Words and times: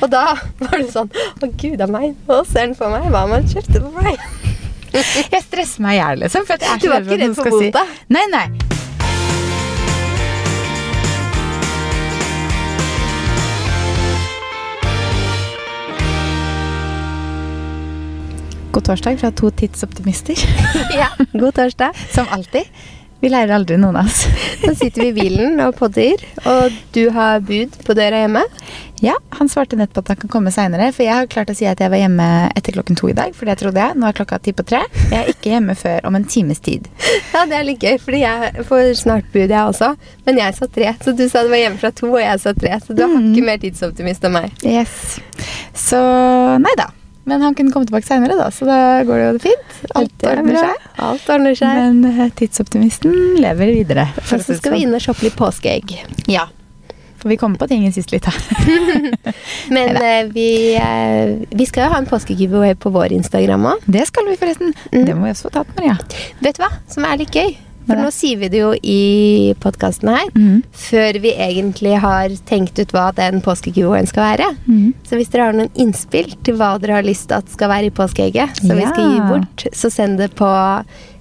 Og 0.00 0.06
da 0.12 0.24
var 0.60 0.76
det 0.78 0.90
sånn 0.92 1.08
Å, 1.14 1.48
gud 1.60 1.80
a 1.84 1.88
meg, 1.90 2.14
nå 2.28 2.40
ser 2.48 2.66
han 2.68 2.74
for 2.78 2.92
meg. 2.92 3.08
Hva 3.14 3.24
man 3.30 3.46
kjøpte 3.50 3.82
på 3.84 3.92
meg? 4.02 4.18
Jeg 5.34 5.42
stresser 5.44 5.84
meg 5.84 5.98
i 5.98 6.00
hjel, 6.00 6.22
liksom. 6.24 6.46
For 6.48 6.56
at 6.56 6.64
jeg 6.64 6.72
er 6.72 6.80
Du 6.80 6.86
så 6.88 6.92
var 6.94 7.02
redd 7.02 7.08
for 7.08 7.14
ikke 7.14 7.20
redd 7.20 7.28
noen 7.28 7.36
for 7.36 7.44
skal 7.44 7.60
si- 7.60 8.14
Nei, 8.16 8.26
nei. 8.32 8.46
God 18.72 18.84
torsdag 18.84 19.18
fra 19.20 19.30
to 19.32 19.50
tidsoptimister. 19.50 20.36
Ja, 21.00 21.08
God 21.32 21.52
torsdag. 21.56 21.96
Som 22.14 22.26
alltid. 22.30 22.68
Vi 23.20 23.30
lærer 23.32 23.50
aldri 23.56 23.74
noen 23.80 23.96
av 23.98 24.06
oss. 24.06 24.26
Nå 24.66 24.74
sitter 24.78 25.02
vi 25.02 25.08
i 25.10 25.16
bilen 25.16 25.58
og 25.64 25.72
podder, 25.78 26.20
og 26.46 26.74
du 26.94 27.08
har 27.14 27.40
bud 27.42 27.74
på 27.86 27.96
døra 27.98 28.20
hjemme. 28.24 28.44
Ja, 29.02 29.14
Han 29.38 29.46
svarte 29.50 29.76
nett 29.78 29.92
på 29.94 30.02
at 30.02 30.08
han 30.10 30.18
kan 30.18 30.30
komme 30.30 30.50
seinere, 30.54 30.88
for 30.94 31.04
jeg 31.06 31.14
har 31.14 31.28
klart 31.30 31.50
å 31.52 31.54
si 31.54 31.66
at 31.70 31.78
jeg 31.82 31.90
var 31.92 32.00
hjemme 32.00 32.26
etter 32.58 32.74
klokken 32.74 32.98
to 32.98 33.10
i 33.10 33.14
dag. 33.14 33.34
For 33.34 33.46
det 33.46 33.58
trodde 33.60 33.78
jeg. 33.78 33.94
Nå 33.98 34.08
er 34.08 34.16
klokka 34.18 34.40
ti 34.42 34.54
på 34.58 34.64
tre. 34.66 34.80
Jeg 35.12 35.18
er 35.20 35.30
ikke 35.30 35.52
hjemme 35.52 35.76
før 35.78 36.06
om 36.10 36.18
en 36.18 36.26
times 36.30 36.62
tid. 36.64 36.88
Ja, 37.28 37.44
det 37.46 37.58
er 37.58 37.66
litt 37.68 37.84
gøy, 37.84 37.98
fordi 38.02 38.22
jeg 38.24 38.64
får 38.66 38.86
snart 38.98 39.26
bud, 39.30 39.44
jeg 39.52 39.60
også. 39.60 39.92
Men 40.26 40.40
jeg 40.40 40.56
sa 40.56 40.66
tre, 40.74 40.94
så 41.04 41.12
du 41.14 41.26
sa 41.30 41.44
du 41.46 41.52
var 41.52 41.60
hjemme 41.60 41.78
fra 41.78 41.92
to, 41.94 42.08
og 42.10 42.22
jeg 42.22 42.42
sa 42.42 42.54
tre. 42.56 42.72
Så 42.82 42.96
du 42.96 43.04
har 43.04 43.14
ikke 43.14 43.46
mer 43.46 43.60
tidsoptimist 43.62 44.26
enn 44.26 44.34
meg. 44.34 44.54
Yes. 44.66 45.18
Så 45.78 46.00
nei 46.62 46.74
da. 46.80 46.88
Men 47.28 47.44
han 47.44 47.56
kunne 47.56 47.74
komme 47.74 47.88
tilbake 47.88 48.08
seinere, 48.08 48.36
da, 48.38 48.48
så 48.54 48.64
da 48.68 48.78
går 49.04 49.20
det 49.20 49.26
jo 49.26 49.40
fint. 49.48 49.74
Alt 50.00 50.24
er 50.24 50.40
ordner 50.40 50.60
seg. 50.62 50.86
Alt 51.08 51.32
ordner 51.34 51.58
seg. 51.58 51.80
Men 51.80 52.22
eh, 52.24 52.30
tidsoptimisten 52.38 53.18
lever 53.42 53.74
videre. 53.76 54.06
Og 54.22 54.30
så 54.30 54.40
skal 54.56 54.72
vi 54.72 54.78
sånn. 54.78 54.86
inn 54.86 54.96
og 54.96 55.04
shoppe 55.04 55.26
litt 55.28 55.36
påskeegg. 55.36 55.92
Ja. 56.32 56.46
For 57.18 57.28
vi 57.28 57.36
kommer 57.36 57.58
på 57.58 57.66
ting 57.68 57.84
i 57.84 57.92
siste 57.92 58.20
da. 58.22 58.32
Men 59.76 59.96
eh, 59.98 60.24
vi, 60.32 60.48
eh, 60.78 61.36
vi 61.50 61.66
skal 61.68 61.88
jo 61.88 61.92
ha 61.92 62.00
en 62.00 62.08
påskegiveaway 62.08 62.78
på 62.78 62.92
vår 62.94 63.12
Instagram 63.18 63.66
òg. 63.74 63.88
Det 63.90 64.06
skal 64.08 64.30
vi 64.30 64.38
forresten. 64.40 64.72
Det 64.94 65.12
må 65.12 65.26
vi 65.26 65.34
også 65.34 65.50
få 65.50 65.56
tatt, 65.60 65.72
Maria. 65.76 65.98
Vet 66.40 66.56
du 66.56 66.64
hva 66.64 66.72
som 66.88 67.08
er 67.10 67.20
litt 67.20 67.34
gøy? 67.34 67.56
For 67.88 67.96
nå 67.98 68.10
sier 68.12 68.40
vi 68.42 68.50
det 68.52 68.60
jo 68.60 68.70
i 68.76 69.54
podkasten 69.62 70.10
her, 70.12 70.28
mm. 70.36 70.62
før 70.76 71.18
vi 71.24 71.32
egentlig 71.32 71.96
har 72.02 72.34
tenkt 72.48 72.78
ut 72.80 72.92
hva 72.92 73.08
den 73.16 73.40
påskegiveawayen 73.44 74.08
skal 74.10 74.26
være. 74.26 74.48
Mm. 74.68 74.92
Så 75.08 75.18
hvis 75.18 75.32
dere 75.32 75.48
har 75.48 75.56
noen 75.56 75.72
innspill 75.78 76.34
til 76.44 76.58
hva 76.60 76.74
dere 76.82 76.98
har 77.00 77.06
lyst 77.06 77.30
til 77.30 77.40
at 77.40 77.48
skal 77.52 77.72
være 77.72 77.88
i 77.88 77.94
påskeegget, 77.94 78.60
som 78.60 78.76
vi 78.76 78.84
skal 78.84 79.14
gi 79.14 79.22
bort, 79.30 79.66
så 79.72 79.90
send 79.92 80.20
det 80.20 80.34
på 80.38 80.50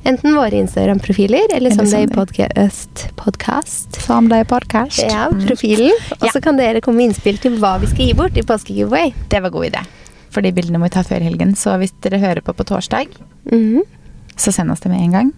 enten 0.08 0.36
våre 0.36 0.60
Instagram-profiler, 0.62 1.48
eller, 1.48 1.58
Eller 1.58 1.76
som 1.76 1.88
det 1.88 1.94
er 1.94 2.08
i 2.08 2.12
podkast. 2.12 3.08
podcast, 3.16 3.16
podcast. 3.16 4.02
Som 4.06 4.30
det 4.32 4.44
er 4.44 4.52
podkast. 4.52 5.04
Ja, 5.04 5.28
profilen. 5.48 5.96
Og 6.20 6.28
Ja. 6.28 6.32
så 6.36 6.44
kan 6.44 6.58
dere 6.58 6.82
komme 6.82 6.98
med 6.98 7.12
innspill 7.12 7.40
til 7.40 7.58
hva 7.60 7.78
vi 7.80 7.88
skal 7.88 8.06
gi 8.06 8.14
bort 8.14 8.38
i 8.38 8.44
påskegiveaway. 8.44 9.14
Det 9.30 9.42
var 9.42 9.50
god 9.50 9.72
idé. 9.72 9.86
For 10.30 10.42
de 10.42 10.52
bildene 10.52 10.80
må 10.80 10.88
vi 10.88 10.96
ta 10.96 11.04
før 11.04 11.24
helgen. 11.24 11.56
Så 11.56 11.78
hvis 11.80 11.94
dere 12.02 12.20
hører 12.20 12.42
på 12.42 12.54
på 12.54 12.64
torsdag, 12.64 13.08
mm. 13.52 13.82
så 14.36 14.52
send 14.54 14.72
oss 14.72 14.80
det 14.80 14.92
med 14.92 15.02
en 15.02 15.12
gang. 15.12 15.34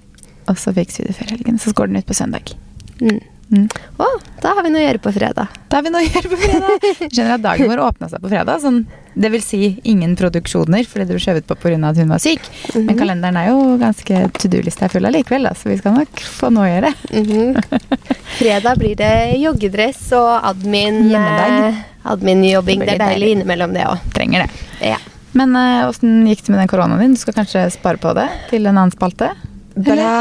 Og 0.49 0.57
så 0.57 0.73
fikser 0.73 1.05
vi 1.05 1.11
det 1.11 1.19
før 1.19 1.35
helgen. 1.35 1.59
Så 1.61 1.73
går 1.77 1.91
den 1.91 2.01
ut 2.01 2.07
på 2.09 2.17
søndag. 2.17 2.55
Mm. 2.99 3.19
Mm. 3.49 3.65
Oh, 3.97 4.17
da 4.43 4.51
har 4.53 4.61
vi 4.61 4.69
noe 4.69 4.81
å 4.81 4.85
gjøre 4.85 5.01
på 5.01 5.11
fredag. 5.13 5.47
Da 5.71 5.79
har 5.79 5.85
vi 5.85 5.89
noe 5.89 6.03
å 6.03 6.05
gjøre 6.05 6.29
på 6.29 6.37
fredag. 6.37 6.83
Jeg 6.85 7.09
skjønner 7.15 7.31
at 7.33 7.45
dagen 7.47 7.71
vår 7.71 7.81
åpna 7.81 8.09
seg 8.11 8.21
på 8.21 8.29
fredag. 8.29 8.61
Sånn, 8.61 8.83
det 9.17 9.31
vil 9.33 9.41
si 9.41 9.61
ingen 9.89 10.13
produksjoner 10.19 10.85
fordi 10.85 11.07
du 11.09 11.15
skjøvet 11.17 11.47
på 11.49 11.57
pga. 11.57 11.79
at 11.89 11.97
hun 11.97 12.13
var 12.13 12.21
syk. 12.21 12.45
Mhm. 12.75 12.85
Men 12.85 12.99
kalenderen 12.99 13.39
er 13.41 13.49
jo 13.49 13.77
ganske 13.81 14.21
to 14.37 14.51
do-lista 14.53 14.89
full 14.93 15.09
allikevel, 15.09 15.49
så 15.57 15.71
vi 15.73 15.79
skal 15.81 15.97
nok 15.97 16.21
få 16.21 16.51
noe 16.53 16.67
å 16.67 16.73
gjøre. 16.75 16.93
Mhm. 17.09 17.89
Fredag 18.39 18.77
blir 18.77 18.95
det 18.95 19.13
joggedress 19.41 20.11
og 20.13 20.45
admin. 20.53 21.09
Eh, 21.09 21.85
Admin-jobbing. 22.09 22.79
Det 22.79 22.85
Det 22.85 22.93
er 22.93 22.99
litt 22.99 23.07
deilig 23.07 23.31
innimellom, 23.35 23.73
det 23.73 23.83
òg. 23.89 23.97
Trenger 24.13 24.45
det. 24.45 24.49
Ja. 24.93 24.97
Men 25.33 25.53
åssen 25.89 26.23
gikk 26.29 26.45
det 26.45 26.53
med 26.53 26.61
den 26.61 26.69
koronaen 26.71 27.01
din? 27.01 27.17
Du 27.17 27.19
skal 27.21 27.33
kanskje 27.33 27.65
spare 27.73 27.97
på 28.01 28.13
det 28.17 28.29
til 28.49 28.65
en 28.65 28.77
annen 28.77 28.93
spalte? 28.93 29.33
Bra. 29.75 30.13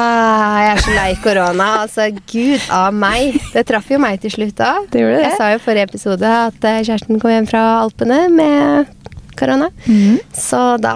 Jeg 0.63 0.73
er 0.73 0.83
så 0.85 0.95
lei 0.95 1.09
korona. 1.23 1.69
Altså, 1.85 2.09
gud 2.31 2.67
av 2.75 2.93
meg. 2.95 3.39
Det 3.55 3.65
traff 3.69 3.89
jo 3.91 4.01
meg 4.03 4.21
til 4.23 4.35
slutt 4.35 4.57
da. 4.59 4.75
Det 4.93 5.03
det. 5.03 5.23
Jeg 5.25 5.39
sa 5.39 5.53
jo 5.53 5.61
i 5.61 5.65
forrige 5.65 5.89
episode 5.89 6.35
at 6.49 6.69
eh, 6.69 6.83
kjæresten 6.87 7.21
kom 7.23 7.33
hjem 7.33 7.49
fra 7.49 7.65
Alpene 7.83 8.27
med 8.33 8.93
korona. 9.39 9.71
Mhm. 9.87 10.19
Så 10.35 10.63
da, 10.83 10.95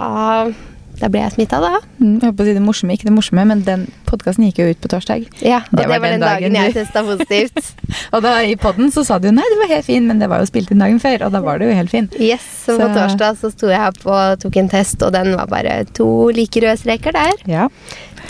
da 1.02 1.08
ble 1.10 1.20
jeg 1.24 1.32
smitta, 1.34 1.58
da. 1.62 1.80
Mm, 1.98 2.12
Jeg 2.20 2.28
holdt 2.28 2.36
på 2.38 2.44
å 2.44 2.46
si 2.46 2.52
det 2.54 2.62
morsomme, 2.62 2.94
ikke 2.96 3.08
det 3.08 3.14
morsomme, 3.16 3.44
men 3.50 3.62
den 3.66 3.84
podkasten 4.06 4.44
gikk 4.46 4.60
jo 4.62 4.68
ut 4.70 4.80
på 4.84 4.90
torsdag. 4.92 5.24
Ja, 5.42 5.58
og 5.66 5.80
det 5.80 5.88
var, 5.90 5.98
den 6.06 6.22
dagen, 6.22 6.54
jeg 6.54 6.72
du- 6.72 6.78
testa 6.80 7.02
positivt. 7.06 7.72
Og 8.14 8.22
da 8.24 8.30
i 8.46 8.54
podden 8.56 8.88
så 8.94 9.02
sa 9.04 9.18
du 9.20 9.26
nei, 9.34 9.44
du 9.52 9.58
var 9.60 9.68
helt 9.74 9.84
fin, 9.84 10.06
men 10.08 10.18
det 10.22 10.28
var 10.30 10.40
jo 10.40 10.46
spilt 10.48 10.70
inn 10.72 10.80
dagen 10.80 11.00
før, 11.02 11.26
og 11.26 11.34
da 11.34 11.40
var 11.44 11.58
du 11.60 11.66
jo 11.66 11.74
helt 11.76 11.90
fin. 11.92 12.06
Yes, 12.22 12.40
så 12.64 12.78
på 12.80 12.86
torsdag 12.94 13.36
så 13.42 13.50
sto 13.52 13.68
jeg 13.68 13.82
opp 13.90 14.06
og 14.08 14.40
tok 14.46 14.56
en 14.62 14.70
test, 14.72 15.02
og 15.04 15.12
den 15.12 15.34
var 15.36 15.50
bare 15.50 15.82
to 15.92 16.06
like 16.32 16.62
røde 16.64 16.78
streker 16.80 17.12
der. 17.18 17.42
Ja. 17.50 17.66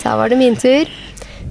Da 0.03 0.17
var 0.19 0.27
det 0.33 0.37
min 0.41 0.57
tur. 0.59 0.89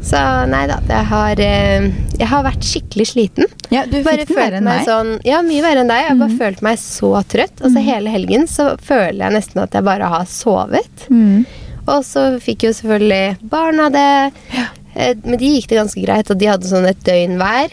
Så 0.03 0.19
nei 0.51 0.65
da, 0.67 0.81
jeg 0.89 1.09
har, 1.13 1.41
eh, 1.41 1.87
jeg 2.19 2.29
har 2.29 2.45
vært 2.45 2.67
skikkelig 2.67 3.07
sliten. 3.13 3.51
ja 3.71 3.85
du 3.87 4.01
Bare 4.03 4.25
fikk 4.25 4.33
det 4.33 4.39
verre 4.39 4.59
enn 4.61 4.67
meg 4.67 4.85
sånn, 4.89 5.13
ja, 5.27 5.41
mye 5.47 5.63
verre 5.65 5.85
enn 5.85 5.93
deg. 5.93 6.03
Jeg 6.03 6.11
har 6.11 6.21
bare 6.25 6.39
følt 6.41 6.63
meg 6.67 6.81
så 6.83 7.13
trøtt. 7.35 7.63
Altså 7.63 7.85
Hele 7.87 8.13
helgen 8.15 8.49
så 8.51 8.73
føler 8.83 9.23
jeg 9.27 9.37
nesten 9.39 9.63
at 9.63 9.79
jeg 9.79 9.87
bare 9.87 10.11
har 10.13 10.27
sovet. 10.31 11.07
Mm. 11.09 11.45
Og 11.83 12.05
så 12.07 12.27
fikk 12.43 12.69
jo 12.69 12.75
selvfølgelig 12.79 13.51
barna 13.51 13.89
det. 13.95 14.11
Eh, 14.55 14.72
Men 14.95 15.39
de 15.41 15.51
gikk 15.55 15.69
det 15.71 15.79
ganske 15.79 16.03
greit, 16.05 16.31
og 16.31 16.41
de 16.41 16.49
hadde 16.51 16.69
sånn 16.69 16.87
et 16.89 17.01
døgn 17.07 17.39
hver. 17.41 17.73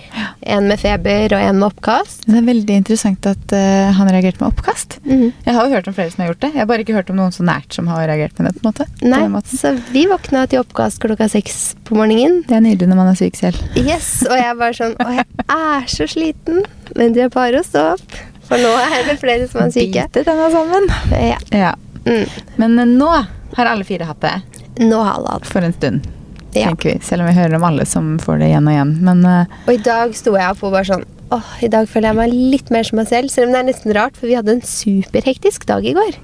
En 0.55 0.69
med 0.69 0.79
feber 0.81 1.35
og 1.35 1.43
en 1.43 1.59
med 1.59 1.67
oppkast. 1.69 2.23
Det 2.25 2.37
er 2.39 2.47
veldig 2.47 2.77
interessant 2.81 3.27
at 3.29 3.55
uh, 3.55 3.89
han 3.97 4.11
reagerte 4.11 4.43
med 4.43 4.49
oppkast. 4.53 4.99
Mhm. 5.03 5.27
Jeg 5.45 5.57
har 5.57 5.67
jo 5.67 5.75
hørt 5.75 5.89
om 5.91 5.97
flere 5.97 6.13
som 6.13 6.23
har 6.23 6.31
gjort 6.31 6.41
det. 6.45 6.51
Jeg 6.55 6.63
har 6.63 6.69
bare 6.71 6.85
ikke 6.85 6.95
hørt 6.95 7.11
om 7.11 7.19
noen 7.19 7.35
så 7.35 7.45
nært 7.47 7.75
som 7.75 7.89
har 7.91 8.07
reagert 8.09 8.39
med 8.39 8.49
det. 8.49 8.55
på 8.59 8.65
en 8.65 8.71
måte. 8.71 8.87
Nei, 9.03 9.21
den 9.25 9.59
så 9.59 9.73
vi 9.93 10.05
våkna 10.09 10.45
til 10.49 10.63
oppkast 10.63 11.01
klokka 11.03 11.29
seks 11.31 11.59
på 11.87 11.97
morgenen. 11.97 12.43
Det 12.47 12.57
er 12.57 12.65
nydelig 12.65 12.89
når 12.91 13.01
man 13.01 13.11
er 13.13 13.19
syk 13.19 13.39
selv. 13.39 13.59
Yes, 13.79 14.09
og 14.29 14.35
jeg 14.37 14.55
var 14.59 14.75
sånn 14.77 14.95
Å, 14.99 15.09
jeg 15.19 15.27
er 15.55 15.89
så 15.91 16.07
sliten. 16.09 16.63
Men 16.95 17.13
det 17.15 17.27
er 17.27 17.33
bare 17.33 17.61
å 17.61 17.65
stå 17.65 17.85
opp. 17.95 18.19
For 18.49 18.61
nå 18.61 18.71
er 18.81 19.05
det 19.05 19.19
flere 19.21 19.45
som 19.49 19.65
er 19.67 19.73
syke. 19.73 20.07
Bite 20.09 20.25
denne 20.25 20.47
sammen. 20.53 20.89
Ja. 21.13 21.37
Ja. 21.53 21.75
Mm. 22.05 22.25
Men 22.57 22.79
uh, 22.79 22.85
nå 22.87 23.11
har 23.57 23.65
alle 23.65 23.83
fire 23.83 24.07
hatt 24.07 24.21
det 24.23 24.37
Nå 24.79 25.01
har 25.03 25.17
alle 25.17 25.35
hatt 25.35 25.47
for 25.49 25.65
en 25.65 25.73
stund, 25.75 26.05
Ja. 26.53 26.69
tenker 26.71 26.95
vi. 26.95 26.99
Selv 27.05 27.23
om 27.23 27.29
vi 27.29 27.37
hører 27.37 27.55
om 27.59 27.65
alle 27.67 27.85
som 27.85 28.15
får 28.21 28.41
det 28.41 28.49
igjen 28.49 28.67
og 28.69 28.73
igjen. 28.73 28.93
Men 29.05 29.25
uh, 29.25 29.57
Og 29.67 29.73
i 29.75 29.81
dag 29.85 30.15
sto 30.17 30.33
jeg 30.37 30.49
opp 30.49 30.63
og 30.65 30.75
bare 30.75 30.87
sånn 30.89 31.07
Åh, 31.29 31.49
i 31.61 31.67
dag 31.69 31.85
føler 31.85 32.09
jeg 32.09 32.17
meg 32.17 32.31
litt 32.33 32.71
mer 32.73 32.87
som 32.87 32.97
meg 32.97 33.05
selv. 33.11 33.29
Selv 33.29 33.49
om 33.49 33.53
det 33.53 33.59
er 33.59 33.67
nesten 33.67 33.93
rart, 33.93 34.15
for 34.17 34.25
vi 34.25 34.33
hadde 34.33 34.55
en 34.55 34.63
superhektisk 34.65 35.67
dag 35.69 35.85
i 35.85 35.93
går. 35.93 36.15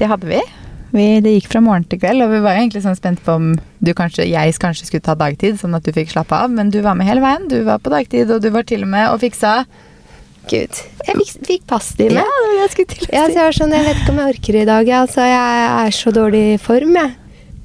det 0.00 0.06
hadde 0.08 0.24
vi. 0.30 0.38
vi. 0.96 1.04
Det 1.20 1.34
gikk 1.34 1.50
fra 1.52 1.60
morgen 1.60 1.84
til 1.84 2.00
kveld, 2.00 2.24
og 2.24 2.32
vi 2.32 2.40
var 2.40 2.56
egentlig 2.56 2.80
sånn 2.86 2.96
spent 2.96 3.20
på 3.26 3.34
om 3.36 3.50
du 3.84 3.90
kanskje, 3.92 4.24
jeg 4.24 4.54
kanskje 4.56 4.86
skulle 4.88 5.04
ta 5.04 5.12
dagtid, 5.20 5.58
sånn 5.60 5.76
at 5.76 5.84
du 5.84 5.92
fikk 5.92 6.14
slappe 6.14 6.32
av. 6.32 6.48
Men 6.48 6.72
du 6.72 6.80
var 6.80 6.96
med 6.96 7.10
hele 7.10 7.20
veien. 7.20 7.44
Du 7.50 7.58
var 7.66 7.82
på 7.84 7.92
dagtid, 7.92 8.32
og 8.32 8.40
du 8.40 8.48
var 8.54 8.64
til 8.64 8.86
og 8.86 8.92
med 8.94 9.10
og 9.10 9.20
fiksa 9.20 9.52
Gud. 10.48 10.80
Jeg 11.04 11.18
fikk, 11.18 11.34
fikk 11.44 11.66
passtime. 11.68 12.22
Ja, 12.22 12.24
det 12.24 12.46
var 12.46 12.62
jeg 12.62 12.70
skulle 12.72 12.92
til 12.94 13.04
å 13.04 13.10
Ja, 13.12 13.26
så 13.26 13.34
jeg 13.34 13.44
var 13.50 13.58
sånn, 13.58 13.74
jeg 13.76 13.84
vet 13.84 14.00
ikke 14.00 14.14
om 14.14 14.22
jeg 14.22 14.32
orker 14.32 14.58
i 14.62 14.64
dag. 14.70 14.94
Altså, 15.02 15.26
jeg 15.28 15.68
er 15.74 15.98
så 15.98 16.14
dårlig 16.16 16.42
i 16.54 16.56
form, 16.62 16.96
jeg. 16.96 17.12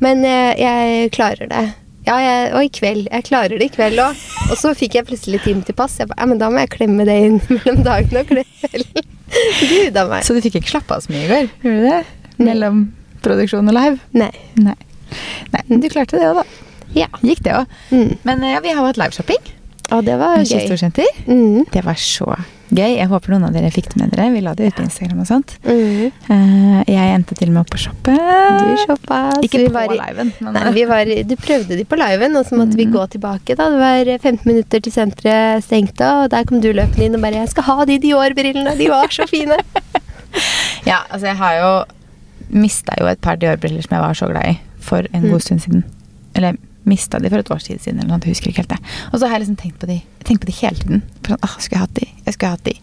Men 0.03 0.27
jeg, 0.27 0.59
jeg 0.59 1.13
klarer 1.15 1.47
det. 1.47 1.63
Ja, 2.03 2.17
jeg, 2.19 2.49
og 2.57 2.65
i 2.65 2.71
kveld. 2.73 3.05
Jeg 3.07 3.25
klarer 3.29 3.59
det 3.59 3.69
i 3.69 3.73
kveld 3.73 4.01
òg. 4.03 4.23
Og 4.49 4.57
så 4.59 4.73
fikk 4.75 4.97
jeg 4.99 5.07
plutselig 5.07 5.39
time 5.45 5.63
til 5.63 5.75
pass. 5.77 5.95
Jeg 6.01 6.09
ba, 6.11 6.17
ja, 6.19 6.27
men 6.29 6.41
da 6.41 6.49
må 6.51 6.63
jeg 6.63 6.73
klemme 6.75 7.05
det 7.07 7.15
inn 7.27 7.39
mellom 7.53 7.83
dagen 7.85 8.19
og 8.19 8.27
kvelden. 8.31 9.07
Gud 9.71 9.97
a 9.97 10.03
meg. 10.11 10.25
Så 10.27 10.35
du 10.35 10.41
fikk 10.43 10.59
ikke 10.59 10.75
slappe 10.75 10.97
av 10.97 11.05
så 11.05 11.13
mye 11.13 11.23
i 11.23 11.31
går? 11.31 11.47
Gjorde 11.63 11.79
du 11.79 11.87
det? 11.87 12.01
Mellom 12.43 12.83
produksjon 13.23 13.71
og 13.71 13.77
live? 13.77 13.97
Nei. 14.19 14.31
Nei. 14.59 14.75
Nei, 15.53 15.63
du 15.79 15.87
klarte 15.93 16.19
det 16.19 16.27
òg, 16.27 16.41
da. 16.41 16.71
Ja. 16.97 17.09
Gikk 17.25 17.43
det 17.45 17.55
òg. 17.57 17.77
Mm. 17.93 18.17
Men 18.27 18.43
ja, 18.51 18.59
vi 18.65 18.73
har 18.73 18.85
hatt 18.85 18.99
liveshopping. 19.01 19.53
Og 19.93 20.03
det 20.05 20.17
var 20.19 20.43
gøy. 20.43 21.07
Mm. 21.27 21.63
Det 21.71 21.83
var 21.85 21.97
så 21.99 22.33
gøy. 22.75 22.95
Jeg 22.97 23.07
håper 23.07 23.33
noen 23.33 23.45
av 23.47 23.53
dere 23.55 23.69
fikk 23.71 23.89
det 23.93 23.97
med 24.01 24.11
dere. 24.11 24.31
Vi 24.33 24.41
la 24.41 24.53
det 24.57 24.67
ut 24.67 24.75
på 24.75 24.83
Instagram 24.83 25.19
og 25.23 25.27
sånt. 25.29 25.53
Mm. 25.63 26.11
Uh, 26.29 26.83
jeg 26.89 27.13
endte 27.15 27.35
til 27.39 27.47
og 27.49 27.53
med 27.53 27.61
opp 27.63 27.69
på 27.73 27.81
shoppe. 27.83 28.15
Du 28.15 28.73
shoppa. 28.85 29.19
Ikke 29.45 29.61
vi 29.63 29.67
på 29.69 29.73
var 29.77 29.87
liven, 29.93 30.33
men 30.41 30.53
Nei, 30.53 30.71
vi 30.75 30.83
var, 30.89 31.05
du 31.05 31.35
prøvde 31.35 31.77
de 31.77 31.85
på 31.85 31.99
liven, 32.01 32.35
og 32.39 32.45
så 32.45 32.57
måtte 32.59 32.75
vi 32.75 32.85
Mhm. 32.85 32.93
gå 32.93 33.07
tilbake. 33.17 33.55
da. 33.55 33.69
Det 33.69 33.79
var 33.79 34.17
15 34.19 34.45
minutter 34.45 34.79
til 34.81 34.91
senteret 34.91 35.63
stengte, 35.63 36.01
og 36.23 36.29
der 36.31 36.43
kom 36.45 36.59
du 36.61 36.71
løpende 36.73 37.05
inn 37.05 37.15
og 37.15 37.21
bare 37.21 37.33
'Jeg 37.41 37.49
skal 37.49 37.63
ha 37.63 37.85
de 37.85 37.99
Dior-brillene, 37.99 38.77
de 38.77 38.87
var 38.89 39.07
så 39.09 39.23
fine'. 39.29 39.59
Ja, 40.85 40.97
altså 41.11 41.27
jeg 41.27 41.35
har 41.37 41.53
jo 41.61 41.83
mista 42.49 42.93
jo 42.99 43.05
et 43.07 43.21
par 43.21 43.35
Dior-briller 43.37 43.81
som 43.83 43.95
jeg 43.97 44.01
var 44.01 44.13
så 44.13 44.27
glad 44.31 44.49
i 44.49 44.59
for 44.79 44.97
en 45.13 45.23
Mm. 45.23 45.31
god 45.31 45.39
stund 45.41 45.59
siden. 45.61 45.83
Eller 46.35 46.57
mista 46.85 47.19
de 47.19 47.29
for 47.29 47.39
et 47.39 47.51
års 47.51 47.63
tid 47.63 47.79
siden, 47.79 47.99
eller 47.99 48.09
noe, 48.13 48.19
jeg 48.23 48.33
husker 48.35 48.49
ikke 48.51 48.63
helt 48.63 48.73
det. 48.75 48.79
Og 49.13 49.19
så 49.19 49.27
har 49.27 49.37
jeg 49.37 49.45
liksom 49.47 49.59
tenkt 49.61 49.79
på 49.79 49.87
de 49.87 49.99
Jeg 50.23 50.25
tenkt 50.27 50.41
på 50.41 50.47
de 50.47 50.55
hele 50.55 50.75
tiden. 50.79 51.01
For 51.23 51.33
sånn, 51.33 51.39
ah, 51.43 51.55
skulle 51.59 51.77
jeg 51.79 51.83
hatt 51.83 51.93
de? 51.99 52.07
Jeg 52.25 52.33
skulle 52.33 52.51
hatt 52.53 52.63
de. 52.63 52.73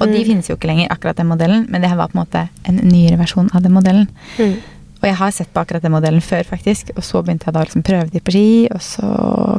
Og 0.00 0.06
de 0.08 0.18
Mm. 0.18 0.26
finnes 0.26 0.48
jo 0.50 0.56
ikke 0.56 0.66
lenger, 0.70 0.88
akkurat 0.90 1.16
den 1.16 1.26
modellen, 1.30 1.66
men 1.70 1.80
det 1.80 1.90
her 1.90 1.96
var 1.96 2.08
på 2.08 2.18
en 2.18 2.24
måte 2.26 2.48
en 2.66 2.76
nyere 2.76 3.16
versjon 3.18 3.50
av 3.54 3.62
den 3.62 3.72
modellen. 3.72 4.08
Mm. 4.38 4.56
Og 5.00 5.04
jeg 5.08 5.14
har 5.16 5.30
sett 5.30 5.52
på 5.54 5.60
akkurat 5.62 5.82
den 5.82 5.92
modellen 5.92 6.20
før, 6.20 6.42
faktisk, 6.44 6.90
og 6.96 7.02
så 7.02 7.22
begynte 7.22 7.46
jeg 7.46 7.54
da 7.54 7.60
å 7.62 7.64
liksom 7.68 7.82
prøve 7.86 8.10
de 8.10 8.20
på 8.20 8.30
ski, 8.34 8.68
og 8.74 8.80
så 8.82 9.06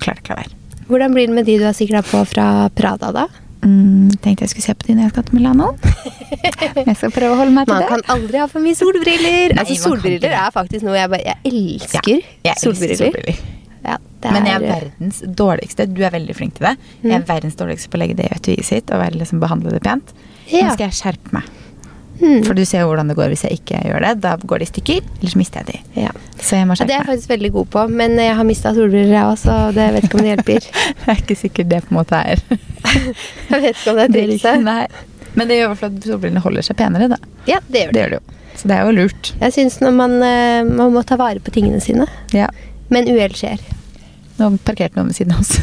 klarte 0.03 0.19
jeg 0.19 0.23
ikke 0.23 0.35
la 0.35 0.41
være. 0.43 0.57
Hvordan 0.91 1.13
blir 1.15 1.27
det 1.27 1.35
med 1.35 1.45
de 1.45 1.57
du 1.57 1.63
har 1.63 1.73
sikra 1.73 2.01
på 2.03 2.25
fra 2.27 2.69
Prada, 2.75 3.11
da? 3.11 3.27
Mm, 3.63 4.09
tenkte 4.21 4.41
jeg 4.43 4.49
skulle 4.49 4.63
se 4.65 4.73
på 4.73 4.87
de 4.87 4.93
når 4.95 5.03
jeg 5.03 5.11
skal 5.11 5.23
til 5.23 5.35
Milano. 5.37 5.67
jeg 6.89 6.95
skal 6.97 7.11
prøve 7.13 7.31
å 7.31 7.37
holde 7.37 7.53
meg 7.53 7.67
til 7.67 7.75
Man 7.75 7.81
det. 7.83 7.89
kan 7.89 8.03
aldri 8.15 8.37
ha 8.41 8.47
for 8.51 8.59
mye 8.59 8.75
solbriller. 8.75 9.53
Nei, 9.55 9.63
altså, 9.63 9.77
solbriller 9.87 10.33
er 10.35 10.51
faktisk 10.51 10.83
noe 10.83 10.97
jeg 10.97 11.09
bare 11.09 11.23
Jeg 11.25 11.37
elsker 11.45 12.09
Ja, 12.09 12.19
jeg 12.43 12.51
elsker 12.55 12.73
solbriller. 12.73 12.97
solbriller. 12.97 13.35
Ja, 14.23 14.29
det 14.29 14.33
Men 14.37 14.45
jeg 14.45 14.55
er 14.61 14.65
er- 14.67 14.81
verdens 14.81 15.21
dårligste. 15.35 15.87
Du 15.93 16.03
er 16.05 16.11
veldig 16.13 16.35
flink 16.37 16.53
til 16.59 16.67
det. 16.67 16.75
Jeg 17.03 17.13
er 17.21 17.25
verdens 17.25 17.55
dårligste 17.57 17.89
på 17.89 17.97
å 17.97 18.01
legge 18.03 18.15
det 18.19 18.27
i 18.29 18.35
etuiet 18.35 18.65
sitt 18.65 18.91
og 18.91 18.99
være, 19.01 19.17
liksom, 19.17 19.39
behandle 19.41 19.71
det 19.73 19.81
pent. 19.81 20.13
Nå 20.51 20.71
skal 20.73 20.87
jeg 20.89 20.97
skjerpe 20.99 21.33
meg. 21.33 21.43
Mm. 22.21 22.43
For 22.45 22.53
du 22.53 22.61
ser 22.69 22.83
jo 22.83 22.89
hvordan 22.91 23.07
det 23.09 23.15
går 23.17 23.31
hvis 23.33 23.41
jeg 23.47 23.55
ikke 23.63 23.79
gjør 23.81 24.03
det. 24.05 24.09
Da 24.21 24.35
går 24.37 24.59
de 24.61 24.65
i 24.67 24.69
stykker, 24.69 24.99
eller 25.19 25.31
så 25.33 25.39
mister 25.41 25.63
jeg 25.63 25.71
de. 25.71 26.01
Ja. 26.03 26.11
Så 26.37 26.55
jeg 26.59 26.67
må 26.69 26.75
Ja, 26.77 26.85
det 26.85 26.93
er 26.93 26.99
jeg 27.01 27.07
faktisk 27.07 27.29
veldig 27.33 27.51
god 27.55 27.69
på, 27.73 27.85
men 27.89 28.13
jeg 28.21 28.35
har 28.37 28.43
mista 28.45 28.73
solbriller, 28.77 29.15
jeg 29.15 29.25
òg, 29.25 29.37
så 29.41 29.55
det 29.73 29.87
vet 29.95 30.03
ikke 30.05 30.19
om 30.19 30.21
det 30.27 30.35
hjelper. 30.35 30.67
Jeg 31.07 31.07
er 31.15 31.21
ikke 31.23 31.37
sikker 31.39 31.63
det 31.71 31.79
på 31.87 31.95
en 31.95 31.97
måte 31.97 32.19
er 32.21 32.43
Jeg 33.49 33.61
vet 33.63 33.73
ikke 33.73 33.89
om 33.89 33.97
det 33.97 34.05
er 34.05 34.13
trikset. 34.13 35.01
Men 35.33 35.47
det 35.47 35.57
gjør 35.57 35.65
i 35.65 35.71
hvert 35.71 35.79
fall 35.81 35.95
at 35.97 36.05
solbrillene 36.11 36.43
holder 36.45 36.61
seg 36.67 36.77
penere, 36.77 37.07
da. 37.09 37.17
Ja, 37.47 37.57
det 37.71 37.87
gjør 37.87 37.91
Det 37.91 37.93
det. 37.93 38.01
gjør 38.03 38.09
det 38.13 38.19
jo. 38.21 38.37
Så 38.61 38.67
det 38.67 38.77
er 38.77 38.85
jo 38.85 38.91
lurt. 38.99 39.33
Jeg 39.41 39.53
syns 39.55 39.79
man, 39.95 40.17
eh, 40.21 40.63
man 40.67 40.91
må 40.93 41.01
ta 41.07 41.15
vare 41.17 41.39
på 41.41 41.53
tingene 41.55 41.81
sine. 41.81 42.05
Ja. 42.35 42.49
Men 42.91 43.07
uhell 43.09 43.33
skjer. 43.33 43.57
Nå 44.41 44.49
parkerte 44.65 44.97
noen 44.97 45.11
ved 45.11 45.19
siden 45.19 45.35
av 45.35 45.43
oss. 45.43 45.57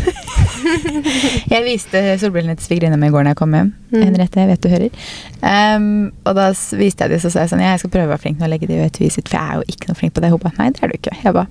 jeg 1.52 1.64
viste 1.66 2.02
solbrillene 2.22 2.54
til 2.58 2.68
svigerinna 2.68 2.98
mi 3.00 3.10
i 3.10 3.14
går 3.14 3.26
da 3.26 3.34
jeg 3.34 3.40
kom 3.40 3.56
hjem. 3.56 3.72
Mm. 3.90 4.00
Henriette, 4.04 4.42
jeg 4.42 4.50
vet 4.52 4.64
du 4.64 4.70
hører. 4.70 5.06
Um, 5.42 5.88
og 6.22 6.36
da 6.38 6.48
viste 6.78 7.06
jeg 7.06 7.14
det, 7.14 7.20
så 7.24 7.32
sa 7.32 7.44
jeg 7.44 7.52
sånn 7.54 7.64
Ja, 7.64 7.74
jeg 7.74 7.82
skal 7.82 7.94
prøve 7.96 8.10
å 8.10 8.14
være 8.14 8.22
flink 8.24 8.38
til 8.38 8.46
å 8.46 8.52
legge 8.52 8.70
dem 8.70 8.84
etuiet 8.84 9.16
sitt, 9.16 9.30
for 9.30 9.40
jeg 9.40 9.44
er 9.44 9.60
jo 9.60 9.74
ikke 9.74 9.90
noe 9.90 9.98
flink 9.98 10.14
på 10.14 10.24
det. 10.24 10.32
Hun 10.34 10.42
ba 10.44 10.54
nei, 10.60 10.70
det 10.74 10.84
er 10.84 10.92
du 10.92 10.98
ikke. 10.98 11.16
Jeg 11.24 11.36
ba 11.36 11.46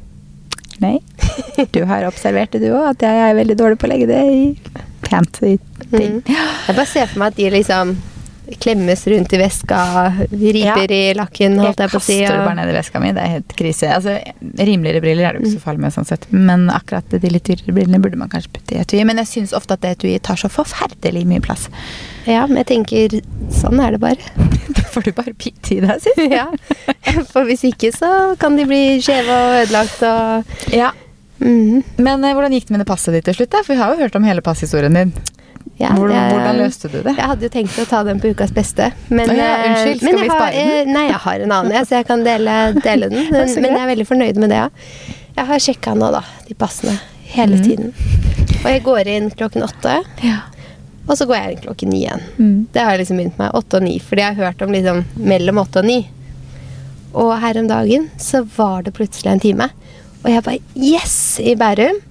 nei. 0.83 0.97
Du 1.75 1.81
har 1.89 2.06
observert 2.07 2.53
det, 2.53 2.62
du 2.63 2.69
òg, 2.71 2.91
at 2.94 3.03
jeg 3.03 3.24
er 3.27 3.39
veldig 3.39 3.57
dårlig 3.59 3.81
på 3.81 3.89
å 3.89 3.91
legge 3.91 4.12
det 4.12 4.21
i 4.30 4.44
pent 5.07 5.41
i 5.44 5.57
ting. 5.89 6.19
Mm. 6.21 6.21
Jeg 6.30 6.75
bare 6.77 6.88
ser 6.89 7.09
for 7.09 7.23
meg 7.23 7.33
at 7.33 7.39
de 7.39 7.50
liksom 7.57 7.97
klemmes 8.63 9.01
rundt 9.07 9.33
i 9.33 9.38
veska, 9.41 9.79
riper 10.31 10.91
i 10.95 11.01
lakken, 11.17 11.57
holdt 11.59 11.81
jeg 11.83 11.91
på 11.91 11.99
å 11.99 12.03
si. 12.03 12.17
kaster 12.21 12.38
det 12.38 12.45
bare 12.45 12.57
ned 12.59 12.71
i 12.71 12.75
veska 12.77 13.01
mi. 13.03 13.11
Det 13.15 13.23
er 13.23 13.33
helt 13.38 13.55
krise. 13.59 13.89
Altså, 13.91 14.17
rimeligere 14.59 15.01
briller 15.03 15.27
er 15.29 15.38
det 15.38 15.44
ikke 15.44 15.55
så 15.57 15.63
farlig 15.65 15.83
med, 15.83 15.95
sånn 15.95 16.07
sett. 16.07 16.27
Men 16.31 16.67
akkurat 16.73 17.09
de 17.11 17.31
litt 17.33 17.47
dyrere 17.49 17.75
brillene 17.75 17.99
burde 18.03 18.19
man 18.19 18.31
kanskje 18.31 18.53
putte 18.55 18.75
i 18.77 18.81
etui. 18.83 19.01
Men 19.07 19.19
jeg 19.23 19.31
syns 19.33 19.55
ofte 19.57 19.75
at 19.77 19.83
det 19.83 19.95
etuiet 19.97 20.23
tar 20.27 20.39
så 20.39 20.49
forferdelig 20.51 21.25
mye 21.27 21.44
plass. 21.44 21.67
Ja, 22.27 22.45
men 22.47 22.59
jeg 22.63 22.69
tenker 22.73 23.17
sånn 23.55 23.79
er 23.83 23.95
det 23.97 24.03
bare. 24.03 24.35
Da 24.77 24.83
får 24.91 25.05
du 25.07 25.11
bare 25.15 25.31
pitte 25.33 25.77
i 25.77 25.79
deg, 25.81 26.01
si. 26.05 26.27
ja. 26.31 26.47
For 27.31 27.47
hvis 27.47 27.63
ikke 27.69 27.89
så 27.95 28.09
kan 28.39 28.57
de 28.59 28.65
bli 28.69 28.97
skjeve 29.03 29.33
og 29.47 29.59
ødelagt 29.63 30.03
og 30.07 30.73
Ja. 30.75 30.91
Mhm. 31.39 31.83
Men 32.01 32.23
eh, 32.25 32.33
hvordan 32.33 32.53
gikk 32.55 32.67
det 32.67 32.73
med 32.75 32.81
det 32.81 32.88
passet 32.89 33.13
ditt 33.13 33.27
til 33.29 33.35
slutt? 33.38 33.51
da? 33.53 33.61
For 33.65 33.75
vi 33.75 33.79
har 33.81 33.94
jo 33.94 34.01
hørt 34.03 34.15
om 34.17 34.25
hele 34.25 34.41
passhistorien 34.45 34.95
din. 34.97 35.11
Ja, 35.77 35.91
hvordan, 35.94 36.15
jeg- 36.15 36.31
hvordan 36.33 36.57
løste 36.62 36.89
du 36.91 36.97
det? 37.03 37.13
Jeg 37.18 37.25
hadde 37.31 37.45
jo 37.47 37.50
tenkt 37.53 37.77
å 37.77 37.85
ta 37.88 38.03
den 38.03 38.19
på 38.19 38.31
ukas 38.33 38.51
beste, 38.53 38.91
men, 39.09 39.29
ja, 39.38 39.45
eh, 39.57 39.68
unnskyld, 39.69 40.00
skal 40.01 40.13
men 40.13 40.24
vi 40.24 40.29
spare 40.29 40.51
den? 40.51 40.71
eh, 40.88 40.94
Nei, 40.94 41.06
jeg 41.07 41.21
har 41.25 41.39
en 41.45 41.51
annen, 41.51 41.85
så 41.85 41.95
jeg 42.00 42.07
kan 42.07 42.24
dele, 42.25 42.56
dele 42.81 43.09
den. 43.09 43.27
Men, 43.31 43.53
Men 43.62 43.71
jeg 43.71 43.81
er 43.83 43.91
veldig 43.95 44.07
fornøyd 44.07 44.38
med 44.41 44.50
det, 44.50 44.57
ja. 44.57 44.69
Jeg 45.38 45.45
har 45.51 45.59
sjekka 45.68 45.94
nå, 45.95 46.12
da, 46.12 46.24
de 46.47 46.56
passene 46.57 46.95
hele 47.29 47.57
mm. 47.59 47.63
tiden. 47.63 47.94
Og 48.63 48.69
jeg 48.71 48.83
går 48.83 49.07
inn 49.07 49.29
klokken 49.38 49.63
åtte, 49.68 50.00
Ja. 50.25 50.39
og 51.07 51.15
så 51.19 51.27
går 51.29 51.35
jeg 51.38 51.51
inn 51.57 51.62
klokken 51.68 51.89
ni 51.94 52.00
igjen. 52.06 52.23
Mm. 52.39 52.68
Det 52.73 52.81
har 52.81 52.91
jeg 52.95 53.03
liksom 53.06 53.18
begynt 53.21 53.38
med. 53.38 53.51
Åtte 53.53 53.77
og 53.77 53.83
ni, 53.83 54.00
fordi 54.00 54.23
jeg 54.25 54.35
har 54.35 54.45
hørt 54.50 54.62
om 54.65 54.71
liksom 54.73 55.03
mellom 55.15 55.57
åtte 55.62 55.83
og 55.83 55.85
ni. 55.85 56.00
Og 57.13 57.31
her 57.41 57.57
om 57.62 57.68
dagen 57.69 58.09
så 58.18 58.41
var 58.57 58.81
det 58.83 58.94
plutselig 58.97 59.31
en 59.31 59.39
time. 59.39 59.69
Og 60.23 60.31
jeg 60.33 60.44
bare 60.44 60.59
Yes! 60.75 61.39
I 61.39 61.53
Bærum. 61.56 62.01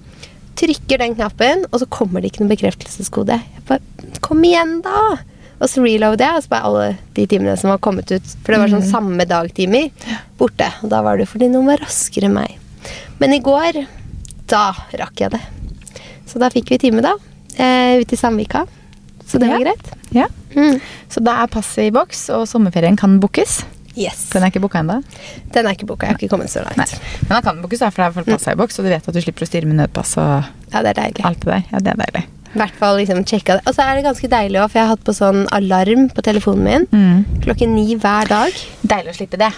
Trykker 0.57 0.97
den 1.03 1.13
knappen, 1.17 1.65
og 1.71 1.81
så 1.83 1.87
kommer 1.93 2.21
det 2.23 2.31
ikke 2.31 2.41
noen 2.43 2.53
bekreftelseskode. 2.55 3.37
Jeg 3.41 3.65
bare 3.69 3.83
Kom 4.23 4.41
igjen, 4.47 4.79
da! 4.85 5.17
Og 5.57 5.69
så 5.69 5.81
reloader 5.81 6.25
jeg, 6.25 6.37
og 6.37 6.43
så 6.45 6.49
bare 6.51 6.69
alle 6.69 6.87
de 7.17 7.25
timene 7.29 7.53
som 7.57 7.69
var 7.71 7.79
kommet 7.81 8.09
ut. 8.13 8.25
For 8.45 8.53
det 8.53 8.59
var 8.61 8.71
sånn 8.73 8.85
samme 8.85 9.25
dag-timer 9.29 9.87
borte. 10.37 10.67
Og 10.83 10.89
da 10.93 10.99
var 11.05 11.17
det 11.17 11.25
fordi 11.29 11.47
noen 11.49 11.69
var 11.71 11.81
raskere 11.81 12.29
enn 12.29 12.35
meg. 12.37 12.57
Men 13.21 13.33
i 13.33 13.39
går, 13.41 13.79
da 14.49 14.67
rakk 15.01 15.23
jeg 15.23 15.33
det. 15.33 15.41
Så 16.29 16.41
da 16.41 16.49
fikk 16.53 16.69
vi 16.73 16.77
time, 16.81 17.01
da. 17.05 17.15
Eh, 17.57 17.97
ute 18.03 18.13
i 18.13 18.19
Sandvika. 18.19 18.65
Så 19.25 19.39
det 19.41 19.49
var 19.49 19.59
Ja. 19.59 19.65
greit. 19.65 19.87
ja. 20.13 20.27
Mm. 20.55 20.79
Så 21.09 21.21
da 21.23 21.43
er 21.43 21.47
passet 21.47 21.87
i 21.87 21.91
boks, 21.91 22.29
og 22.29 22.45
sommerferien 22.47 22.97
kan 22.97 23.19
bookes. 23.19 23.63
Yes. 23.97 24.27
Den 24.29 24.43
er 24.45 24.51
ikke 24.51 24.61
booka 24.61 24.79
ennå. 24.83 24.99
Den 25.55 25.65
er 25.65 25.73
ikke 25.73 25.87
boka. 25.89 26.05
Jeg 26.05 26.13
har 26.13 26.19
ikke 26.21 26.29
kommet 26.35 26.51
så 26.53 26.61
langt. 26.61 26.77
Nei. 26.77 26.85
Men 27.27 27.33
den 27.39 27.45
kan 27.47 27.61
bookes, 27.63 27.79
for 27.81 28.03
det 28.03 28.07
er 28.07 28.21
i 28.21 28.31
passa 28.37 28.53
i 28.53 28.59
boks, 28.59 28.77
og 28.79 28.85
du 28.85 28.91
vet 28.93 29.07
at 29.09 29.15
du 29.15 29.21
slipper 29.23 29.45
å 29.45 29.49
styre 29.49 29.65
med 29.69 29.79
nødpass 29.81 30.15
og 30.21 30.33
Ja, 30.73 30.83
det 30.85 30.91
er 30.93 30.99
deilig. 31.01 31.23
alt 31.25 31.39
det 31.41 31.49
der. 31.53 31.63
Ja, 31.71 31.79
det 31.79 31.93
er 31.95 32.01
deilig. 32.05 32.23
I 32.47 32.59
hvert 32.61 32.77
fall 32.79 32.95
liksom 32.97 33.23
sjekka 33.27 33.57
det. 33.57 33.63
Og 33.67 33.75
så 33.75 33.83
er 33.83 33.95
det 33.99 34.05
ganske 34.05 34.29
deilig 34.31 34.61
òg, 34.61 34.69
for 34.71 34.79
jeg 34.79 34.85
har 34.87 34.93
hatt 34.95 35.03
på 35.09 35.13
sånn 35.17 35.41
alarm 35.51 36.07
på 36.13 36.21
telefonen 36.23 36.63
min 36.63 36.85
Mm. 36.93 37.41
klokken 37.43 37.73
ni 37.75 37.95
hver 37.95 38.27
dag. 38.29 38.53
Deilig 38.85 39.11
å 39.13 39.17
slippe 39.17 39.37
det. 39.41 39.51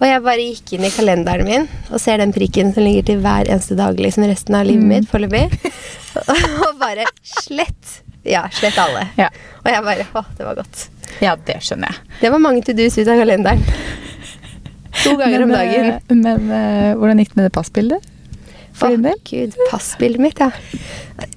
Og 0.00 0.04
jeg 0.08 0.22
bare 0.24 0.42
gikk 0.44 0.72
inn 0.76 0.84
i 0.84 0.90
kalenderen 0.92 1.44
min 1.46 1.68
og 1.90 2.00
ser 2.00 2.18
den 2.18 2.32
prikken 2.32 2.74
som 2.74 2.82
ligger 2.84 3.06
til 3.06 3.20
hver 3.24 3.48
eneste 3.48 3.76
dag 3.78 3.96
liksom 3.96 4.26
resten 4.28 4.54
av 4.58 4.66
livet 4.66 4.84
mitt 4.84 5.08
foreløpig. 5.08 5.46
og 6.66 6.78
bare 6.80 7.06
slett. 7.24 8.02
Ja, 8.26 8.48
slett 8.52 8.76
alle. 8.82 9.06
Ja. 9.16 9.28
Og 9.64 9.70
jeg 9.70 9.82
bare 9.86 10.06
Å, 10.18 10.24
det 10.36 10.44
var 10.48 10.54
godt. 10.58 10.88
Ja, 11.24 11.36
det 11.48 11.60
skjønner 11.64 11.92
jeg. 11.92 12.18
Det 12.20 12.32
var 12.34 12.42
mange 12.42 12.62
to 12.66 12.74
do's 12.76 12.98
ut 12.98 13.08
av 13.08 13.20
kalenderen. 13.22 13.62
To 15.04 15.14
ganger 15.20 15.44
om 15.44 15.52
dagen. 15.52 15.90
eh, 15.92 16.14
Men 16.14 16.46
uh, 16.50 16.92
hvordan 16.98 17.20
gikk 17.20 17.34
det 17.34 17.40
med 17.40 17.48
det 17.50 17.54
passbildet? 17.56 18.12
For 18.76 18.92
del? 19.00 19.16
Gud, 19.24 19.54
passbildet 19.70 20.20
mitt, 20.20 20.40
ja. 20.40 20.50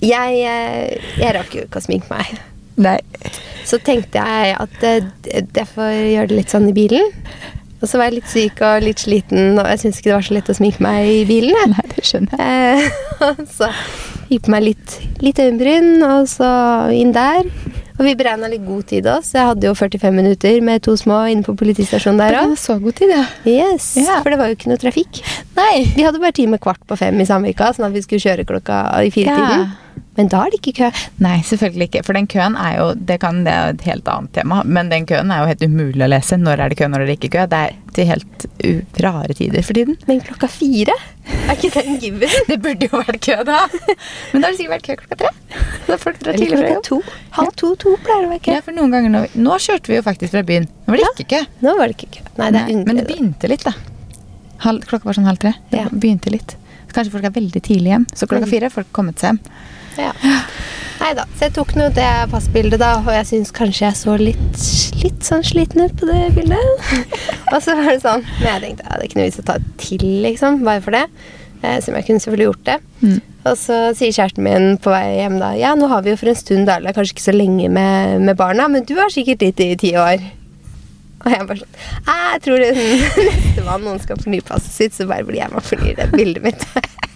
Jeg, 0.04 0.42
eh, 0.44 1.12
jeg 1.22 1.36
rakk 1.38 1.54
jo 1.56 1.64
ikke 1.68 1.80
å 1.80 1.86
sminke 1.86 2.12
meg. 2.12 2.34
Nei. 2.80 2.98
Så 3.68 3.80
tenkte 3.84 4.20
jeg 4.24 4.56
at 4.60 4.84
uh, 4.84 5.08
jeg 5.32 5.68
får 5.76 5.94
gjøre 5.94 6.32
det 6.32 6.40
litt 6.42 6.52
sånn 6.56 6.68
i 6.72 6.76
bilen. 6.76 7.12
Og 7.80 7.88
så 7.88 7.96
var 8.00 8.10
jeg 8.10 8.18
litt 8.18 8.32
syk 8.32 8.60
og 8.68 8.82
litt 8.84 9.00
sliten, 9.00 9.54
og 9.56 9.68
jeg 9.72 9.80
syntes 9.86 10.02
ikke 10.02 10.10
det 10.10 10.16
var 10.18 10.26
så 10.28 10.36
lett 10.36 10.50
å 10.52 10.56
sminke 10.58 10.84
meg 10.84 11.12
i 11.14 11.20
bilen. 11.30 11.56
jeg. 11.56 11.70
Nei, 11.78 11.86
det 11.94 12.04
skjønner 12.10 12.42
jeg. 12.44 12.90
Eh, 13.24 13.44
så 13.58 13.70
gikk 14.28 14.48
på 14.50 14.52
meg 14.52 14.66
litt, 14.66 14.96
litt 15.24 15.40
øyenbryn, 15.40 15.94
og 16.10 16.28
så 16.28 16.50
inn 16.96 17.16
der. 17.16 17.48
Og 18.00 18.06
vi 18.08 18.14
beregna 18.16 18.48
litt 18.48 18.64
god 18.64 18.86
tid 18.88 19.08
også. 19.12 19.36
Jeg 19.36 19.48
hadde 19.50 19.68
jo 19.68 19.74
45 19.76 20.14
minutter 20.16 20.62
med 20.64 20.82
to 20.86 20.94
små 20.96 21.18
inne 21.28 21.44
på 21.44 21.52
politistasjonen 21.60 22.22
der 22.22 22.38
òg. 22.40 22.54
så 22.58 22.78
god 22.80 22.96
tid, 22.96 23.12
ja. 23.12 23.26
Yes, 23.44 23.92
Ja. 24.00 24.22
For 24.24 24.32
det 24.32 24.40
var 24.40 24.48
jo 24.48 24.56
ikke 24.56 24.72
noe 24.72 24.80
trafikk. 24.80 25.20
Nei. 25.60 25.84
Vi 25.98 26.06
hadde 26.08 26.22
bare 26.24 26.32
time 26.32 26.58
kvart 26.64 26.80
på 26.88 26.96
fem 26.98 27.20
i 27.20 27.28
Samvika, 27.28 27.74
sånn 27.76 27.90
at 27.90 27.94
vi 27.98 28.02
skulle 28.06 28.24
kjøre 28.24 28.48
klokka 28.48 28.80
i 29.04 29.12
firetiden. 29.12 29.68
Ja. 29.68 29.89
Men 30.18 30.28
da 30.32 30.42
er 30.46 30.52
det 30.52 30.60
ikke 30.62 30.74
kø. 30.80 30.90
Nei, 31.24 31.38
selvfølgelig 31.48 31.88
ikke. 31.90 32.04
For 32.06 32.14
den 32.14 32.28
køen 32.28 32.56
er 32.60 32.78
jo 32.78 32.88
det, 32.96 33.20
kan, 33.22 33.44
det 33.46 33.54
er 33.54 33.70
et 33.74 33.82
helt 33.88 34.08
annet 34.08 34.32
tema. 34.34 34.62
Men 34.66 34.90
den 34.90 35.06
køen 35.10 35.32
er 35.32 35.40
jo 35.44 35.50
helt 35.52 35.64
umulig 35.64 36.04
å 36.06 36.10
lese. 36.10 36.38
Når 36.38 36.60
er 36.66 36.70
det 36.74 36.78
kø, 36.80 36.88
når 36.92 37.02
er 37.06 37.06
det 37.12 37.18
ikke 37.20 37.32
kø? 37.38 37.46
Det 37.52 37.60
er 37.60 37.76
til 37.96 38.06
helt 38.10 38.46
rare 39.04 39.34
tider 39.34 39.64
for 39.66 39.74
tiden. 39.80 39.98
Men 40.08 40.22
klokka 40.22 40.48
fire? 40.52 40.96
Er 41.50 41.56
ikke 41.56 41.72
den 41.84 42.00
given? 42.02 42.30
Det 42.50 42.58
burde 42.64 42.88
jo 42.90 43.02
vært 43.04 43.20
kø 43.26 43.38
da. 43.46 43.60
Men 44.34 44.42
da 44.42 44.48
har 44.48 44.54
det 44.54 44.58
sikkert 44.60 44.76
vært 44.76 44.88
kø 44.88 44.96
klokka 45.04 45.20
tre. 45.24 45.34
Da 45.88 45.98
folk 45.98 46.20
drar 46.24 46.38
tidligere 46.38 46.58
tidlig 46.58 46.66
fra 46.66 46.74
jobb. 46.76 46.86
to? 46.90 47.02
Halv 47.40 47.54
to-to 47.64 47.96
pleier 48.06 48.24
det 48.26 48.30
å 48.30 48.34
være 48.34 48.44
kø. 48.48 48.56
Ja, 48.58 48.62
for 48.66 48.78
noen 48.78 48.94
ganger 48.96 49.14
nå, 49.14 49.24
Nå 49.36 49.58
kjørte 49.62 49.92
vi 49.94 49.98
jo 50.00 50.06
faktisk 50.06 50.34
fra 50.36 50.44
byen. 50.46 50.68
Nå 50.86 50.94
var 50.96 50.98
det 51.02 51.06
Ja. 51.06 51.12
ikke 51.18 51.30
kø. 51.36 51.42
Nå 51.68 51.76
var 51.78 51.88
det 51.92 51.98
ikke 51.98 52.12
kø. 52.18 52.24
Nei, 52.40 52.50
det 52.56 52.64
Nei, 52.68 52.84
Men 52.88 52.96
det 53.02 53.08
begynte 53.10 53.50
litt, 53.52 53.64
da. 53.68 53.74
Halv, 54.66 54.84
klokka 54.90 55.08
var 55.08 55.14
sånn 55.16 55.30
halv 55.30 55.40
tre. 55.40 55.54
Det 55.72 55.80
Ja. 55.80 55.90
begynte 55.90 56.32
litt. 56.34 56.56
Kanskje 56.90 57.12
folk 57.14 57.24
er 57.30 57.30
veldig 57.36 57.62
tidlig 57.62 57.92
hjem. 57.94 58.06
Så 58.18 58.26
klokka 58.28 58.48
Mm. 58.48 58.50
fire 58.50 58.62
har 58.66 58.70
folk 58.74 58.92
kommet 58.92 59.20
seg 59.22 59.30
hjem. 59.36 59.40
Ja. 59.98 60.14
Nei 61.00 61.14
da. 61.16 61.24
Så 61.38 61.48
jeg 61.48 61.56
tok 61.56 61.74
nå 61.80 61.88
det 61.96 62.08
passbildet, 62.32 62.82
da, 62.82 62.98
og 63.00 63.10
jeg 63.16 63.28
syns 63.30 63.54
kanskje 63.56 63.86
jeg 63.86 63.98
så 63.98 64.16
litt, 64.20 64.64
litt 65.00 65.26
sånn 65.26 65.46
sliten 65.48 65.86
ut 65.86 65.96
på 66.00 66.10
det 66.10 66.26
bildet. 66.36 66.96
og 67.54 67.60
så 67.64 67.76
var 67.80 67.94
det 67.94 68.02
sånn 68.04 68.26
Men 68.42 68.50
jeg 68.50 68.64
tenkte 68.66 68.88
ja, 68.88 68.96
det 68.96 69.00
er 69.00 69.08
ikke 69.08 69.20
noe 69.22 69.28
vits 69.30 69.42
å 69.42 69.48
ta 69.48 69.60
til, 69.80 70.08
liksom, 70.26 70.64
bare 70.68 70.84
for 70.84 70.98
det. 70.98 71.06
Eh, 71.60 71.80
som 71.84 71.96
jeg 71.96 72.08
kunne 72.08 72.24
selvfølgelig 72.24 72.48
gjort 72.50 72.66
det. 72.68 72.78
Mm. 73.02 73.20
Og 73.50 73.56
så 73.60 73.78
sier 73.96 74.16
kjæresten 74.16 74.44
min 74.44 74.74
på 74.84 74.92
vei 74.92 75.06
hjem 75.18 75.38
da 75.40 75.54
Ja, 75.56 75.72
nå 75.76 75.88
har 75.92 76.04
vi 76.04 76.12
jo 76.12 76.20
for 76.20 76.32
en 76.32 76.40
stund 76.40 76.68
da, 76.68 76.78
eller 76.80 76.96
kanskje 76.96 77.16
ikke 77.16 77.26
så 77.30 77.36
lenge 77.36 77.70
med, 77.72 78.20
med 78.24 78.38
barna, 78.40 78.68
men 78.72 78.88
du 78.88 78.96
har 79.00 79.12
sikkert 79.12 79.44
litt 79.44 79.64
i 79.64 79.74
ti 79.80 79.94
år. 80.00 80.24
Og 81.20 81.34
jeg 81.34 81.48
bare 81.50 81.60
sånn 81.60 81.80
Jeg 82.08 82.44
tror 82.46 82.64
det 82.64 82.72
neste 83.32 83.66
mann 83.68 83.84
noen 83.88 84.00
skal 84.04 84.20
fornye 84.24 84.46
passet 84.48 84.76
sitt, 84.76 84.96
så 84.96 85.08
bare 85.10 85.28
blir 85.28 85.42
jeg 85.42 85.52
med 85.52 85.64
og 85.64 85.68
fornyer 85.68 86.00
det 86.00 86.12
bildet 86.16 86.48
mitt. 86.48 86.68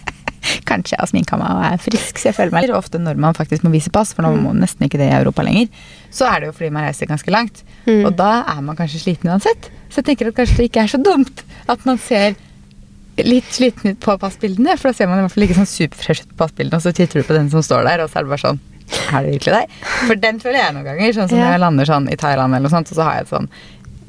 Kanskje 0.70 0.94
jeg 0.96 1.00
har 1.02 1.10
sminka 1.10 1.38
meg 1.40 1.50
og 1.50 1.64
er 1.72 1.82
frisk, 1.82 2.18
så 2.20 2.30
jeg 2.30 2.36
føler 2.38 2.54
meg 2.54 2.72
Ofte 2.74 2.98
når 3.02 3.20
man 3.20 3.36
faktisk 3.36 3.64
må 3.66 3.70
vise 3.74 3.90
pass, 3.94 4.14
for 4.14 4.24
nå 4.26 4.32
må 4.36 4.50
man 4.52 4.62
nesten 4.64 4.86
ikke 4.86 4.98
det 5.00 5.10
i 5.10 5.16
Europa 5.18 5.44
lenger, 5.46 5.68
så 6.14 6.26
er 6.30 6.40
det 6.42 6.48
jo 6.50 6.56
fordi 6.56 6.70
man 6.74 6.86
reiser 6.88 7.10
ganske 7.10 7.30
langt. 7.34 7.62
Mm. 7.86 8.02
Og 8.08 8.16
da 8.18 8.32
er 8.54 8.60
man 8.64 8.76
kanskje 8.78 9.02
sliten 9.04 9.30
uansett. 9.30 9.70
Så 9.90 10.00
jeg 10.02 10.08
tenker 10.10 10.30
at 10.32 10.38
kanskje 10.40 10.56
det 10.62 10.68
ikke 10.70 10.82
er 10.86 10.90
så 10.94 11.00
dumt 11.02 11.44
at 11.70 11.84
man 11.88 12.00
ser 12.02 12.34
litt 13.22 13.46
sliten 13.54 13.92
ut 13.94 14.00
på 14.02 14.16
passbildene, 14.18 14.74
for 14.80 14.90
da 14.90 14.96
ser 14.98 15.06
man 15.10 15.20
i 15.20 15.24
hvert 15.26 15.34
fall 15.36 15.44
ikke 15.46 15.58
sånn 15.60 15.70
superfresh 15.70 16.24
ut 16.24 16.32
på 16.32 16.40
passbildene, 16.42 16.80
og 16.80 16.82
så 16.82 16.90
titter 16.96 17.22
du 17.22 17.28
på 17.28 17.36
den 17.36 17.50
som 17.52 17.62
står 17.62 17.84
der, 17.86 18.02
og 18.02 18.10
så 18.10 18.18
er 18.20 18.26
det 18.26 18.32
bare 18.34 18.42
sånn 18.42 18.58
Er 19.14 19.22
det 19.24 19.30
virkelig 19.38 19.54
deg? 19.54 19.76
For 20.08 20.18
den 20.20 20.40
føler 20.42 20.58
jeg 20.60 20.74
noen 20.74 20.84
ganger, 20.90 21.14
sånn 21.16 21.28
som 21.30 21.38
Ja. 21.38 21.44
når 21.46 21.52
jeg 21.54 21.62
lander 21.62 21.88
sånn 21.88 22.08
i 22.12 22.16
Thailand 22.20 22.52
eller 22.58 22.66
noe 22.66 22.74
sånt, 22.74 22.90
og 22.90 22.98
så 22.98 23.06
har 23.06 23.14
jeg 23.20 23.24
et 23.28 23.32
sånn 23.32 23.48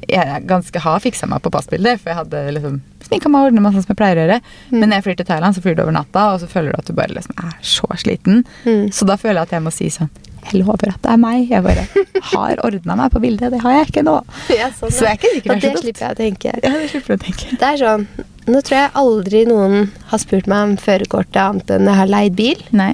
jeg 0.06 0.42
ganske 0.46 0.82
har 0.82 1.00
fiksa 1.02 1.26
meg 1.30 1.42
på 1.42 1.50
passbildet, 1.54 2.00
for 2.02 2.12
jeg 2.12 2.20
hadde 2.20 2.42
liksom 2.54 2.76
sminka 3.06 3.30
meg 3.30 3.42
og 3.42 3.50
ordna 3.50 3.62
meg 3.64 3.74
sånn 3.74 3.86
som 3.86 3.92
jeg 3.94 3.98
pleier 4.00 4.18
å 4.18 4.24
gjøre. 4.24 4.38
Mm. 4.70 4.76
Men 4.78 4.88
når 4.88 4.96
jeg 4.98 5.06
flyr 5.06 5.18
til 5.20 5.28
Thailand, 5.30 5.56
så 5.56 5.64
flyr 5.64 5.76
du 5.78 5.82
over 5.84 5.96
natta, 5.96 6.28
og 6.34 6.42
så 6.42 6.50
føler 6.50 6.72
du 6.72 6.78
at 6.80 6.88
du 6.90 6.94
bare 6.98 7.16
liksom 7.16 7.42
er 7.42 7.56
så 7.74 7.90
sliten. 8.02 8.44
Mm. 8.66 8.86
Så 8.94 9.08
da 9.08 9.18
føler 9.20 9.40
jeg 9.40 9.48
at 9.48 9.56
jeg 9.56 9.66
må 9.66 9.74
si 9.74 9.90
sånn 9.94 10.12
Jeg 10.46 10.60
lover 10.62 10.92
at 10.92 11.00
det 11.02 11.10
er 11.10 11.18
meg. 11.18 11.48
Jeg 11.50 11.64
bare 11.64 11.86
har 12.30 12.60
ordna 12.66 12.94
meg 13.00 13.10
på 13.10 13.22
bildet. 13.24 13.50
Det 13.50 13.58
har 13.64 13.80
jeg 13.80 13.88
ikke 13.90 14.04
nå. 14.06 14.20
Ja, 14.60 14.70
sånn, 14.70 14.94
Så 14.94 15.08
jeg 15.08 15.16
er 15.16 15.18
ikke 15.18 15.32
sikker 15.34 15.50
på 15.50 15.58
det 15.58 15.72
det 15.72 15.82
slipper 15.82 16.04
jeg 16.04 16.14
å 16.14 16.18
tenke. 16.20 16.52
Ja, 16.62 16.74
det 16.76 16.90
slipper 16.92 17.08
du 17.08 17.16
å 17.16 17.24
tenke. 17.24 17.56
Det 17.58 17.70
er 17.72 17.82
sånn 17.82 18.06
Nå 18.46 18.60
tror 18.62 18.76
jeg 18.78 18.90
aldri 19.00 19.40
noen 19.48 19.88
har 20.12 20.20
spurt 20.22 20.46
meg 20.46 20.68
om 20.68 20.76
førerkortet 20.78 21.40
annet 21.42 21.72
enn 21.74 21.88
jeg 21.90 21.98
har 21.98 22.12
leid 22.12 22.36
bil. 22.38 22.60
Nei. 22.70 22.92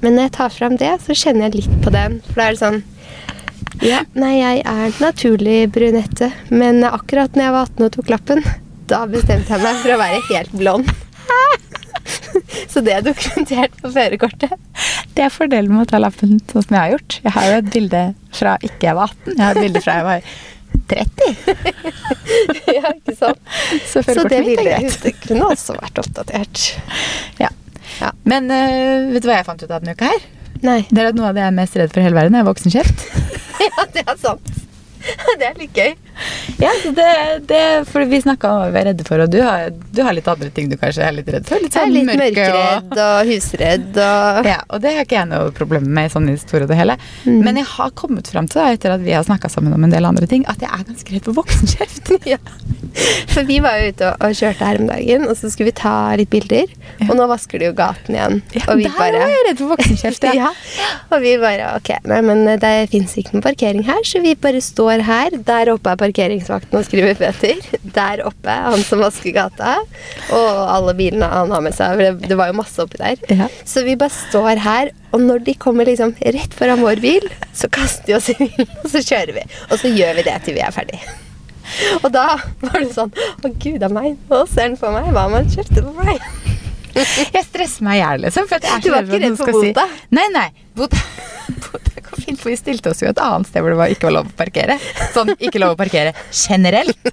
Men 0.00 0.16
når 0.16 0.30
jeg 0.30 0.32
tar 0.38 0.54
fram 0.54 0.78
det, 0.80 0.94
så 1.04 1.12
kjenner 1.12 1.50
jeg 1.50 1.58
litt 1.58 1.74
på 1.84 1.92
den. 1.92 2.16
For 2.30 2.40
da 2.40 2.46
er 2.46 2.56
det 2.56 2.62
sånn 2.62 2.80
Ja, 3.80 4.02
nei, 4.12 4.34
jeg 4.36 4.60
er 4.68 4.96
naturlig 5.00 5.60
brunette, 5.72 6.28
men 6.52 6.82
akkurat 6.84 7.32
når 7.36 7.46
jeg 7.46 7.54
var 7.54 7.70
18 7.70 7.86
og 7.86 7.92
tok 7.94 8.10
lappen, 8.12 8.42
da 8.90 9.04
bestemte 9.08 9.54
jeg 9.54 9.64
meg 9.64 9.78
for 9.80 9.94
å 9.94 10.00
være 10.02 10.18
helt 10.28 10.52
blond. 10.60 10.90
Så 12.72 12.82
det 12.84 12.92
er 12.98 13.06
dokumentert 13.06 13.74
på 13.80 13.90
førerkortet. 13.94 14.52
Det 15.16 15.24
er 15.24 15.32
fordelen 15.32 15.72
med 15.72 15.86
å 15.86 15.90
ta 15.90 16.00
lappen 16.02 16.36
sånn 16.50 16.66
som 16.66 16.76
jeg 16.76 16.80
har 16.82 16.92
gjort. 16.94 17.16
Jeg 17.24 17.34
har 17.36 17.48
jo 17.48 17.58
et 17.60 17.70
bilde 17.74 18.02
fra 18.36 18.56
ikke 18.66 18.90
jeg 18.90 18.98
var 18.98 19.14
18. 19.14 19.32
Jeg 19.32 19.44
har 19.44 19.56
et 19.56 19.64
bilde 19.66 19.82
fra 19.84 19.96
jeg 19.96 20.08
var 20.10 20.28
30. 20.90 21.36
Ja, 22.76 22.92
ikke 22.92 23.14
sant? 23.18 23.40
Så 23.88 24.02
Så 24.06 24.26
det 24.30 24.42
bildet 24.46 25.00
det 25.02 25.14
kunne 25.24 25.48
også 25.50 25.74
vært 25.78 25.98
oppdatert. 26.02 26.66
Ja. 27.40 27.50
Ja. 28.00 28.12
Men 28.28 28.46
uh, 28.52 29.10
vet 29.14 29.24
du 29.24 29.30
hva 29.30 29.40
jeg 29.40 29.48
fant 29.48 29.64
ut 29.64 29.70
av 29.70 29.80
denne 29.80 29.96
uka 29.96 30.12
her? 30.12 30.28
Nei. 30.66 30.80
Det 30.90 31.00
er 31.02 31.10
at 31.10 31.16
noe 31.18 31.30
av 31.30 31.36
det 31.36 31.42
jeg 31.44 31.52
er 31.52 31.56
mest 31.56 31.76
redd 31.80 31.92
for 31.94 32.02
i 32.02 32.06
hele 32.08 32.18
verden, 32.18 32.36
er 32.40 32.48
voksenkjeft. 32.48 33.06
Ja, 33.60 33.84
det 33.92 34.00
er 34.08 34.16
sant. 34.16 34.46
Det 35.40 35.46
er 35.46 35.58
litt 35.58 35.76
gøy. 35.76 35.94
Ja, 36.60 36.70
det, 36.84 37.08
det, 37.48 37.60
for 37.88 38.04
vi 38.08 38.20
snakka 38.20 38.50
om 38.50 38.58
hva 38.60 38.68
vi 38.74 38.80
er 38.82 38.88
redde 38.90 39.04
for, 39.06 39.22
og 39.24 39.30
du 39.32 39.38
har, 39.40 39.70
du 39.72 40.02
har 40.04 40.12
litt 40.16 40.28
andre 40.28 40.50
ting 40.52 40.68
du 40.68 40.76
kanskje 40.80 41.06
er 41.06 41.14
litt 41.16 41.30
redd 41.32 41.46
for. 41.48 41.62
Litt 41.62 41.76
Jeg 41.76 41.80
er 41.80 41.88
sånn 41.88 41.94
litt 41.96 42.10
mørke 42.10 42.48
og 42.50 42.58
mørkeredd 42.58 43.00
og 43.04 43.30
husredd 43.30 44.00
og 44.04 44.50
ja, 44.50 44.58
og 44.68 44.82
det 44.84 44.92
har 44.96 45.06
ikke 45.06 45.16
jeg 45.16 45.30
noe 45.30 45.54
problem 45.56 45.88
med 45.96 46.12
sånn 46.12 46.28
i 46.28 46.34
det 46.36 46.42
store 46.42 46.66
og 46.66 46.72
det 46.72 46.80
hele. 46.80 46.98
Mm. 47.24 47.40
Men 47.46 47.60
jeg 47.62 47.68
har 47.72 47.94
kommet 47.96 48.28
fram 48.32 48.50
til, 48.50 48.60
da, 48.60 48.74
etter 48.76 48.96
at 48.96 49.04
vi 49.04 49.14
har 49.16 49.24
snakka 49.26 49.50
sammen 49.52 49.76
om 49.76 49.86
en 49.86 49.94
del 49.94 50.08
andre 50.08 50.28
ting, 50.30 50.44
at 50.50 50.60
jeg 50.60 50.68
er 50.68 50.84
ganske 50.90 51.16
redd 51.16 51.30
for 51.30 51.40
voksenkjeft. 51.40 52.12
Ja. 52.30 52.36
For 53.30 53.46
vi 53.48 53.56
var 53.62 53.78
jo 53.80 53.90
ute 53.90 54.06
og, 54.10 54.22
og 54.26 54.34
kjørte 54.36 54.66
her 54.66 54.78
om 54.82 54.88
dagen, 54.90 55.24
og 55.30 55.36
så 55.38 55.48
skulle 55.50 55.70
vi 55.70 55.76
ta 55.78 55.94
litt 56.18 56.30
bilder. 56.30 56.68
Ja. 57.00 57.08
Og 57.08 57.16
nå 57.18 57.26
vasker 57.30 57.62
de 57.62 57.70
jo 57.70 57.74
gaten 57.78 58.16
igjen. 58.16 58.40
Ja, 58.54 58.64
og 58.66 58.78
vi 58.78 58.86
der 58.86 58.96
bare 58.98 59.22
var 59.22 59.32
jeg 59.32 59.46
redd 59.48 59.62
for 59.62 59.72
voksenkjeft, 59.72 60.26
ja. 60.36 60.50
ja. 60.80 60.90
Og 61.10 61.24
vi 61.24 61.34
bare 61.40 61.70
Ok, 61.78 61.92
nei, 62.10 62.20
men 62.26 62.44
det 62.60 62.72
fins 62.92 63.16
ikke 63.18 63.36
noen 63.36 63.46
parkering 63.46 63.86
her, 63.88 64.02
så 64.06 64.22
vi 64.22 64.34
bare 64.38 64.62
står 64.64 64.89
her. 64.98 65.30
Der 65.46 65.70
oppe 65.70 65.92
er 65.92 65.96
parkeringsvakten 66.00 66.74
og 66.80 66.84
skriver 66.88 67.14
Peter. 67.14 67.60
Der 67.94 68.24
oppe 68.26 68.50
er 68.50 68.66
han 68.72 68.82
som 68.82 68.98
vasker 69.04 69.30
gata. 69.36 69.76
Og 70.34 70.58
alle 70.74 70.94
bilene 70.98 71.28
han 71.30 71.54
har 71.54 71.62
med 71.62 71.76
seg. 71.76 71.94
for 71.94 72.02
Det, 72.02 72.28
det 72.32 72.36
var 72.40 72.50
jo 72.50 72.58
masse 72.58 72.82
oppi 72.82 72.98
der. 72.98 73.22
Ja. 73.30 73.46
Så 73.64 73.84
vi 73.86 73.94
bare 74.00 74.10
står 74.10 74.58
her, 74.66 74.90
og 75.14 75.20
når 75.22 75.44
de 75.46 75.54
kommer 75.54 75.86
liksom 75.86 76.16
rett 76.18 76.58
foran 76.58 76.82
vår 76.82 76.98
bil, 77.06 77.30
så 77.54 77.70
kaster 77.70 78.10
de 78.10 78.18
oss 78.18 78.28
i 78.34 78.36
bilen, 78.42 78.66
og 78.82 78.90
så 78.90 79.04
kjører 79.06 79.32
vi. 79.38 79.46
Og 79.70 79.78
så 79.78 79.94
gjør 79.94 80.18
vi 80.18 80.26
det 80.26 80.36
til 80.48 80.58
vi 80.58 80.66
er 80.66 80.74
ferdig. 80.74 80.98
Og 82.02 82.08
da 82.10 82.32
var 82.64 82.80
det 82.82 82.88
sånn 82.96 83.12
Å, 83.14 83.50
gud 83.62 83.84
a 83.86 83.88
meg, 83.94 84.16
nå 84.26 84.40
ser 84.50 84.66
han 84.72 84.78
på 84.80 84.90
meg. 84.90 85.12
Hva 85.14 85.28
om 85.30 85.36
han 85.38 85.46
kjefter 85.54 85.86
på 85.86 85.94
meg? 86.02 86.18
Jeg 86.96 87.44
stresser 87.46 87.84
meg 87.86 88.00
i 88.00 88.02
hjel, 88.02 88.24
liksom. 88.24 88.48
For 88.50 88.58
jeg 88.58 88.72
er 88.74 88.80
Du 88.82 88.88
så 88.88 88.94
var 88.96 89.04
redd 89.06 89.06
ikke 89.06 89.12
for 89.12 89.22
redd 89.22 89.28
noen 89.28 89.36
for 89.38 89.46
skal 89.46 89.60
si- 89.62 89.70
bota? 89.70 89.84
Nei, 90.18 90.24
nei. 90.34 90.48
Bota, 90.74 91.02
bota 91.68 91.89
fint, 92.30 92.40
for 92.40 92.52
vi 92.52 92.58
stilte 92.58 92.92
oss 92.92 93.02
jo 93.02 93.10
et 93.10 93.20
annet 93.22 93.50
sted 93.50 93.64
hvor 93.64 93.74
det 93.74 93.78
var, 93.80 93.92
ikke 93.92 94.08
var 94.08 94.16
lov 94.20 94.30
å 94.30 94.36
parkere. 94.38 94.76
Sånn, 95.14 95.32
ikke 95.38 95.60
lov 95.62 95.74
å 95.74 95.78
parkere 95.80 96.14
generelt. 96.32 97.12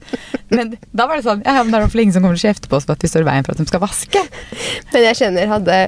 Men 0.54 0.76
da 0.96 1.08
var 1.10 1.20
det 1.20 1.26
sånn 1.26 1.42
Ja, 1.44 1.58
men 1.60 1.74
det 1.74 1.80
er 1.80 1.86
iallfall 1.86 2.04
ingen 2.06 2.16
som 2.16 2.24
kommer 2.24 2.40
til 2.40 2.48
å 2.48 2.52
kjefte 2.54 2.70
på 2.72 2.78
oss 2.80 2.86
for 2.88 2.96
at 2.96 3.04
vi 3.04 3.10
står 3.12 3.26
i 3.26 3.28
veien 3.28 3.48
for 3.48 3.56
at 3.58 3.62
de 3.62 3.68
skal 3.70 3.84
vaske. 3.84 4.24
Men 4.94 5.08
jeg 5.10 5.20
kjenner 5.22 5.50
hadde 5.52 5.80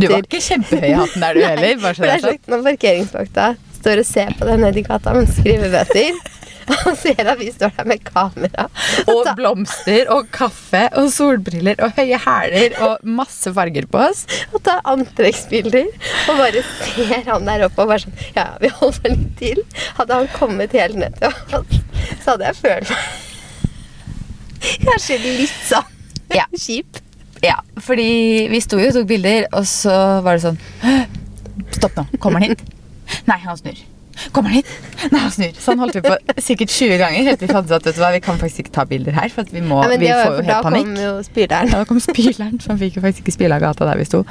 Du 0.00 0.08
var 0.10 0.20
ikke 0.20 0.42
kjempehøy 0.44 0.88
i 0.90 0.96
hatten 0.98 1.24
der, 1.24 1.36
du 1.38 1.44
heller. 1.46 1.78
Bare 1.84 1.96
så 1.96 2.04
det 2.04 2.16
er 2.18 2.24
sagt. 2.26 2.50
Når 2.52 2.66
parkeringsvakta 2.70 3.46
står 3.78 4.02
og 4.02 4.08
ser 4.08 4.34
på 4.38 4.48
deg 4.48 4.60
nede 4.64 4.82
i 4.82 4.86
gata 4.86 5.14
mens 5.16 5.36
skriver 5.38 5.72
bøter, 5.72 6.20
og 6.86 6.96
ser 6.98 7.20
at 7.30 7.38
vi 7.38 7.48
står 7.54 7.70
der 7.76 7.86
med 7.86 8.02
kamera 8.06 8.64
Og 9.12 9.28
blomster 9.38 10.08
og 10.10 10.26
kaffe 10.34 10.82
og 10.98 11.08
solbriller 11.14 11.78
og 11.84 11.92
høye 11.98 12.18
hæler 12.24 12.74
og 12.86 13.04
masse 13.06 13.52
farger 13.54 13.86
på 13.90 14.00
oss. 14.08 14.24
og 14.52 14.62
tar 14.66 14.80
antrekksbilder 14.90 15.86
og 16.26 16.40
bare 16.40 16.62
ser 16.82 17.22
han 17.30 17.46
der 17.46 17.66
oppe 17.68 17.84
og 17.84 17.92
bare 17.92 18.02
sånn 18.06 18.18
Ja, 18.36 18.46
vi 18.62 18.70
holder 18.80 19.14
litt 19.14 19.32
til. 19.38 19.62
Hadde 19.98 20.18
han 20.20 20.30
kommet 20.34 20.74
helt 20.76 20.98
ned 20.98 21.14
til 21.20 21.30
oss, 21.30 21.80
så 22.24 22.34
hadde 22.34 22.50
jeg 22.50 22.60
følt 22.62 22.90
meg 22.92 23.22
Kanskje 24.86 25.18
litt 25.22 25.58
sånn 25.68 25.92
Ja. 26.34 26.46
kjip. 26.66 26.98
Ja, 27.44 27.60
fordi 27.84 28.46
vi 28.50 28.58
sto 28.64 28.78
jo 28.80 28.88
og 28.90 28.96
tok 28.96 29.06
bilder, 29.10 29.44
og 29.54 29.66
så 29.70 29.92
var 30.26 30.38
det 30.38 30.46
sånn 30.48 30.58
Stopp 31.76 31.94
nå. 31.98 32.06
Kommer 32.22 32.40
han 32.42 32.54
hit? 32.54 32.62
Nei, 33.28 33.36
han 33.44 33.58
snur. 33.58 33.78
Kommer 34.32 34.50
han 34.52 34.58
hit? 34.62 34.70
Nei, 35.12 35.20
han 35.20 35.30
snur. 35.34 35.52
Sånn 35.60 35.78
holdt 35.82 35.96
vi 35.98 36.02
på 36.06 36.14
sikkert 36.40 36.72
20 36.72 36.98
ganger. 37.02 37.24
Helt 37.28 37.38
til 37.42 37.48
vi 37.48 37.54
fant 37.54 37.66
ut 37.68 37.74
at 37.76 37.84
vet 37.88 37.96
du 37.98 38.00
hva, 38.02 38.10
vi 38.14 38.20
kan 38.24 38.38
faktisk 38.40 38.64
ikke 38.64 38.72
ta 38.78 38.84
bilder 38.88 39.12
her, 39.18 39.28
for 39.34 39.44
at 39.46 39.52
vi, 39.52 39.60
må, 39.60 39.82
Ja, 39.84 39.88
men 39.92 40.00
vi 40.00 40.08
får 40.10 40.38
jo 40.38 40.46
helt 40.48 40.66
panikk. 40.66 40.86
kom 40.88 40.96
jo 41.02 41.12
spyleren. 41.26 41.72
Ja, 41.72 41.80
da 41.82 41.88
kom 41.90 42.00
spyleren, 42.00 42.60
så 42.62 42.72
han 42.72 42.78
fikk 42.80 42.96
jo 42.96 43.04
faktisk 43.04 43.24
ikke 43.26 43.36
spyle 43.36 43.58
av 43.58 43.64
gata 43.66 43.88
der 43.90 44.00
vi 44.00 44.06
sto. 44.08 44.22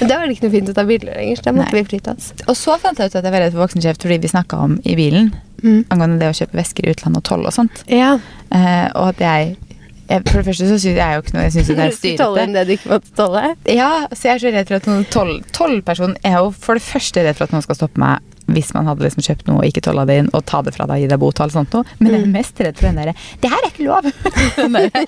Men 0.00 0.08
da 0.12 0.18
var 0.20 0.26
det 0.30 0.36
ikke 0.38 0.46
noe 0.48 0.54
fint 0.56 0.72
å 0.72 0.76
ta 0.80 0.84
bilder 0.88 1.14
lenger, 1.20 1.36
så 1.42 1.48
da 1.48 1.52
måtte 1.58 1.72
Nei. 1.76 1.82
vi 1.82 1.90
flytte 1.92 2.14
oss. 2.16 2.30
Og 2.48 2.56
så 2.56 2.78
fant 2.80 2.98
jeg 2.98 3.12
ut 3.12 3.18
at 3.20 3.24
jeg 3.28 3.32
var 3.36 3.44
redd 3.44 3.52
for 3.56 3.64
voksenkjeft 3.66 4.02
fordi 4.08 4.18
vi 4.24 4.32
snakka 4.32 4.62
om 4.68 4.78
i 4.84 4.96
bilen 4.96 5.34
Mm. 5.64 5.84
angående 5.88 6.18
det 6.20 6.28
å 6.28 6.34
kjøpe 6.36 6.58
vesker 6.58 6.84
i 6.84 6.90
utlandet 6.92 7.22
og 7.22 7.24
toll 7.24 7.46
og 7.48 7.52
sånt. 7.54 7.84
Ja. 7.88 8.18
Eh, 8.52 8.88
og 9.00 9.14
at 9.14 9.20
jeg, 9.22 9.54
jeg 10.10 10.22
For 10.28 10.42
det 10.42 10.46
første 10.50 10.66
så 10.68 10.76
syns 10.76 10.98
jeg 10.98 11.14
jo 11.14 11.22
ikke 11.22 11.32
noe 11.32 11.44
Jeg 11.46 11.52
syns 11.54 11.66
det 11.70 11.78
er 11.78 12.18
tolle 12.18 12.42
styrete. 12.42 12.52
det 12.52 12.64
du 12.68 12.72
ikke 12.74 12.90
måtte 12.90 13.14
tolle. 13.16 13.42
Ja, 13.72 14.06
så 14.12 14.28
jeg 14.28 14.34
er 14.34 14.42
så 14.42 14.52
redd 14.52 14.68
for 14.68 14.76
at 14.76 14.88
noen 14.90 15.06
toll, 15.14 15.32
tollperson 15.56 16.16
er 16.22 16.36
jo 16.42 16.50
for 16.52 16.74
det 16.76 16.84
første 16.84 17.24
redd 17.24 17.38
for 17.38 17.44
at 17.48 17.54
noen 17.56 17.64
skal 17.64 17.78
stoppe 17.78 17.96
meg 18.02 18.20
hvis 18.54 18.70
man 18.76 18.86
hadde 18.90 19.04
liksom 19.04 19.24
kjøpt 19.26 19.48
noe 19.50 19.60
og 19.62 19.68
ikke 19.68 19.82
tolla 19.84 20.04
det 20.08 20.16
inn, 20.22 20.30
og 20.34 20.44
ta 20.48 20.62
det 20.66 20.72
fra 20.76 20.86
deg 20.88 20.96
og 20.96 21.04
gi 21.04 21.10
deg 21.12 21.20
bot 21.22 21.40
og 21.40 21.44
alt 21.46 21.54
sånt 21.56 21.74
noe. 21.76 21.84
Men 22.00 22.14
jeg 22.14 22.22
er 22.24 22.32
mest 22.34 22.60
redd 22.64 22.78
for 22.80 22.88
den 22.88 22.98
derre 23.02 23.14
'Det 23.40 23.50
her 23.50 23.60
er 23.60 23.70
ikke 23.70 23.86
lov'. 23.88 24.08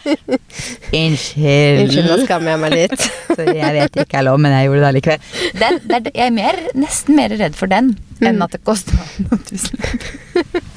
Unnskyld. 1.03 1.81
Unnskyld, 1.83 2.07
nå 2.11 2.17
skammer 2.25 2.55
jeg 2.55 2.61
meg 2.63 2.75
litt. 2.77 3.01
Sorry, 3.37 3.57
jeg 3.59 3.73
vet 3.79 4.01
ikke 4.05 4.21
er 4.21 4.27
lov, 4.29 4.39
men 4.43 4.55
jeg 4.57 4.69
gjorde 4.69 4.83
det 4.85 4.91
allikevel. 4.93 5.21
Den, 5.63 5.81
det 5.87 5.99
er, 5.99 6.11
jeg 6.15 6.27
er 6.27 6.37
mer, 6.37 6.61
nesten 6.79 7.19
mer 7.19 7.35
redd 7.37 7.57
for 7.59 7.71
den 7.73 7.95
enn 8.21 8.37
Mm. 8.39 8.43
at 8.47 8.55
det 8.57 8.63
koster 8.65 8.97
meg 8.97 9.27
noen 9.29 9.43
tusen. 9.45 9.77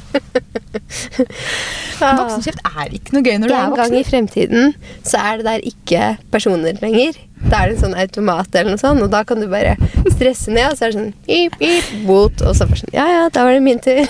Voksenkjeft 1.99 2.61
er 2.63 2.93
ikke 2.95 3.15
noe 3.15 3.23
gøy 3.25 3.37
når 3.41 3.51
du 3.51 3.55
er 3.55 3.71
voksen. 3.71 3.73
En 3.73 3.79
gang 3.79 3.95
i 3.99 4.03
fremtiden 4.07 4.73
så 5.07 5.21
er 5.21 5.39
det 5.39 5.45
der 5.47 5.65
ikke 5.71 6.01
personer 6.33 6.79
lenger. 6.83 7.19
Da 7.45 7.61
er 7.61 7.71
det 7.71 7.77
en 7.77 7.83
sånn 7.85 7.97
automat 7.99 8.55
eller 8.55 8.75
noe 8.75 8.81
sånt, 8.81 9.03
og 9.05 9.11
da 9.13 9.23
kan 9.27 9.39
du 9.41 9.47
bare 9.51 9.75
stresse 10.11 10.51
ned, 10.51 10.71
og 10.71 10.75
så 10.77 10.87
er 10.87 10.91
det 10.91 10.99
sånn 10.99 11.13
yip, 11.29 11.55
yip, 11.63 11.87
bot, 12.07 12.43
og 12.43 12.57
så 12.57 12.67
bare 12.69 12.81
sånn 12.83 12.95
Ja, 12.95 13.07
ja, 13.13 13.23
da 13.33 13.45
var 13.47 13.55
det 13.55 13.63
min 13.65 13.81
tur. 13.83 14.03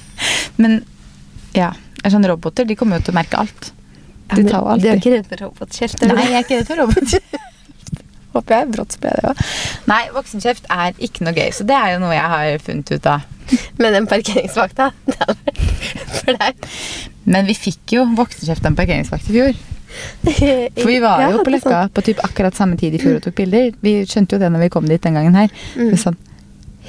Men 0.62 0.80
ja, 1.56 1.72
sånne 2.04 2.30
roboter 2.32 2.68
de 2.68 2.76
kommer 2.78 3.00
jo 3.00 3.08
til 3.08 3.16
å 3.16 3.20
merke 3.20 3.40
alt. 3.40 3.72
De 4.34 4.42
tar 4.46 4.58
jo 4.58 4.78
Du 4.82 4.88
er 4.90 5.00
ikke 5.00 5.14
redd 5.14 5.28
for 5.30 5.46
robotkjeft? 5.46 6.02
Nei, 6.02 6.24
jeg 6.26 6.40
er 6.40 6.44
ikke 6.44 6.60
redd 6.60 6.70
for 6.72 6.82
robotkjeft. 6.82 7.38
Håper 8.36 8.58
jeg 8.58 8.68
brått 8.74 8.98
ble 9.00 9.12
det 9.16 9.30
òg. 9.30 9.38
Nei, 9.88 10.02
voksenkjeft 10.12 10.66
er 10.72 10.98
ikke 11.02 11.24
noe 11.24 11.32
gøy, 11.36 11.48
så 11.56 11.64
det 11.68 11.76
er 11.78 11.94
jo 11.94 12.02
noe 12.02 12.12
jeg 12.12 12.32
har 12.34 12.64
funnet 12.66 12.92
ut 12.92 13.08
av. 13.08 13.24
Men 13.80 13.92
den 13.96 14.06
parkeringsvakta, 14.10 14.90
det 15.06 15.16
hadde 15.20 15.36
vært 16.26 16.38
deg. 16.42 16.68
Men 17.26 17.46
vi 17.48 17.54
fikk 17.58 17.96
jo 17.98 18.04
voksenkjeft 18.18 18.64
av 18.64 18.72
en 18.72 18.78
parkeringsvakt 18.78 19.30
i 19.30 19.36
fjor. 19.38 19.56
For 20.76 20.88
vi 20.90 20.98
var 21.00 21.22
Ja, 21.22 21.28
jo 21.32 21.40
på 21.46 21.50
det 21.54 21.60
Løkka 21.62 21.82
på 21.96 22.02
typ 22.04 22.18
akkurat 22.26 22.56
samme 22.58 22.76
tid 22.80 22.94
i 22.94 23.00
fjor 23.00 23.18
og 23.20 23.22
tok 23.24 23.36
bilder. 23.38 23.70
Vi 23.84 23.92
skjønte 24.08 24.36
jo 24.36 24.42
det 24.42 24.50
når 24.52 24.66
vi 24.66 24.72
kom 24.74 24.88
dit 24.90 25.02
den 25.06 25.14
gangen 25.16 25.36
her. 25.38 25.52
Mm. 25.78 25.94
Sånn, 26.00 26.18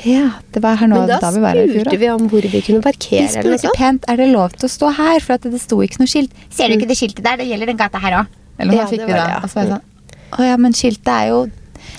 ja, 0.05 0.25
det 0.53 0.61
var 0.61 0.75
her 0.77 0.89
nå 0.91 0.99
Men 0.99 1.07
da 1.09 1.19
da 1.23 1.29
vi 1.33 1.39
var 1.41 1.55
her 1.55 1.63
i 1.63 1.69
fjor. 1.71 1.85
spurte 1.87 1.99
vi 2.03 2.09
om 2.13 2.25
hvor 2.29 2.45
vi 2.51 2.61
kunne 2.65 2.81
parkere. 2.85 3.23
Vi 3.23 3.31
spurte 3.33 3.71
pent 3.77 4.03
er 4.11 4.19
det 4.19 4.27
lov 4.33 4.53
til 4.57 4.67
å 4.67 4.71
stå 4.73 4.91
her, 4.97 5.23
for 5.25 5.37
at 5.37 5.47
det 5.49 5.61
sto 5.63 5.79
ikke 5.85 6.01
noe 6.03 6.11
skilt. 6.11 6.33
Ser 6.53 6.67
du 6.69 6.75
Mm. 6.75 6.81
ikke 6.81 6.89
det 6.91 6.97
skiltet 6.99 7.23
der? 7.25 7.37
Det 7.39 7.47
gjelder 7.49 7.71
den 7.71 7.79
gata 7.79 7.97
her 8.03 8.17
òg. 8.19 8.27
Eller 8.59 8.73
hva 8.73 8.81
Ja, 8.83 8.89
fikk 8.91 8.99
det 9.05 9.07
vi 9.07 9.13
da? 9.13 9.23
det, 9.23 9.33
ja. 9.33 9.39
Og 9.43 9.49
så 9.49 9.55
var 9.57 9.63
jeg 9.63 9.71
sånn 9.71 10.37
Å 10.37 10.45
ja, 10.49 10.57
men 10.57 10.73
skiltet 10.73 11.07
er 11.13 11.27
jo 11.31 11.39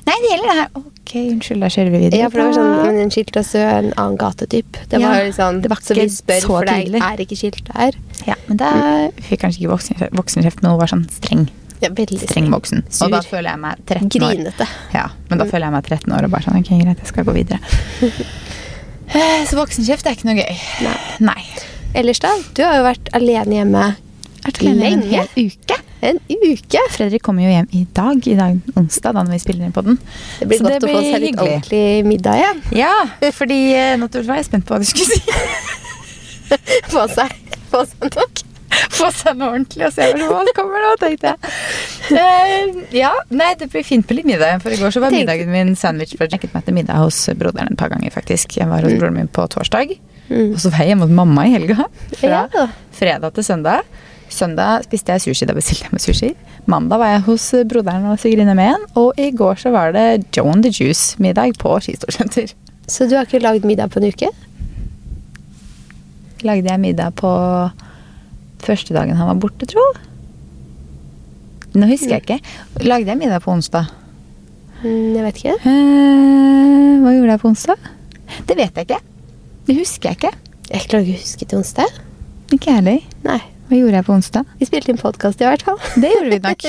Nei, 0.06 0.14
det 0.22 0.30
gjelder 0.30 0.48
det 0.52 0.56
her. 0.58 0.68
Ok, 1.08 1.14
unnskyld, 1.16 1.62
da 1.64 1.68
kjører 1.72 1.92
vi 1.94 1.98
videre. 2.02 2.18
Ja, 2.20 2.26
for 2.28 2.42
det 2.42 2.46
var 2.50 2.56
sånn, 2.58 2.98
en 3.00 3.12
skilt 3.14 3.36
også 3.40 3.60
en 3.64 3.86
annen 3.96 4.18
gatetyp. 4.20 4.76
Det 4.92 4.98
var 5.00 5.14
Ja, 5.16 5.22
liksom, 5.24 5.62
det 5.64 5.70
var 5.72 5.80
så 5.80 5.94
vi 5.96 6.04
spør, 6.12 6.42
så 6.44 6.50
for 6.52 6.68
det 6.68 7.00
er 7.00 7.22
ikke 7.24 7.38
skilt 7.40 7.70
her. 7.72 7.96
Ja, 8.28 8.34
men 8.44 8.58
da 8.60 8.72
fikk 9.24 9.40
kanskje 9.46 9.62
ikke 9.62 9.70
voksen, 9.72 10.02
voksenkjeft, 10.18 10.60
men 10.60 10.74
hun 10.74 10.80
var 10.82 10.92
sånn 10.92 11.06
streng. 11.16 11.46
Ja, 11.80 11.88
veldig 11.94 12.26
Streng 12.26 12.50
voksen. 12.52 12.82
Sur. 12.90 13.06
Og 13.06 13.12
da 13.14 13.22
føler 13.24 13.54
jeg 13.54 13.60
meg 13.62 13.80
13 13.86 14.04
år. 14.20 14.34
Grinete. 14.34 14.66
Ja, 14.92 15.06
men 15.30 15.38
da 15.40 15.46
føler 15.48 15.68
jeg 15.70 15.76
meg 15.78 15.88
13 15.88 16.12
år 16.18 16.26
og 16.28 16.32
bare 16.34 16.44
sånn, 16.44 16.58
ok, 16.60 16.70
greit, 16.82 16.98
jeg 17.00 17.12
skal 17.14 17.24
gå 17.24 17.36
videre. 17.38 17.58
Eh, 19.08 19.46
Så 19.48 19.56
voksenkjeft 19.56 20.04
er 20.04 20.18
ikke 20.18 20.26
noe 20.28 20.34
gøy. 20.36 20.56
Nei. 20.84 20.96
Nei. 21.24 21.44
Ellers 21.96 22.18
da, 22.20 22.28
du 22.52 22.60
har 22.60 22.74
jo 22.76 22.82
vært 22.84 23.08
alene 23.16 23.54
hjemme 23.56 23.84
vært 24.44 24.58
alene 24.60 24.74
en 24.74 24.82
Lenge. 25.00 25.22
hel 25.32 25.48
uke. 25.48 25.78
En 26.00 26.18
uke. 26.30 26.82
Fredrik 26.94 27.22
kommer 27.26 27.42
jo 27.46 27.50
hjem 27.52 27.68
i 27.74 27.84
dag, 27.96 28.26
i 28.28 28.36
dag 28.38 28.58
onsdag, 28.78 29.14
da 29.16 29.24
når 29.24 29.36
vi 29.36 29.40
spiller 29.42 29.66
inn 29.68 29.74
på 29.76 29.84
den. 29.86 29.98
Det 30.40 30.48
blir 30.50 30.60
Så 30.60 30.66
godt 30.68 30.76
det 30.76 30.90
å 30.90 30.94
få 30.94 31.02
seg 31.02 31.20
litt 31.22 31.30
hyggelig. 31.32 31.54
ordentlig 31.58 31.84
middag 32.06 32.42
igjen. 32.42 32.62
Ja, 32.78 32.92
fordi 33.34 33.60
eh, 33.74 33.94
nå 34.00 34.10
var 34.18 34.40
jeg 34.40 34.48
spent 34.50 34.66
på 34.68 34.74
hva 34.76 34.82
du 34.82 34.88
skulle 34.88 35.10
si. 35.10 35.22
Få 36.94 37.02
seg, 37.12 37.34
få 37.68 37.82
seg 37.84 38.14
nok. 38.16 38.44
Få 38.94 39.08
seg 39.12 39.36
noe 39.36 39.50
ordentlig 39.52 39.84
og 39.88 39.92
se 39.94 40.06
hva 40.16 40.40
som 40.44 40.50
kommer 40.56 40.84
nå, 40.84 40.94
tenkte 41.00 41.32
jeg. 41.34 41.52
Uh, 42.08 42.80
ja, 42.94 43.10
nei, 43.28 43.50
det 43.60 43.68
blir 43.72 43.84
fint 43.84 44.06
med 44.08 44.18
litt 44.20 44.28
middag. 44.28 44.62
For 44.64 44.72
i 44.72 44.78
går 44.80 44.94
så 44.94 45.02
var 45.04 45.12
middagen 45.12 45.50
min 45.52 45.74
sandwich. 45.76 46.14
project. 46.16 46.46
jeg 46.46 46.54
meg 46.54 46.64
til 46.66 46.76
middag 46.76 47.00
hos 47.02 47.20
broderen 47.38 47.72
et 47.74 47.80
par 47.80 47.92
ganger, 47.92 48.12
faktisk. 48.14 48.56
Jeg 48.60 48.68
var 48.70 48.84
hos 48.86 48.96
broren 48.96 49.16
min 49.18 49.28
på 49.28 49.44
torsdag. 49.52 49.96
Mm. 50.28 50.52
Og 50.54 50.60
så 50.60 50.72
var 50.72 50.84
jeg 50.84 50.92
hjemme 50.94 51.08
hos 51.08 51.16
mamma 51.20 51.46
i 51.48 51.54
helga. 51.56 51.88
Fra 52.16 52.48
Ja. 52.54 52.66
fredag 52.96 53.34
til 53.34 53.44
søndag. 53.44 53.84
Søndag 54.38 54.84
spiste 54.86 55.16
jeg 55.16 55.24
sushi. 55.24 55.48
Da 55.48 55.56
bestilte 55.56 55.88
jeg 55.88 55.94
med 55.94 56.04
sushi. 56.04 56.30
Mandag 56.70 57.00
var 57.02 57.14
jeg 57.14 57.24
hos 57.26 57.46
broderen 57.70 58.06
og 58.12 58.20
svigerinne 58.22 58.54
med 58.58 58.74
en. 58.74 58.84
Og 59.00 59.18
i 59.18 59.30
går 59.34 59.58
så 59.64 59.72
var 59.74 59.94
det 59.96 60.06
Joe 60.36 60.52
and 60.52 60.62
the 60.66 60.70
Juice-middag 60.70 61.56
på 61.58 61.74
Skistorsenter. 61.82 62.52
Så 62.88 63.08
du 63.08 63.16
har 63.16 63.26
ikke 63.26 63.42
lagd 63.42 63.66
middag 63.68 63.90
på 63.92 64.00
en 64.00 64.08
uke? 64.12 64.30
Lagde 66.46 66.70
jeg 66.70 66.80
middag 66.80 67.16
på 67.18 67.30
første 68.62 68.94
dagen 68.94 69.18
han 69.18 69.30
var 69.32 69.40
borte, 69.42 69.66
tro. 69.66 69.82
Nå 71.78 71.88
husker 71.90 72.16
jeg 72.16 72.24
ikke. 72.24 72.38
Lagde 72.86 73.10
jeg 73.10 73.20
middag 73.20 73.42
på 73.44 73.52
onsdag? 73.52 73.90
Mm, 74.84 75.16
jeg 75.16 75.24
vet 75.26 75.42
ikke. 75.42 75.56
Eh, 75.66 76.96
hva 77.02 77.14
gjorde 77.16 77.34
jeg 77.34 77.42
på 77.42 77.50
onsdag? 77.50 77.92
Det 78.46 78.56
vet 78.56 78.78
jeg 78.78 78.88
ikke. 78.88 79.02
Det 79.66 79.78
husker 79.82 80.12
jeg 80.12 80.20
ikke. 80.20 80.34
Jeg 80.68 80.88
klarer 80.88 81.06
ikke 81.08 81.18
å 81.18 81.22
huske 81.26 81.48
til 81.48 81.62
onsdag. 81.64 82.02
Ikke 82.54 82.70
jeg 82.70 82.80
heller. 82.80 83.06
Nei. 83.26 83.40
Hva 83.68 83.76
gjorde 83.76 83.98
jeg 83.98 84.06
på 84.06 84.14
onsdag? 84.16 84.44
Vi 84.60 84.66
spilte 84.68 84.92
inn 84.94 85.00
podkast 85.00 85.40
i 85.42 85.48
hvert 85.48 85.62
fall. 85.66 85.78
Det 86.02 86.08
gjorde 86.14 86.30
vi 86.32 86.40
nok. 86.44 86.66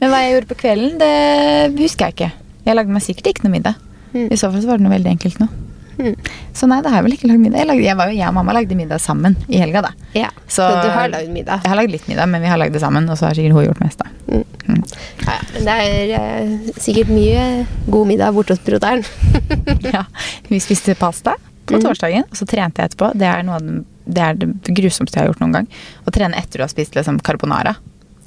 Men 0.00 0.10
hva 0.12 0.20
jeg 0.24 0.34
gjorde 0.36 0.48
på 0.54 0.58
kvelden, 0.62 0.98
det 1.02 1.80
husker 1.82 2.08
jeg 2.08 2.16
ikke. 2.16 2.30
Jeg 2.68 2.76
lagde 2.78 2.92
meg 2.94 3.04
sikkert 3.04 3.32
ikke 3.34 3.44
noe 3.46 3.52
middag. 3.58 3.74
Mm. 4.14 4.28
I 4.32 4.36
så 4.40 4.48
fall 4.52 4.62
så 4.64 4.70
var 4.70 4.80
det 4.80 4.86
noe 4.86 4.94
veldig 4.96 5.10
enkelt 5.12 5.40
nå. 5.42 5.48
Mm. 5.98 6.14
Så 6.54 6.68
nei, 6.70 6.76
da 6.84 6.92
har 6.92 7.00
jeg 7.00 7.06
vel 7.08 7.14
ikke 7.16 7.28
lagd 7.28 7.40
middag. 7.42 7.58
Jeg, 7.60 7.68
lagde, 7.72 7.82
jeg, 7.88 7.96
var 7.98 8.10
jo, 8.12 8.16
jeg 8.20 8.28
og 8.30 8.34
mamma 8.36 8.54
lagde 8.54 8.76
middag 8.78 9.00
sammen 9.02 9.34
i 9.50 9.58
helga, 9.60 9.82
da. 9.88 9.90
Ja, 10.14 10.28
så, 10.46 10.62
Så- 10.62 10.82
du 10.84 10.88
har 10.94 11.10
lagd 11.10 11.32
middag. 11.34 11.64
Jeg 11.66 11.72
har 11.72 11.80
lagd 11.80 11.92
litt 11.96 12.06
middag, 12.08 12.28
men 12.30 12.44
vi 12.46 12.52
har 12.52 12.60
lagd 12.62 12.76
det 12.78 12.82
sammen, 12.84 13.08
og 13.10 13.18
så 13.18 13.26
har 13.28 13.34
sikkert 13.36 13.56
hun 13.58 13.66
gjort 13.66 13.82
mest, 13.82 13.98
da. 14.04 14.06
Mm. 14.28 14.44
Mm. 14.68 14.84
Ja, 15.26 15.34
ja, 15.34 15.42
men 15.56 15.66
det 15.68 15.76
er 15.82 16.14
eh, 16.20 16.72
sikkert 16.86 17.10
mye 17.12 17.44
god 17.90 18.08
middag 18.12 18.32
borte 18.38 18.54
hos 18.56 18.62
broderen. 18.64 19.04
Ja, 19.88 20.04
vi 20.48 20.60
spiste 20.62 20.94
pasta 20.98 21.34
på 21.68 21.76
Mhm. 21.76 21.82
torsdagen, 21.84 22.24
og 22.30 22.36
så 22.38 22.46
trente 22.48 22.80
jeg 22.80 22.92
etterpå. 22.92 23.10
Det 23.18 23.26
er, 23.28 23.42
noe 23.44 23.58
av 23.58 23.66
den, 23.66 23.82
det 24.08 24.24
er 24.24 24.38
det 24.40 24.74
grusomste 24.74 25.18
jeg 25.18 25.26
har 25.26 25.32
gjort 25.32 25.42
noen 25.44 25.56
gang. 25.60 25.70
Å 26.08 26.12
trene 26.14 26.38
etter 26.40 26.60
du 26.60 26.64
har 26.64 26.72
spist 26.72 26.96
liksom 26.96 27.20
carbonara. 27.24 27.76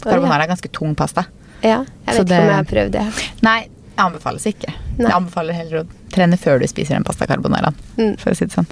Carbonara 0.03 0.45
er 0.45 0.53
ganske 0.53 0.71
tung 0.73 0.95
pasta. 0.97 1.27
Ja, 1.61 1.83
jeg 2.07 2.17
vet 2.17 2.23
vet 2.23 2.31
ikke 2.31 2.41
om 2.41 2.49
jeg 2.49 2.57
har 2.57 2.69
prøvd 2.71 2.93
det. 2.95 3.05
Nei, 3.45 3.59
det 3.91 4.01
anbefales 4.05 4.45
ikke. 4.49 4.71
Nei. 4.97 5.05
Jeg 5.07 5.13
anbefaler 5.17 5.57
heller 5.57 5.83
å 5.83 5.87
trene 6.11 6.37
før 6.41 6.61
du 6.61 6.67
spiser 6.69 6.97
en 6.97 7.05
pasta 7.07 7.27
carbonaraen, 7.29 7.75
Mm. 7.97 8.15
For 8.21 8.31
å 8.31 8.37
si 8.37 8.47
det 8.47 8.55
sånn. 8.55 8.69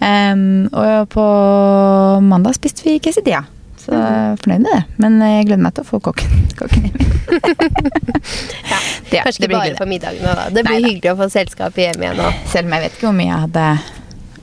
Um, 0.00 0.68
og 0.72 1.08
på 1.12 1.24
mandag 2.24 2.56
spiste 2.56 2.86
vi 2.86 2.98
quesadilla. 3.02 3.42
Så 3.80 3.92
er 3.96 4.36
fornøyd 4.40 4.60
med 4.64 4.72
det. 4.72 4.80
Men 5.00 5.20
jeg 5.24 5.46
gleder 5.48 5.62
meg 5.64 5.74
til 5.76 5.84
å 5.84 5.88
få 5.88 6.00
kokken, 6.04 6.32
kokken 6.60 6.88
inn. 6.90 6.96
Ja, 8.70 8.78
det, 9.10 9.22
Kanskje 9.24 9.40
det 9.40 9.48
ikke 9.48 9.54
bare 9.54 9.76
på 9.78 9.86
middagene, 9.88 10.34
da. 10.36 10.48
Det 10.52 10.64
blir 10.66 10.80
Nei, 10.80 10.90
hyggelig 10.90 11.12
å 11.14 11.16
få 11.20 11.28
selskap 11.32 11.78
hjem 11.80 12.04
igjen 12.04 12.20
nå. 12.20 12.28
Selv 12.52 12.68
om 12.68 12.76
jeg 12.76 12.84
vet 12.86 12.96
ikke 12.98 13.08
hvor 13.08 13.16
mye 13.16 13.30
jeg 13.30 13.40
hadde 13.46 13.64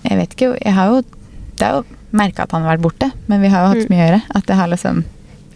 Jeg 0.07 0.19
vet 0.21 0.35
ikke, 0.37 0.49
jeg 0.63 0.73
har 0.77 0.91
jo 0.93 1.01
Det 1.57 1.67
er 1.67 1.77
jo 1.77 1.85
merka 2.13 2.43
at 2.43 2.51
han 2.51 2.63
har 2.63 2.77
vært 2.77 2.81
borte, 2.87 3.11
men 3.27 3.41
vi 3.41 3.47
har 3.49 3.63
jo 3.67 3.73
hatt 3.75 3.87
Mm. 3.87 3.89
mye 3.89 4.03
å 4.03 4.09
gjøre. 4.11 4.21
At 4.35 4.45
jeg 4.47 4.55
har 4.57 4.67
liksom 4.67 5.03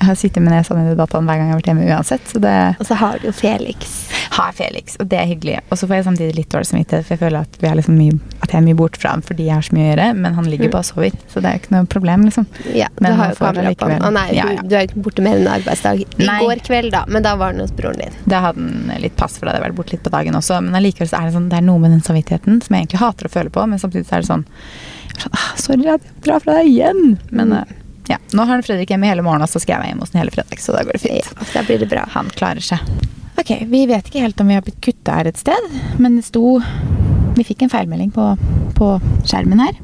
Jeg 0.01 0.07
har 0.07 0.15
sittet 0.15 0.41
med 0.41 0.49
nesa 0.51 0.73
nedi 0.73 0.95
dataen 0.97 1.27
hver 1.29 1.37
gang 1.37 1.45
jeg 1.45 1.53
har 1.53 1.59
vært 1.61 1.67
hjemme 1.69 1.85
uansett. 1.93 2.21
Så 2.25 2.41
det 2.41 2.75
Og 2.79 2.87
så 2.87 2.95
har 2.95 3.19
du 3.19 3.27
jo 3.27 3.31
Felix. 3.31 4.09
har 4.31 4.51
Felix, 4.51 4.97
og 4.99 5.07
det 5.09 5.19
er 5.19 5.27
hyggelig. 5.27 5.59
Og 5.69 5.77
så 5.77 5.85
får 5.85 5.93
jeg 6.01 6.05
samtidig 6.05 6.35
litt 6.37 6.49
dårlig 6.49 6.65
samvittighet, 6.65 7.05
for 7.05 7.13
jeg 7.13 7.19
føler 7.19 7.41
at, 7.41 7.57
vi 7.61 7.67
er 7.67 7.75
liksom 7.75 7.97
mye, 7.99 8.19
at 8.41 8.49
jeg 8.49 8.57
er 8.57 8.65
mye 8.65 8.75
bort 8.81 8.97
fra 8.97 9.11
ham 9.11 9.21
fordi 9.21 9.45
jeg 9.45 9.53
har 9.53 9.61
så 9.61 9.73
mye 9.77 9.85
å 9.85 9.95
gjøre. 9.95 10.15
Men 10.17 10.33
han 10.33 10.45
ligger 10.45 10.65
Mm. 10.65 10.71
bare 10.71 10.79
og 10.79 10.85
sover, 10.85 11.11
så 11.29 11.33
det 11.35 11.45
er 11.45 11.53
jo 11.53 11.59
ikke 11.61 11.71
noe 11.75 11.85
problem, 11.85 12.23
liksom. 12.25 12.45
Ja, 12.73 12.87
Men 12.99 13.11
du 13.11 13.17
har 13.21 13.29
jo 13.29 13.35
kamera 13.35 13.75
på 13.75 14.01
han. 14.01 14.13
Nei, 14.15 14.31
Ja, 14.33 14.49
ja. 14.49 14.61
Du, 14.63 14.75
er 14.75 14.81
jo 14.81 14.87
ikke 14.87 15.01
borte 15.03 15.21
mer 15.21 15.35
enn 15.37 15.47
arbeidsdag. 15.47 15.99
I 16.17 16.25
Nei. 16.25 16.39
går 16.41 16.55
kveld, 16.65 16.91
da, 16.91 17.05
men 17.07 17.21
da 17.21 17.35
var 17.35 17.51
han 17.51 17.59
hos 17.59 17.69
broren 17.71 17.97
din. 17.99 18.09
Da 18.27 18.41
hadde 18.41 18.57
han 18.57 19.01
litt 19.03 19.15
pass, 19.15 19.37
for 19.37 19.45
da 19.45 19.51
hadde 19.51 19.61
jeg 19.61 19.71
vært 19.71 19.77
borte 19.77 19.91
litt 19.91 20.01
på 20.03 20.09
dagen 20.09 20.33
også. 20.33 20.63
Men 20.63 20.73
allikevel 20.81 21.09
så 21.09 21.19
er 21.21 21.25
det 21.29 21.33
sånn, 21.35 21.47
det 21.49 21.59
er 21.59 21.61
noe 21.61 21.77
med 21.77 21.91
den 21.91 22.01
samvittigheten 22.01 22.63
som 22.63 22.73
jeg 22.75 22.87
egentlig 22.87 22.99
hater 23.05 23.27
å 23.27 23.29
føle 23.29 23.51
på, 23.51 23.69
men 23.69 23.77
samtidig 23.77 24.07
så 24.07 24.13
er 24.17 24.21
det 24.21 24.29
sånn, 24.33 24.45
sånn 25.19 25.33
ah, 25.37 25.51
Sorry 25.59 25.83
jeg 25.87 25.99
drar 26.25 26.39
fra 26.43 26.53
deg 26.59 26.67
igjen. 26.71 27.17
Men 27.31 27.49
Mm. 27.51 27.57
eh, 27.61 27.77
ja, 28.09 28.17
nå 28.33 28.43
har 28.45 28.55
han 28.55 28.63
Fredrik 28.63 28.89
hjemme 28.89 29.07
hele 29.07 29.21
morgenen, 29.23 29.43
og 29.43 29.49
så 29.49 29.59
skal 29.61 29.75
jeg 29.75 29.81
være 29.83 29.89
hjemme 29.93 30.01
hos 30.05 30.09
den 30.11 30.19
hele 30.21 30.31
fredag, 30.31 30.59
så 30.59 30.73
da 30.75 30.83
går 30.83 30.97
det 30.97 31.01
fint. 31.01 31.29
Ja, 31.37 31.45
da 31.53 31.63
blir 31.67 31.79
det 31.79 31.89
bra. 31.89 32.05
Han 32.15 32.29
klarer 32.35 32.59
seg. 32.61 32.79
Ok, 33.39 33.51
vi 33.71 33.85
vet 33.87 34.05
ikke 34.09 34.21
helt 34.21 34.39
om 34.41 34.47
vi 34.51 34.53
har 34.57 34.61
blitt 34.65 34.81
kutta 34.83 35.15
her 35.19 35.27
et 35.29 35.37
sted, 35.37 35.69
men 35.97 36.15
det 36.19 36.25
sto 36.25 36.59
Vi 37.37 37.43
fikk 37.47 37.61
en 37.63 37.69
feilmelding 37.71 38.11
på, 38.11 38.25
på 38.75 38.87
skjermen 39.23 39.59
her. 39.63 39.77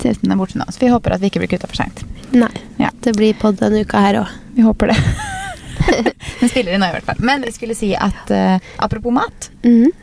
Ser 0.00 0.10
ut 0.10 0.16
som 0.20 0.26
den 0.26 0.32
er 0.34 0.40
borte 0.40 0.58
nå, 0.58 0.64
så 0.74 0.80
vi 0.82 0.88
håper 0.90 1.14
at 1.14 1.20
vi 1.22 1.28
ikke 1.30 1.38
blir 1.44 1.52
kutta 1.52 1.68
for 1.70 1.76
seint. 1.78 2.02
Nei. 2.34 2.50
Ja. 2.82 2.88
Det 3.00 3.14
blir 3.14 3.34
pod 3.38 3.60
denne 3.60 3.84
uka 3.86 4.00
her 4.02 4.18
òg. 4.24 4.32
Vi 4.56 4.62
håper 4.66 4.90
det. 4.90 4.96
Den 6.42 6.50
spiller 6.52 6.74
inn 6.76 6.82
nå, 6.82 6.90
i 6.90 6.96
hvert 6.98 7.06
fall. 7.08 7.22
Men 7.22 7.46
vi 7.46 7.52
skulle 7.54 7.74
si 7.78 7.92
at 7.94 8.30
uh, 8.34 8.58
apropos 8.82 9.14
mat 9.14 9.48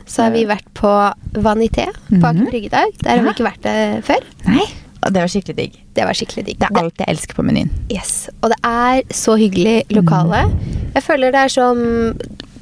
Så 0.08 0.24
har 0.24 0.30
vi 0.34 0.46
vært 0.48 0.66
på 0.74 0.90
Vanité 1.36 1.86
på 2.08 2.20
Aker 2.24 2.40
Mhm. 2.40 2.46
Brygge 2.50 2.66
i 2.70 2.72
dag. 2.72 2.94
Der 3.04 3.10
har 3.18 3.22
vi 3.26 3.34
ikke 3.36 3.46
vært 3.50 3.62
det 3.68 4.04
før. 4.08 4.24
Nei, 4.48 4.64
og 5.04 5.12
det 5.14 5.20
var 5.22 5.28
skikkelig 5.32 5.56
digg. 5.56 5.76
Det 5.94 6.04
var 6.08 6.16
skikkelig 6.16 6.44
digg. 6.46 6.58
Det 6.60 6.68
er 6.70 6.80
alt 6.82 6.98
jeg 7.04 7.08
elsker 7.12 7.34
på 7.38 7.44
menyen. 7.46 7.70
Yes. 7.92 8.28
Og 8.42 8.50
det 8.50 8.58
er 8.64 9.02
så 9.12 9.36
hyggelig 9.40 9.84
lokale. 9.94 10.46
Mm. 10.50 10.92
Jeg 10.96 11.02
føler 11.06 11.30
det 11.36 11.44
er 11.46 11.48
som 11.48 11.78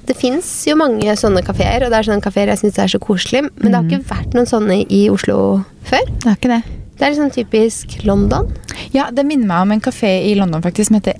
Det 0.09 0.17
fins 0.17 0.47
jo 0.67 0.75
mange 0.81 1.05
sånne 1.21 1.43
kafeer, 1.45 1.83
og 1.85 1.91
det 1.93 1.99
er 1.99 2.07
sånne 2.07 2.23
kafeer 2.25 2.49
jeg 2.49 2.59
syns 2.63 2.79
er 2.81 2.89
så 2.89 2.99
koselig, 2.99 3.43
men 3.61 3.73
det 3.73 3.75
har 3.77 3.83
Mm. 3.85 3.91
ikke 3.91 4.09
vært 4.09 4.33
noen 4.35 4.47
sånne 4.49 4.79
i 4.89 5.03
Oslo 5.13 5.65
før. 5.85 6.01
Det 6.25 6.27
er 6.31 6.37
ikke 6.39 6.49
det. 6.55 6.63
Det 6.99 7.03
er 7.07 7.11
liksom 7.13 7.31
typisk 7.31 8.05
London. 8.09 8.49
Ja, 8.95 9.11
det 9.11 9.27
minner 9.27 9.47
meg 9.47 9.61
om 9.67 9.73
en 9.73 9.81
kafé 9.85 10.09
i 10.31 10.35
London 10.35 10.63
faktisk 10.63 10.87
som 10.89 10.97
heter 10.97 11.15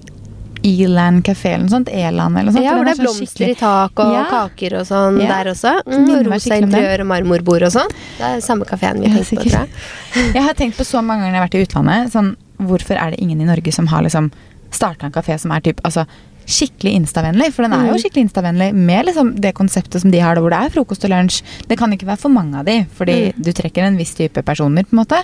Eland 0.65 1.23
Café 1.25 1.55
eller 1.55 1.65
noe 1.67 1.75
sånt. 1.77 1.89
Eland 1.93 2.39
eller 2.39 2.53
sånt. 2.53 2.65
Ja, 2.65 2.75
hvor 2.77 2.85
det 2.85 2.95
er 2.99 3.03
blomster 3.03 3.25
blomster 3.25 3.45
i 3.45 3.55
skikkelig- 3.55 3.59
tak 3.59 3.99
og 4.05 4.13
Ja. 4.13 4.25
kaker 4.31 4.81
og 4.81 4.87
sånn 4.87 5.21
Ja. 5.23 5.29
der 5.43 5.51
også. 5.53 5.73
Mm, 5.87 6.09
og 6.19 6.27
rosa 6.27 6.55
interiør 6.55 7.01
og 7.01 7.07
marmorbord 7.07 7.63
og 7.63 7.73
sånn. 7.73 7.89
Det 8.19 8.27
er 8.27 8.41
samme 8.41 8.65
kafeen 8.67 9.01
vi 9.01 9.09
har 9.09 9.19
tenkt 9.23 9.31
på, 9.31 9.51
tror 9.51 9.51
jeg. 9.53 10.35
Jeg 10.35 10.43
har 10.43 10.55
tenkt 10.55 10.77
på 10.77 10.85
så 10.85 11.03
mange 11.05 11.21
ganger 11.23 11.33
når 11.33 11.35
jeg 11.35 11.41
har 11.41 11.49
vært 11.49 11.55
i 11.55 11.65
utlandet, 11.67 12.13
sånn, 12.13 12.37
hvorfor 12.61 12.97
er 12.97 13.11
det 13.11 13.21
ingen 13.21 13.41
i 13.41 13.45
Norge 13.45 13.73
som 13.73 13.87
har 13.87 14.03
liksom 14.03 14.31
starta 14.71 15.05
en 15.05 15.13
kafé 15.13 15.39
som 15.41 15.51
er 15.53 15.61
typ, 15.61 15.81
altså, 15.85 16.07
skikkelig 16.49 16.95
instavennlig? 17.03 17.51
For 17.53 17.63
den 17.67 17.75
er 17.77 17.87
jo 17.91 17.95
Mm. 17.95 18.01
skikkelig 18.03 18.25
instavennlig 18.31 18.69
med 18.75 19.07
liksom 19.07 19.35
det 19.41 19.55
konseptet 19.55 20.01
som 20.01 20.11
de 20.11 20.19
har, 20.25 20.37
hvor 20.37 20.51
det 20.51 20.59
er 20.59 20.71
frokost 20.73 21.05
og 21.05 21.11
lunsj. 21.13 21.43
Det 21.69 21.77
kan 21.79 21.93
ikke 21.93 22.07
være 22.09 22.19
for 22.19 22.31
mange 22.33 22.57
av 22.59 22.65
de, 22.65 22.87
fordi 22.97 23.33
Mm. 23.35 23.43
du 23.45 23.53
trekker 23.53 23.83
en 23.85 23.97
viss 23.99 24.15
type 24.15 24.43
personer, 24.43 24.83
på 24.85 24.93
en 24.97 25.05
måte. 25.05 25.19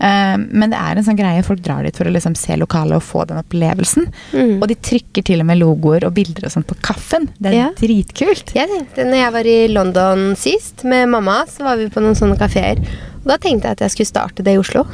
Eh, 0.00 0.36
men 0.50 0.70
det 0.70 0.78
er 0.78 0.96
en 0.98 1.04
sånn 1.04 1.16
greie, 1.16 1.44
folk 1.44 1.62
drar 1.62 1.84
dit 1.84 1.96
for 1.96 2.04
å 2.04 2.12
liksom 2.12 2.36
se 2.36 2.56
lokalet 2.56 2.96
og 2.96 3.02
få 3.02 3.26
den 3.26 3.38
opplevelsen. 3.38 4.08
Mm. 4.32 4.60
Og 4.60 4.68
de 4.68 4.74
trykker 4.74 5.24
til 5.24 5.40
og 5.40 5.46
med 5.46 5.58
logoer 5.58 6.04
og 6.04 6.14
bilder 6.14 6.44
og 6.44 6.50
sånt 6.52 6.66
på 6.66 6.74
kaffen. 6.82 7.28
Det 7.40 7.52
er 7.52 7.56
Ja. 7.56 7.70
dritkult. 7.76 8.52
Jeg 8.54 8.68
tenkte, 8.68 9.04
når 9.06 9.14
jeg 9.22 9.32
var 9.32 9.44
i 9.46 9.68
London 9.68 10.34
sist 10.36 10.82
med 10.84 11.08
mamma, 11.08 11.44
så 11.46 11.62
var 11.62 11.76
vi 11.76 11.86
på 11.88 12.02
noen 12.02 12.16
sånne 12.16 12.36
kafeer. 12.38 12.78
Og 13.24 13.26
da 13.26 13.36
tenkte 13.38 13.62
jeg 13.62 13.70
at 13.70 13.78
jeg 13.78 13.90
skulle 13.90 14.12
starte 14.12 14.42
det 14.42 14.54
i 14.54 14.58
Oslo. 14.58 14.84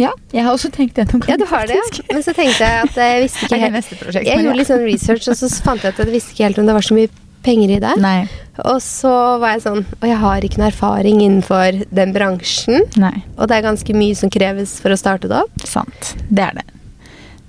Ja, 0.00 0.10
jeg 0.34 0.42
har 0.42 0.56
også 0.56 0.70
tenkt 0.74 0.96
det 0.98 1.06
noen 1.12 1.22
Ja, 1.30 1.36
du 1.38 1.44
har 1.46 1.68
det, 1.70 1.76
ja. 1.78 2.06
Men 2.10 2.24
så 2.26 2.34
tenkte 2.34 2.66
jeg 2.66 2.86
at 2.88 2.96
jeg 2.98 3.26
visste 3.26 3.44
ikke 3.46 3.60
helt 3.62 3.92
prosjekt, 4.00 4.26
Jeg 4.26 4.42
gjorde 4.42 4.58
litt 4.58 4.70
sånn 4.70 4.86
research, 4.86 5.28
og 5.30 5.38
så 5.38 5.50
fant 5.62 5.84
jeg 5.84 5.94
ut 5.94 6.00
at 6.00 6.08
jeg 6.08 6.16
visste 6.16 6.34
ikke 6.34 6.48
helt 6.48 6.62
om 6.62 6.70
det 6.70 6.76
var 6.78 6.88
så 6.88 6.96
mye 6.98 7.12
penger 7.44 7.74
i 7.76 7.80
det. 7.82 7.94
Nei. 8.00 8.18
Og 8.64 8.78
så 8.82 9.12
var 9.42 9.56
jeg 9.56 9.64
sånn 9.66 9.82
Og 9.98 10.04
jeg 10.08 10.16
har 10.22 10.44
ikke 10.46 10.60
noe 10.62 10.70
erfaring 10.70 11.18
innenfor 11.20 11.82
den 11.94 12.14
bransjen. 12.14 12.86
Nei. 13.00 13.16
Og 13.36 13.50
det 13.50 13.58
er 13.58 13.66
ganske 13.66 13.96
mye 13.96 14.16
som 14.18 14.32
kreves 14.32 14.78
for 14.82 14.94
å 14.94 14.98
starte 14.98 15.30
det 15.30 15.42
opp. 15.44 15.66
Sant. 15.68 16.14
Det 16.30 16.46
er 16.46 16.62
det. 16.62 16.68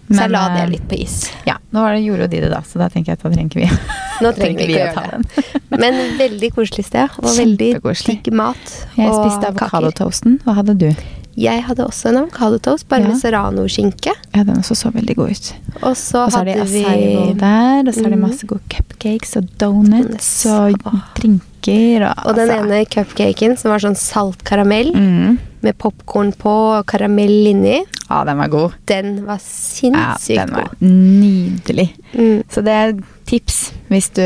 Så 0.05 0.19
jeg 0.21 0.33
la 0.35 0.43
eh, 0.51 0.55
det 0.59 0.65
litt 0.75 0.85
på 0.89 0.97
is. 1.01 1.15
Ja, 1.49 1.55
nå 1.73 1.81
var 1.81 1.95
det 1.95 2.03
gjorde 2.05 2.27
jo 2.27 2.31
de 2.35 2.41
det, 2.43 2.49
da, 2.53 2.61
så 2.61 2.77
da 2.77 2.91
tenker 2.93 3.13
jeg 3.13 3.17
at 3.17 3.25
da 3.25 3.31
trenger 3.33 3.57
vi 3.57 3.69
Nå 4.23 4.31
trenger 4.37 4.61
vi 4.61 4.75
ikke 4.75 4.91
å 4.93 5.05
gjøre 5.05 5.17
det. 5.17 5.45
Men 5.81 5.97
veldig 6.19 6.49
koselig 6.55 6.85
sted, 6.91 7.17
og 7.19 7.31
veldig 7.33 7.71
digg 7.81 8.29
mat. 8.37 8.75
Jeg 8.95 9.09
og 9.09 9.17
spiste 9.17 9.49
kaker. 9.49 9.65
avokadotoasten. 9.65 10.37
Hva 10.45 10.59
hadde 10.61 10.77
du? 10.85 10.91
Jeg 11.35 11.63
hadde 11.67 11.83
også 11.83 12.07
en 12.13 12.17
avokadotoast, 12.21 12.87
bare 12.87 13.01
Ja. 13.03 13.07
med 13.09 13.17
serrano-skinke. 13.19 14.13
Ja, 14.35 14.43
den 14.43 14.55
også 14.61 14.75
så 14.75 14.91
veldig 14.93 15.15
god 15.17 15.31
ut. 15.31 15.53
Og 15.81 15.95
så 15.99 16.21
Og 16.25 16.31
hadde 16.31 16.53
vi 16.71 16.83
acai 16.85 17.33
der, 17.35 17.83
og 17.87 17.93
så 17.93 17.99
mm. 17.99 18.05
er 18.05 18.09
det 18.09 18.19
masse 18.21 18.47
gode 18.47 18.61
cupcakes 18.71 19.35
og 19.35 19.49
donuts 19.59 20.45
og 20.45 20.77
drinker 21.17 22.07
og 22.07 22.25
Og 22.29 22.35
den 22.35 22.49
altså- 22.49 22.63
ene 22.63 22.85
cupcaken 22.85 23.57
som 23.57 23.71
var 23.71 23.79
sånn 23.79 23.97
salt 23.97 24.43
karamell 24.45 24.93
mm. 24.95 25.37
med 25.61 25.77
popkorn 25.77 26.31
på 26.37 26.49
og 26.79 26.85
karamell 26.85 27.47
inni, 27.51 27.81
Ja, 28.09 28.23
den 28.23 28.37
var 28.37 28.47
god. 28.47 28.71
den 28.85 29.25
var 29.25 29.39
sinnssykt 29.39 29.91
god. 29.91 30.35
Ja, 30.35 30.45
den 30.45 30.55
var 30.55 30.69
god. 30.69 30.81
nydelig. 30.81 31.89
Mm. 32.13 32.43
Så 32.49 32.63
det 32.63 32.71
er 32.71 32.93
tips 33.25 33.71
hvis 33.89 34.09
du, 34.13 34.21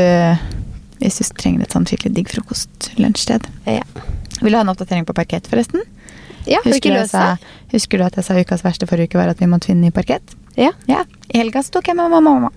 hvis 1.00 1.18
du 1.18 1.24
trenger 1.34 1.62
et 1.62 1.72
sånn 1.72 1.86
skikkelig 1.86 2.14
digg 2.14 2.28
frokost-lunsjsted. 2.28 3.46
Ja. 3.66 3.82
Vil 4.42 4.52
du 4.52 4.56
ha 4.56 4.60
en 4.62 4.68
oppdatering 4.68 5.04
på 5.04 5.12
parkett, 5.14 5.48
forresten? 5.50 5.80
Ja, 6.48 6.60
Husker 6.64 6.94
du, 6.94 7.00
sa, 7.08 7.24
husker 7.72 8.00
du 8.00 8.06
at 8.06 8.16
jeg 8.18 8.26
sa 8.26 8.36
ukas 8.38 8.64
verste 8.64 8.88
forrige 8.88 9.10
uke 9.10 9.20
var 9.20 9.32
at 9.32 9.40
vi 9.42 9.48
måtte 9.50 9.70
finne 9.70 9.88
ny 9.88 9.94
parkett? 9.94 10.36
Ja. 10.58 10.72
Ja. 10.90 11.04
I 11.30 11.40
helga 11.40 11.62
så 11.62 11.76
tok 11.76 11.90
jeg 11.90 11.98
med 11.98 12.10
mamma. 12.10 12.50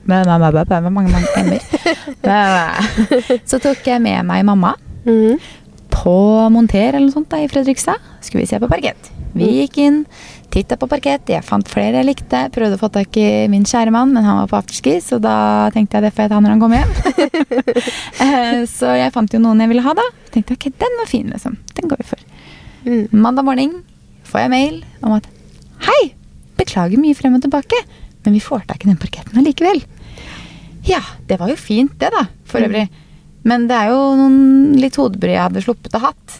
Så 3.49 3.59
tok 3.63 3.83
jeg 3.87 4.01
med 4.03 4.23
meg 4.27 4.45
mamma 4.47 4.73
mm. 5.05 5.41
på 5.93 6.15
Monter 6.53 6.93
eller 6.93 7.07
noe 7.07 7.15
sånt 7.15 7.29
da, 7.31 7.41
i 7.43 7.51
Fredrikstad. 7.51 8.01
Skulle 8.23 8.45
vi 8.45 8.49
se 8.49 8.61
på 8.61 8.71
parkett. 8.71 9.11
Vi 9.33 9.49
gikk 9.63 9.79
inn 9.81 10.03
Titta 10.53 10.75
på 10.77 10.85
parkett, 10.85 11.25
jeg 11.33 11.41
fant 11.41 11.65
flere 11.65 11.97
jeg 11.97 12.05
likte. 12.05 12.43
Prøvde 12.53 12.77
å 12.77 12.81
få 12.83 12.91
tak 12.93 13.17
i 13.17 13.47
min 13.49 13.63
kjære 13.65 13.89
mann, 13.93 14.11
men 14.13 14.21
han 14.21 14.37
var 14.43 14.51
på 14.51 14.59
afterski, 14.59 14.99
så 15.01 15.17
da 15.17 15.71
tenkte 15.73 15.97
jeg 15.97 16.05
det 16.05 16.11
får 16.13 16.27
jeg 16.27 16.31
ta 16.33 16.41
når 16.43 16.53
han 16.53 16.61
kommer 16.61 16.83
hjem. 16.83 16.93
Eh, 18.23 18.61
så 18.69 18.93
jeg 18.95 19.11
fant 19.11 19.33
jo 19.33 19.39
noen 19.41 19.59
jeg 19.63 19.71
ville 19.71 19.83
ha, 19.83 19.91
da. 19.97 20.03
Tenkte 20.31 20.55
ok, 20.55 20.67
den 20.79 20.93
var 20.99 21.09
fin, 21.09 21.31
liksom. 21.33 21.57
Den 21.75 21.89
går 21.89 21.99
vi 21.99 22.05
for. 22.07 22.21
Mm. 22.85 23.07
Mandag 23.15 23.45
morgen 23.47 23.77
får 24.27 24.43
jeg 24.45 24.51
mail 24.53 24.77
om 25.03 25.15
at 25.17 25.27
Hei! 25.83 26.13
Beklager 26.59 26.99
mye 27.01 27.15
frem 27.17 27.33
og 27.35 27.41
tilbake, 27.43 27.79
men 28.23 28.35
vi 28.37 28.39
får 28.43 28.65
tak 28.69 28.83
i 28.85 28.89
den 28.91 28.99
parketten 29.01 29.39
allikevel. 29.41 29.81
Ja, 30.87 30.99
det 31.27 31.39
var 31.39 31.49
jo 31.51 31.55
fint, 31.59 31.95
det, 31.99 32.11
da, 32.13 32.25
for 32.45 32.59
Mm. 32.59 32.69
øvrig. 32.69 32.89
Men 33.43 33.67
det 33.67 33.75
er 33.75 33.89
jo 33.91 33.99
noen 34.15 34.75
litt 34.79 34.95
hodebry 34.95 35.33
jeg 35.33 35.41
hadde 35.43 35.63
sluppet 35.63 35.95
å 35.97 35.99
hatt. 35.99 36.39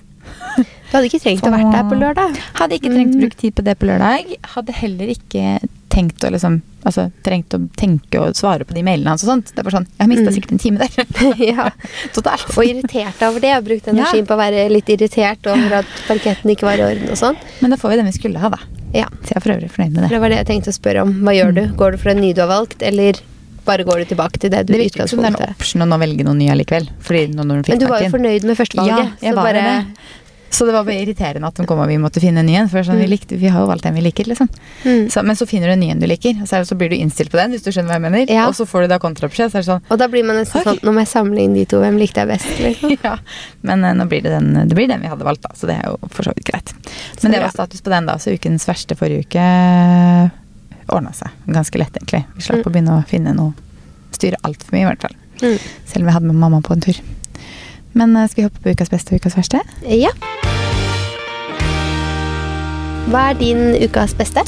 Du 0.56 0.64
hadde 0.94 1.10
ikke 1.10 1.20
trengt 1.24 1.44
å 1.44 1.52
vært 1.52 1.72
der 1.74 1.84
på 1.90 1.98
lørdag. 2.00 2.38
Hadde 2.56 2.78
ikke 2.78 2.92
trengt 2.94 3.16
å 3.16 3.18
Mm. 3.18 3.22
bruke 3.26 3.36
tid 3.42 3.56
på 3.56 3.64
det 3.64 3.78
på 3.80 3.88
lørdag. 3.90 4.38
Hadde 4.56 4.72
heller 4.72 5.08
ikke 5.08 5.60
tenkt 5.94 6.24
å 6.26 6.32
liksom 6.34 6.62
Altså 6.84 7.06
trengt 7.24 7.54
å 7.56 7.62
tenke 7.80 8.20
og 8.20 8.36
svare 8.36 8.66
på 8.68 8.76
de 8.76 8.82
mailene 8.84 9.14
hans 9.14 9.22
og 9.24 9.30
sånt. 9.30 9.54
Det 9.56 9.64
var 9.64 9.72
sånn 9.72 9.86
Jeg 10.02 10.10
mista 10.12 10.26
Mm. 10.28 10.34
sikkert 10.36 10.52
en 10.52 10.60
time 10.60 10.78
der. 10.82 11.06
ja. 11.54 11.70
Totalt. 12.12 12.50
Og 12.58 12.66
irritert 12.68 13.22
over 13.24 13.40
det. 13.40 13.54
Og 13.56 13.64
brukt 13.70 13.88
energien 13.88 14.28
på 14.28 14.36
å 14.36 14.40
være 14.42 14.66
litt 14.74 14.90
irritert 14.92 15.48
over 15.48 15.78
at 15.80 15.94
parketten 16.10 16.52
ikke 16.52 16.68
var 16.68 16.82
i 16.82 16.88
orden 16.90 17.14
og 17.14 17.16
sånn. 17.22 17.38
Men 17.62 17.72
da 17.72 17.78
får 17.80 17.94
vi 17.94 18.00
den 18.02 18.10
vi 18.12 18.16
skulle 18.18 18.42
ha, 18.44 18.52
da. 18.52 18.60
Ja. 18.94 19.08
Så 19.24 19.32
jeg 19.32 19.38
er 19.40 19.46
for 19.46 19.54
øvrig 19.56 19.72
fornøyd 19.72 19.94
med 19.96 20.04
det. 20.04 20.10
Det 20.12 20.20
var 20.26 20.34
det 20.36 20.42
jeg 20.44 20.50
tenkte 20.52 20.74
å 20.74 20.76
spørre 20.76 21.06
om. 21.08 21.14
Hva 21.24 21.38
gjør 21.38 21.56
du? 21.56 21.64
Går 21.80 21.96
du 21.96 22.02
for 22.04 22.12
en 22.12 22.20
ny 22.20 22.34
du 22.36 22.42
har 22.44 22.52
valgt, 22.52 22.84
eller 22.84 23.22
bare 23.64 23.86
går 23.88 24.04
du 24.04 24.06
tilbake 24.12 24.44
til 24.44 24.52
det 24.52 24.66
du 24.68 24.74
Det 24.74 24.82
i 24.82 24.84
virker 24.90 25.08
som 25.08 25.22
det 25.24 25.30
er 25.30 25.32
en 25.32 25.38
utgangspunktet 25.40 25.64
option 25.64 25.86
å 25.86 25.88
nå 25.88 25.98
velge 26.04 26.26
noe 26.28 26.36
ny 26.36 26.50
allikevel. 26.52 26.90
Fordi 27.08 27.24
nå 27.32 27.48
når 27.48 27.62
du 27.64 27.70
fikk 27.70 27.78
Men 27.78 27.86
du 27.86 27.88
var 27.94 28.04
jo 28.04 28.12
fornøyd 28.12 28.44
med 28.50 28.60
førstevalget. 28.60 29.00
Ja, 29.00 29.30
jeg 29.30 29.38
var 29.40 29.48
bare 29.48 29.64
det. 29.64 29.78
Så 30.54 30.68
det 30.70 30.74
var 30.76 30.84
bare 30.86 31.02
irriterende 31.02 31.48
at 31.50 31.58
de 31.58 31.64
kom 31.66 31.80
og 31.82 31.88
vi 31.90 31.96
måtte 31.98 32.22
finne 32.22 32.44
en 32.44 32.46
ny 32.46 32.54
en. 32.60 32.68
For 32.70 32.86
sånn, 32.86 33.00
vi, 33.02 33.08
Mm. 33.08 33.10
likte, 33.10 33.38
vi 33.42 33.50
har 33.50 33.64
jo 33.64 33.68
valgt 33.72 33.84
den 33.88 33.96
vi 33.98 34.04
liker, 34.06 34.28
liksom. 34.30 34.48
Mm. 34.86 35.08
Så, 35.10 35.24
men 35.26 35.36
så 35.40 35.48
finner 35.50 35.72
du 35.72 35.74
en 35.74 35.80
ny 35.82 35.88
en 35.90 36.00
du 36.00 36.06
liker, 36.06 36.38
og 36.44 36.46
så, 36.48 36.60
det, 36.62 36.68
så 36.70 36.78
blir 36.78 36.92
du 36.92 36.96
innstilt 36.96 37.32
på 37.34 37.40
den, 37.42 37.56
hvis 37.56 37.64
du 37.66 37.72
skjønner 37.74 37.90
hva 37.90 37.98
jeg 37.98 38.06
mener. 38.06 38.30
Ja. 38.30 38.46
Og 38.48 38.54
så 38.54 38.68
får 38.70 38.86
du 38.86 38.92
da 38.94 39.00
kontrabeskjed, 39.02 39.50
så 39.56 39.64
sånn 39.66 39.82
Og 39.90 39.98
da 39.98 40.08
blir 40.14 40.24
man 40.24 40.38
nesten 40.38 40.62
sånn 40.64 40.78
Nå 40.86 40.94
må 40.94 41.02
jeg 41.02 41.10
samle 41.10 41.42
inn 41.42 41.56
de 41.58 41.66
to. 41.66 41.80
Hvem 41.82 41.98
likte 41.98 42.22
jeg 42.22 42.30
best? 42.30 42.54
Liksom. 42.62 42.94
ja. 43.08 43.16
Men 43.66 43.84
uh, 43.84 43.94
nå 43.98 44.06
blir 44.12 44.22
det 44.22 44.30
den, 44.36 44.54
det 44.70 44.78
blir 44.78 44.88
den 44.94 45.02
vi 45.02 45.10
hadde 45.10 45.26
valgt, 45.26 45.42
da. 45.42 45.50
Så 45.58 45.66
det 45.72 45.80
er 45.82 45.90
jo 45.90 45.98
for 46.14 46.22
så 46.30 46.36
vidt 46.38 46.46
greit. 46.46 46.70
Så 47.18 47.24
Men 47.26 47.32
det 47.34 47.40
bra. 47.42 47.50
var 47.50 47.58
status 47.58 47.82
på 47.82 47.90
den, 47.96 48.06
da. 48.06 48.20
Så 48.22 48.36
ukens 48.38 48.68
verste 48.70 48.96
forrige 49.00 49.26
uke 49.26 49.48
ordna 50.94 51.14
seg. 51.18 51.34
Ganske 51.50 51.80
lett, 51.82 51.98
egentlig. 51.98 52.26
Vi 52.38 52.42
slapp 52.46 52.62
Mm. 52.62 52.70
å 52.70 52.74
begynne 52.78 53.00
å 53.02 53.08
finne 53.08 53.34
noe 53.36 53.54
Styre 54.14 54.38
altfor 54.46 54.70
mye, 54.76 54.84
i 54.84 54.90
hvert 54.92 55.02
fall. 55.02 55.16
Mm. 55.42 55.58
Selv 55.90 56.04
om 56.04 56.06
jeg 56.06 56.14
hadde 56.14 56.28
med 56.30 56.36
mamma 56.38 56.62
på 56.62 56.74
en 56.76 56.82
tur. 56.86 57.00
Men 57.98 58.16
eh, 58.16 58.28
skal 58.30 58.44
vi 58.44 58.48
hoppe 58.50 58.62
på 58.62 58.70
ukas 58.76 58.90
beste 58.94 59.14
og 59.16 59.20
ukas 59.22 59.34
verste? 59.36 59.60
Ja. 59.90 60.12
Hva 63.12 63.26
er 63.30 63.36
din 63.36 63.74
ukas 63.84 64.14
beste? 64.16 64.42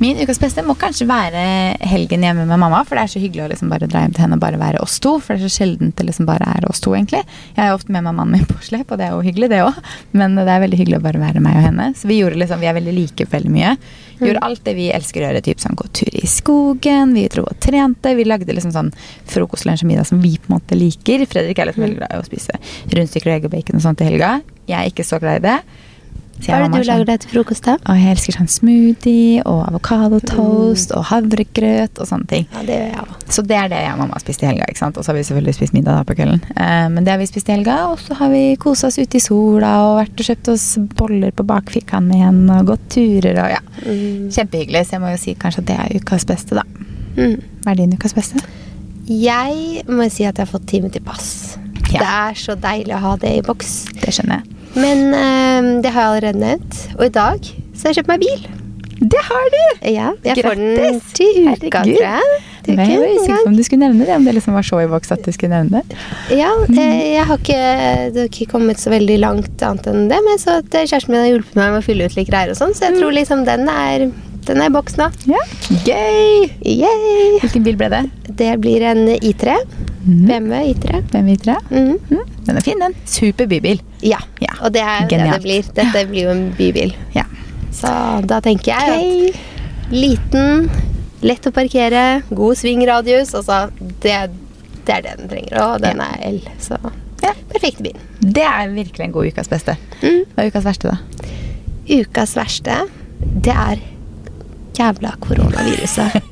Min 0.00 0.16
ukas 0.16 0.38
beste 0.40 0.62
må 0.64 0.72
kanskje 0.80 1.04
være 1.04 1.40
helgen 1.84 2.22
hjemme 2.24 2.46
med 2.48 2.56
mamma. 2.62 2.78
For 2.88 2.96
det 2.96 3.02
er 3.04 3.10
så 3.12 3.20
hyggelig 3.20 3.42
å 3.44 3.48
liksom 3.52 3.68
bare 3.68 3.88
dra 3.90 4.00
hjem 4.06 4.14
til 4.16 4.24
henne 4.24 4.38
og 4.38 4.40
bare 4.40 4.60
være 4.60 4.80
oss 4.80 4.94
to. 5.04 5.18
For 5.20 5.36
det 5.36 5.44
er 5.44 5.50
så 5.50 5.60
sjeldent 5.60 5.98
det 6.00 6.06
liksom 6.08 6.28
bare 6.28 6.48
er 6.48 6.64
oss 6.70 6.80
to, 6.80 6.94
egentlig. 6.96 7.20
Jeg 7.58 7.60
er 7.66 7.76
ofte 7.76 7.92
med 7.92 8.06
meg 8.06 8.16
mannen 8.16 8.38
min 8.38 8.48
på 8.48 8.56
slep, 8.64 8.88
og 8.88 8.96
det 8.96 9.10
er 9.10 9.12
jo 9.12 9.20
hyggelig, 9.26 9.50
det 9.52 9.60
òg. 9.66 9.76
Men 10.16 10.38
det 10.38 10.46
er 10.48 10.62
veldig 10.64 10.78
hyggelig 10.80 11.00
å 11.02 11.04
bare 11.04 11.20
være 11.20 11.42
meg 11.44 11.58
og 11.60 11.66
henne. 11.68 11.90
Så 12.00 12.08
vi 12.08 12.22
gjorde 12.22 12.40
liksom, 12.40 12.62
vi 12.64 12.70
er 12.70 12.78
veldig 12.78 12.94
like 12.96 13.26
veldig 13.34 13.52
mye. 13.52 13.74
Gjorde 14.22 14.44
alt 14.48 14.64
det 14.64 14.74
vi 14.80 14.88
elsker 14.96 15.20
å 15.20 15.28
gjøre. 15.28 15.44
Typ 15.50 15.60
sånn 15.60 15.78
gå 15.82 15.90
tur 16.00 16.18
i 16.22 16.24
skogen, 16.38 17.14
vi 17.18 17.26
dro 17.36 17.44
og 17.52 17.60
trente. 17.60 18.16
Vi 18.16 18.26
lagde 18.26 18.56
liksom 18.56 18.72
sånn 18.72 18.90
frokost, 19.28 19.68
lunsj 19.68 19.84
og 19.84 19.92
middag 19.92 20.08
som 20.08 20.24
vi 20.24 20.38
på 20.40 20.48
en 20.48 20.56
måte 20.56 20.80
liker. 20.80 21.28
Fredrik 21.28 21.60
er 21.60 21.68
liksom 21.68 21.84
veldig 21.84 22.00
glad 22.00 22.16
i 22.16 22.24
å 22.24 22.26
spise 22.26 22.56
rundstykker 22.96 23.28
og 23.28 23.36
egg 23.36 23.48
og 23.50 23.54
bacon 23.58 23.76
og 23.82 23.86
sånt 23.90 24.00
i 24.00 24.08
helga. 24.08 24.38
Jeg 24.64 24.80
er 24.80 24.88
ikke 24.88 25.04
så 25.04 25.20
glad 25.20 25.44
i 25.44 25.48
det. 25.50 25.60
Hva 26.40 26.56
er 26.56 26.66
det 26.66 26.80
du 26.80 26.88
lager 26.88 27.08
deg 27.08 27.22
til 27.22 27.32
frokost, 27.34 27.66
da? 27.66 27.76
og 27.84 27.98
jeg 28.00 28.14
elsker 28.14 28.36
sånn 28.38 28.50
smoothie 28.50 29.42
og 29.48 29.60
avokadotoast 29.68 30.94
og 30.96 31.06
havregrøt 31.10 32.00
og 32.00 32.08
sånne 32.08 32.30
ting. 32.30 32.46
Ja, 32.54 32.64
det 32.66 32.78
gjør 32.78 32.86
jeg 32.88 33.04
også. 33.04 33.18
Så 33.36 33.44
det 33.46 33.58
er 33.58 33.70
det 33.72 33.80
jeg 33.84 33.94
og 33.94 34.00
mamma 34.02 34.16
har 34.16 34.24
spist 34.24 34.44
i 34.44 34.48
helga. 34.48 34.68
ikke 34.70 34.82
sant? 34.82 34.98
Og 34.98 35.06
så 35.06 35.12
har 35.12 35.18
vi 35.18 35.24
selvfølgelig 35.28 35.56
spist 35.58 35.76
middag 35.76 35.98
da 36.00 36.06
på 36.08 36.16
kvelden. 36.18 36.42
Uh, 36.56 36.86
men 36.94 37.06
det 37.06 37.14
har 37.14 37.20
vi 37.20 37.28
spist 37.30 37.50
i 37.50 37.54
helga, 37.54 37.76
og 37.92 38.00
så 38.02 38.16
har 38.18 38.32
vi 38.32 38.42
kosa 38.60 38.90
oss 38.90 38.98
ute 39.00 39.20
i 39.20 39.24
sola 39.24 39.72
og 39.86 39.96
vært 40.00 40.22
og 40.22 40.30
kjøpt 40.30 40.52
oss 40.54 40.66
boller 40.98 41.34
på 41.36 41.46
bakfikkene 41.48 42.20
igjen 42.20 42.42
og 42.56 42.72
gått 42.72 42.88
turer 42.96 43.42
og 43.44 43.52
ja. 43.54 43.60
Mm. 43.84 44.30
Kjempehyggelig. 44.32 44.86
Så 44.86 44.96
jeg 44.96 45.04
må 45.04 45.14
jo 45.14 45.20
si 45.22 45.36
kanskje 45.38 45.64
at 45.64 45.70
det 45.70 45.78
er 45.84 46.00
ukas 46.00 46.26
beste, 46.28 46.58
da. 46.58 46.66
Mm. 47.16 47.36
Hva 47.64 47.74
er 47.74 47.82
din 47.82 47.96
ukas 47.96 48.16
beste? 48.16 48.42
Jeg 49.10 49.82
må 49.90 50.06
si 50.06 50.22
at 50.22 50.38
jeg 50.38 50.44
har 50.44 50.50
fått 50.50 50.68
time 50.70 50.90
til 50.92 51.02
pass. 51.02 51.58
Ja. 51.90 51.98
Det 51.98 52.06
er 52.06 52.38
så 52.38 52.54
deilig 52.54 52.94
å 52.94 53.02
ha 53.02 53.16
det 53.18 53.32
i 53.40 53.44
boks. 53.44 53.72
Det 53.98 54.14
skjønner 54.14 54.40
jeg. 54.40 54.59
Men 54.76 55.06
eh, 55.14 55.82
det 55.84 55.92
har 55.94 56.06
jeg 56.06 56.10
allerede 56.14 56.42
nevnt. 56.46 56.80
Og 56.98 57.06
i 57.08 57.12
dag 57.14 57.52
så 57.74 57.86
har 57.88 57.94
jeg 57.94 58.02
kjøpt 58.02 58.12
meg 58.14 58.26
bil. 58.26 58.48
Det 59.00 59.20
har 59.24 59.46
du! 59.48 59.60
Ja, 59.88 60.08
jeg 60.24 60.42
får 60.44 60.58
den 60.60 60.98
til 61.16 61.46
uka, 61.48 61.80
tror 61.80 61.86
jeg. 61.88 62.40
Til 62.66 62.76
Men 62.76 62.90
jeg 62.90 62.98
var 63.00 63.12
usikker 63.16 63.38
på 63.46 63.48
om 63.48 63.56
du 63.56 63.62
skulle 63.64 63.86
nevne 63.86 64.04
det. 64.04 64.16
Om 64.18 64.26
det 64.28 64.34
liksom 64.36 64.58
var 64.58 64.66
så 64.68 64.80
i 64.82 64.88
boks 64.90 65.14
at 65.16 65.22
du 65.24 65.32
skulle 65.32 65.56
nevne 65.56 65.80
det. 65.80 65.96
Ja, 66.36 66.50
eh, 66.68 67.14
jeg 67.14 67.24
har 67.30 67.40
ikke, 67.40 67.60
det 68.12 68.20
har 68.20 68.28
ikke 68.28 68.50
kommet 68.52 68.82
så 68.82 68.92
veldig 68.92 69.16
langt 69.22 69.64
annet 69.64 69.88
enn 69.88 70.10
det, 70.12 70.18
men 70.26 70.42
så 70.42 70.58
at 70.60 70.76
eh, 70.76 70.84
kjæresten 70.84 71.14
min 71.14 71.22
har 71.22 71.30
hjulpet 71.30 71.56
meg 71.56 71.72
med 71.72 71.80
å 71.80 71.86
fylle 71.86 72.10
ut 72.10 72.18
litt 72.18 72.28
greier 72.28 72.52
og 72.52 72.60
sånn, 72.60 72.76
så 72.76 72.90
jeg 72.90 73.00
tror 73.00 73.16
liksom 73.16 73.46
den 73.48 73.64
er, 73.72 74.10
den 74.50 74.60
er 74.60 74.68
i 74.68 74.74
boks 74.76 75.00
nå. 75.00 75.08
Ja. 75.32 75.40
Gøy! 75.88 76.50
Yay! 76.60 77.40
Hvilken 77.40 77.64
bil 77.64 77.80
ble 77.80 77.88
det? 77.96 78.02
Det 78.36 78.52
blir 78.60 78.84
en 78.92 79.06
I3. 79.16 79.56
BMW 80.04 80.72
I3. 80.74 81.02
BMW 81.12 81.34
I3. 81.36 81.56
Mm. 81.70 81.96
Mm, 82.10 82.28
den 82.46 82.56
er 82.56 82.64
fin, 82.64 82.80
den. 82.80 82.94
Super 83.06 83.46
bybil. 83.50 83.80
Ja, 84.02 84.18
Ja, 84.40 84.54
og 84.64 84.72
det 84.72 84.80
er 84.82 85.06
genialt. 85.08 85.32
det 85.34 85.42
blir. 85.42 85.62
Dette 85.76 86.04
blir 86.08 86.22
jo 86.24 86.30
en 86.30 86.44
bybil. 86.58 86.94
Ja. 87.14 87.24
Så 87.72 87.90
da 88.26 88.40
tenker 88.40 88.72
jeg 88.72 89.32
at 89.34 89.92
liten, 89.92 90.70
lett 91.22 91.46
å 91.46 91.52
parkere, 91.52 92.22
god 92.30 92.56
svingradius, 92.56 93.34
altså 93.34 93.70
det, 94.02 94.16
det 94.86 94.94
er 94.96 95.02
det 95.04 95.14
den 95.18 95.28
trenger, 95.28 95.60
og 95.62 95.80
den 95.84 96.00
er 96.00 96.16
el, 96.26 96.40
så 96.60 96.78
Ja. 97.22 97.34
perfekt 97.52 97.82
bil. 97.84 97.96
Det 98.20 98.42
er 98.42 98.68
virkelig 98.72 99.04
en 99.04 99.12
god 99.12 99.26
ukas 99.28 99.48
beste. 99.48 99.76
Mm. 100.02 100.24
Hva 100.34 100.42
er 100.46 100.50
ukas 100.50 100.64
verste, 100.64 100.88
da? 100.88 100.96
Ukas 102.00 102.32
verste, 102.36 102.76
det 103.44 103.52
er 103.52 103.76
jævla 104.78 105.12
koronaviruset. 105.20 106.22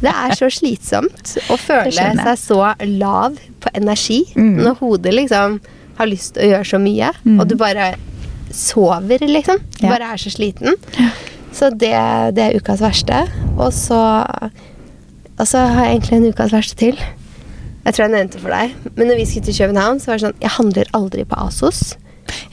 Det 0.00 0.12
er 0.12 0.34
så 0.38 0.48
slitsomt 0.52 1.36
å 1.52 1.56
føle 1.60 1.92
seg 1.92 2.38
så 2.38 2.60
lav 2.98 3.38
på 3.60 3.72
energi 3.74 4.24
Mm. 4.36 4.56
når 4.64 4.76
hodet 4.80 5.14
liksom 5.14 5.60
har 5.98 6.06
lyst 6.06 6.34
til 6.34 6.44
å 6.44 6.50
gjøre 6.54 6.66
så 6.72 6.78
mye, 6.82 7.10
Mm. 7.24 7.40
og 7.40 7.48
du 7.48 7.54
bare 7.56 7.94
sover, 8.52 9.18
liksom. 9.26 9.58
Du 9.80 9.86
Ja. 9.86 9.92
bare 9.96 10.12
er 10.12 10.16
så 10.16 10.30
sliten. 10.30 10.74
Så 11.52 11.70
det, 11.70 11.92
det 12.36 12.42
er 12.44 12.58
ukas 12.60 12.80
verste. 12.80 13.26
Og 13.58 13.72
så 13.72 14.00
Og 15.38 15.44
så 15.46 15.58
har 15.68 15.84
jeg 15.84 16.00
egentlig 16.00 16.16
en 16.16 16.32
ukas 16.32 16.50
verste 16.52 16.76
til. 16.76 16.96
Jeg 17.84 17.94
tror 17.94 18.06
jeg 18.06 18.10
nevnte 18.14 18.40
for 18.40 18.48
deg. 18.48 18.72
Men 18.96 19.08
når 19.08 19.16
vi 19.20 19.24
skulle 19.26 19.44
til 19.44 19.54
København, 19.54 19.98
så 20.00 20.06
var 20.06 20.16
det 20.18 20.24
sånn 20.24 20.40
Jeg 20.40 20.50
handler 20.50 20.84
aldri 20.94 21.24
på 21.24 21.36
Asos. 21.46 21.94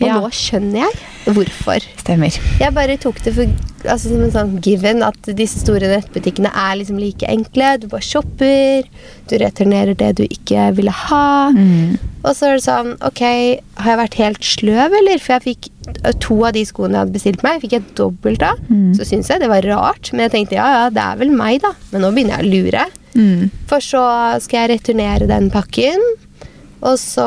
Og 0.02 0.08
Ja. 0.08 0.20
nå 0.20 0.30
skjønner 0.34 0.84
jeg 0.84 1.36
hvorfor. 1.36 1.84
Stemmer. 2.02 2.36
Jeg 2.60 2.74
bare 2.76 2.98
tok 2.98 3.22
det 3.24 3.34
for, 3.36 3.46
altså 3.86 4.10
som 4.10 4.24
en 4.24 4.32
sånn 4.34 4.56
given 4.62 5.04
at 5.04 5.22
disse 5.38 5.60
store 5.62 5.88
nettbutikkene 5.92 6.50
er 6.52 6.76
liksom 6.80 6.98
like 7.00 7.28
enkle. 7.30 7.78
Du 7.80 7.88
bare 7.88 8.02
shopper, 8.04 8.84
du 9.30 9.38
returnerer 9.38 9.96
det 9.96 10.16
du 10.20 10.24
ikke 10.26 10.74
ville 10.76 10.92
ha. 10.92 11.52
Mm. 11.56 11.98
Og 12.24 12.36
så 12.36 12.50
er 12.50 12.58
det 12.58 12.66
sånn 12.66 12.94
Ok, 13.04 13.22
har 13.78 13.90
jeg 13.92 14.00
vært 14.02 14.20
helt 14.20 14.44
sløv, 14.44 14.98
eller? 15.00 15.20
For 15.20 15.38
jeg 15.40 15.46
fikk 15.48 15.70
to 16.24 16.38
av 16.48 16.54
de 16.54 16.64
skoene 16.66 16.96
jeg 16.96 17.04
hadde 17.06 17.14
bestilt 17.18 17.44
meg, 17.44 17.62
fikk 17.62 17.72
jeg 17.78 17.88
dobbelt 17.96 18.44
av. 18.44 18.60
Mm. 18.70 18.92
Så 18.98 19.06
syns 19.08 19.30
jeg 19.32 19.40
det 19.44 19.50
var 19.52 19.62
rart, 19.68 20.12
men 20.14 20.26
jeg 20.30 20.32
tenkte 20.36 20.56
ja, 20.60 20.68
ja, 20.78 20.90
det 20.90 21.04
er 21.04 21.18
vel 21.24 21.32
meg, 21.36 21.62
da. 21.64 21.74
Men 21.92 22.02
nå 22.06 22.12
begynner 22.16 22.40
jeg 22.40 22.46
å 22.48 22.54
lure. 22.54 22.86
Mm. 23.16 23.50
For 23.70 23.84
så 23.84 24.04
skal 24.42 24.64
jeg 24.68 24.80
returnere 24.80 25.28
den 25.30 25.52
pakken. 25.54 26.00
Og 26.84 26.98
så 27.00 27.24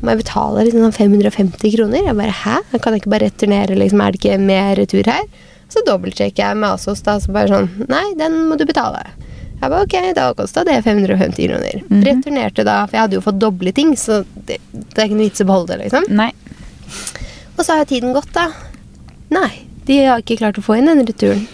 må 0.00 0.14
jeg 0.14 0.22
betale 0.22 0.64
liksom 0.64 0.86
sånn 0.86 0.96
550 0.96 1.74
kroner. 1.76 2.06
Jeg 2.08 2.16
bare, 2.16 2.34
hæ? 2.42 2.56
Jeg 2.72 2.82
kan 2.84 2.96
ikke 2.96 3.12
bare 3.12 3.28
returnere, 3.28 3.76
liksom, 3.76 4.00
er 4.00 4.14
det 4.14 4.20
ikke 4.22 4.38
mer 4.40 4.70
retur 4.78 5.10
her? 5.12 5.26
Så 5.68 5.82
dobbeltsjekker 5.84 6.40
jeg 6.46 6.56
med 6.56 6.70
Asos, 6.70 7.02
da, 7.04 7.18
så 7.20 7.32
bare 7.34 7.52
sånn, 7.52 7.68
nei, 7.92 8.06
den 8.16 8.38
må 8.48 8.56
du 8.56 8.64
betale. 8.68 9.02
Jeg 9.58 9.72
bare, 9.72 9.82
ok, 9.84 9.96
da 10.16 10.30
kostet 10.38 10.70
det 10.70 10.78
550 10.86 11.50
kroner. 11.50 11.80
Mhm. 11.88 12.02
Returnerte 12.06 12.64
da, 12.64 12.78
for 12.86 12.96
jeg 12.96 13.04
hadde 13.04 13.18
jo 13.18 13.24
fått 13.26 13.40
doble 13.42 13.74
ting, 13.76 13.92
så 13.98 14.22
det, 14.48 14.60
det 14.72 14.96
er 14.96 15.08
ikke 15.10 15.18
noe 15.18 15.26
vits 15.28 15.44
å 15.44 15.48
beholde 15.50 15.74
det, 15.74 15.80
liksom. 15.84 16.08
Nei. 16.14 16.30
Og 17.58 17.64
så 17.66 17.76
har 17.76 17.88
tiden 17.90 18.14
gått, 18.16 18.32
da. 18.32 18.48
Nei, 19.34 19.50
de 19.84 20.00
har 20.06 20.22
ikke 20.22 20.38
klart 20.40 20.60
å 20.60 20.64
få 20.64 20.78
inn 20.78 20.88
den 20.88 21.04
returen. 21.04 21.44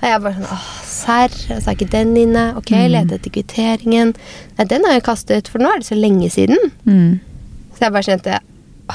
Og 0.00 0.06
jeg 0.08 0.24
bare 0.26 0.36
sånn, 0.36 0.52
åh, 0.52 0.68
serr, 1.00 1.32
så 1.48 1.58
er 1.70 1.74
ikke 1.78 1.90
den 1.90 2.12
inne. 2.20 2.44
Ok, 2.60 2.70
Mm. 2.76 2.90
lete 2.92 3.16
etter 3.18 3.30
kvitteringen. 3.34 4.14
Nei, 4.58 4.64
den 4.70 4.84
har 4.84 4.92
jeg 4.98 5.02
kastet, 5.08 5.48
for 5.48 5.58
nå 5.58 5.72
er 5.72 5.78
det 5.80 5.88
så 5.88 5.96
lenge 5.98 6.28
siden. 6.30 6.58
Mm. 6.86 7.20
Så 7.74 7.80
jeg 7.86 7.92
bare 7.92 8.08
kjente 8.10 8.38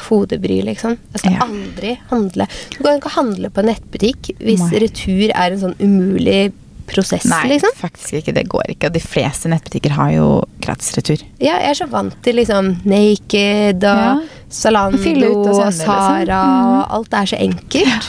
hodebry, 0.09 0.61
liksom. 0.65 0.97
Jeg 1.13 1.19
skal 1.19 1.31
Ja. 1.33 1.39
aldri 1.45 1.97
handle. 2.11 2.47
Du 2.77 2.83
kan 2.83 2.99
ikke 2.99 3.11
handle 3.15 3.49
på 3.49 3.63
nettbutikk 3.63 4.35
hvis 4.39 4.59
Nei. 4.71 4.79
retur 4.79 5.31
er 5.33 5.51
en 5.53 5.59
sånn 5.59 5.75
umulig 5.79 6.51
prosess, 6.87 7.25
Nei, 7.25 7.47
liksom. 7.55 7.71
faktisk 7.79 8.13
ikke. 8.21 8.33
Det 8.35 8.47
går 8.49 8.63
ikke. 8.69 8.85
Og 8.87 8.93
de 8.93 8.99
fleste 8.99 9.47
nettbutikker 9.49 9.89
har 9.91 10.11
jo 10.11 10.43
gratis 10.61 10.91
retur. 10.97 11.17
Ja, 11.39 11.57
jeg 11.59 11.69
er 11.71 11.85
så 11.85 11.89
vant 11.89 12.13
til 12.21 12.35
liksom 12.35 12.85
Naked 12.85 13.77
og 13.77 13.81
Ja. 13.83 14.19
Salando 14.49 14.97
og 14.99 15.47
og 15.47 15.55
liksom. 15.55 15.73
Sara 15.73 16.43
Mhm. 16.45 16.83
og 16.83 16.91
alt 16.91 17.13
er 17.13 17.25
så 17.25 17.39
enkelt. 17.39 17.73
Ja, 17.73 17.99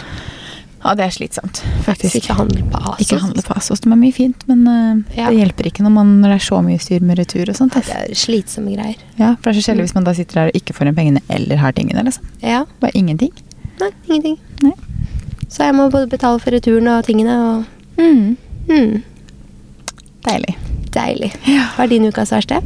det 0.94 1.04
er 1.06 1.10
slitsomt, 1.10 1.62
faktisk. 1.86 2.14
Ikke 2.20 2.34
handle 2.38 2.62
på 2.70 2.78
ASOS. 2.78 3.00
Ikke 3.02 3.18
handle 3.22 3.42
på 3.42 3.54
ASOS. 3.56 3.80
De 3.80 3.90
er 3.90 3.96
mye 3.96 4.12
fint, 4.14 4.44
men 4.48 4.62
uh, 4.68 5.16
Ja. 5.16 5.30
det 5.30 5.38
hjelper 5.40 5.66
ikke 5.70 5.82
når, 5.82 5.90
man, 5.96 6.12
når 6.22 6.28
det 6.28 6.36
er 6.40 6.44
så 6.46 6.60
mye 6.62 6.78
styr 6.78 7.00
med 7.02 7.18
retur 7.18 7.48
og 7.48 7.56
sånt. 7.56 7.74
Det 7.74 7.90
er 7.96 8.14
slitsomme 8.14 8.76
greier. 8.76 8.96
Ja, 9.18 9.34
for 9.40 9.50
det 9.50 9.56
er 9.56 9.60
så 9.62 9.70
kjedelig 9.72 9.88
hvis 9.88 9.94
man 9.98 10.04
da 10.04 10.14
sitter 10.14 10.34
der 10.42 10.52
og 10.52 10.60
ikke 10.60 10.72
får 10.76 10.86
igjen 10.86 10.98
pengene 11.00 11.22
eller 11.28 11.56
har 11.56 11.72
tingene. 11.72 12.04
liksom. 12.04 12.24
Ja. 12.42 12.64
Bare 12.80 12.92
ingenting. 12.94 13.32
Nei, 13.80 13.90
ingenting. 14.06 14.38
Nei. 14.62 14.72
Så 15.48 15.62
jeg 15.66 15.74
må 15.74 15.90
både 15.90 16.08
betale 16.10 16.38
for 16.42 16.50
returen 16.54 16.88
og 16.88 17.04
tingene 17.06 17.36
og 17.40 17.64
Mm. 17.96 18.36
mm, 18.68 19.02
Deilig. 20.26 20.56
Deilig. 20.96 21.30
Ja. 21.46 21.66
Hva 21.76 21.84
er 21.86 21.92
din 21.92 22.06
ukas 22.08 22.32
verste? 22.34 22.58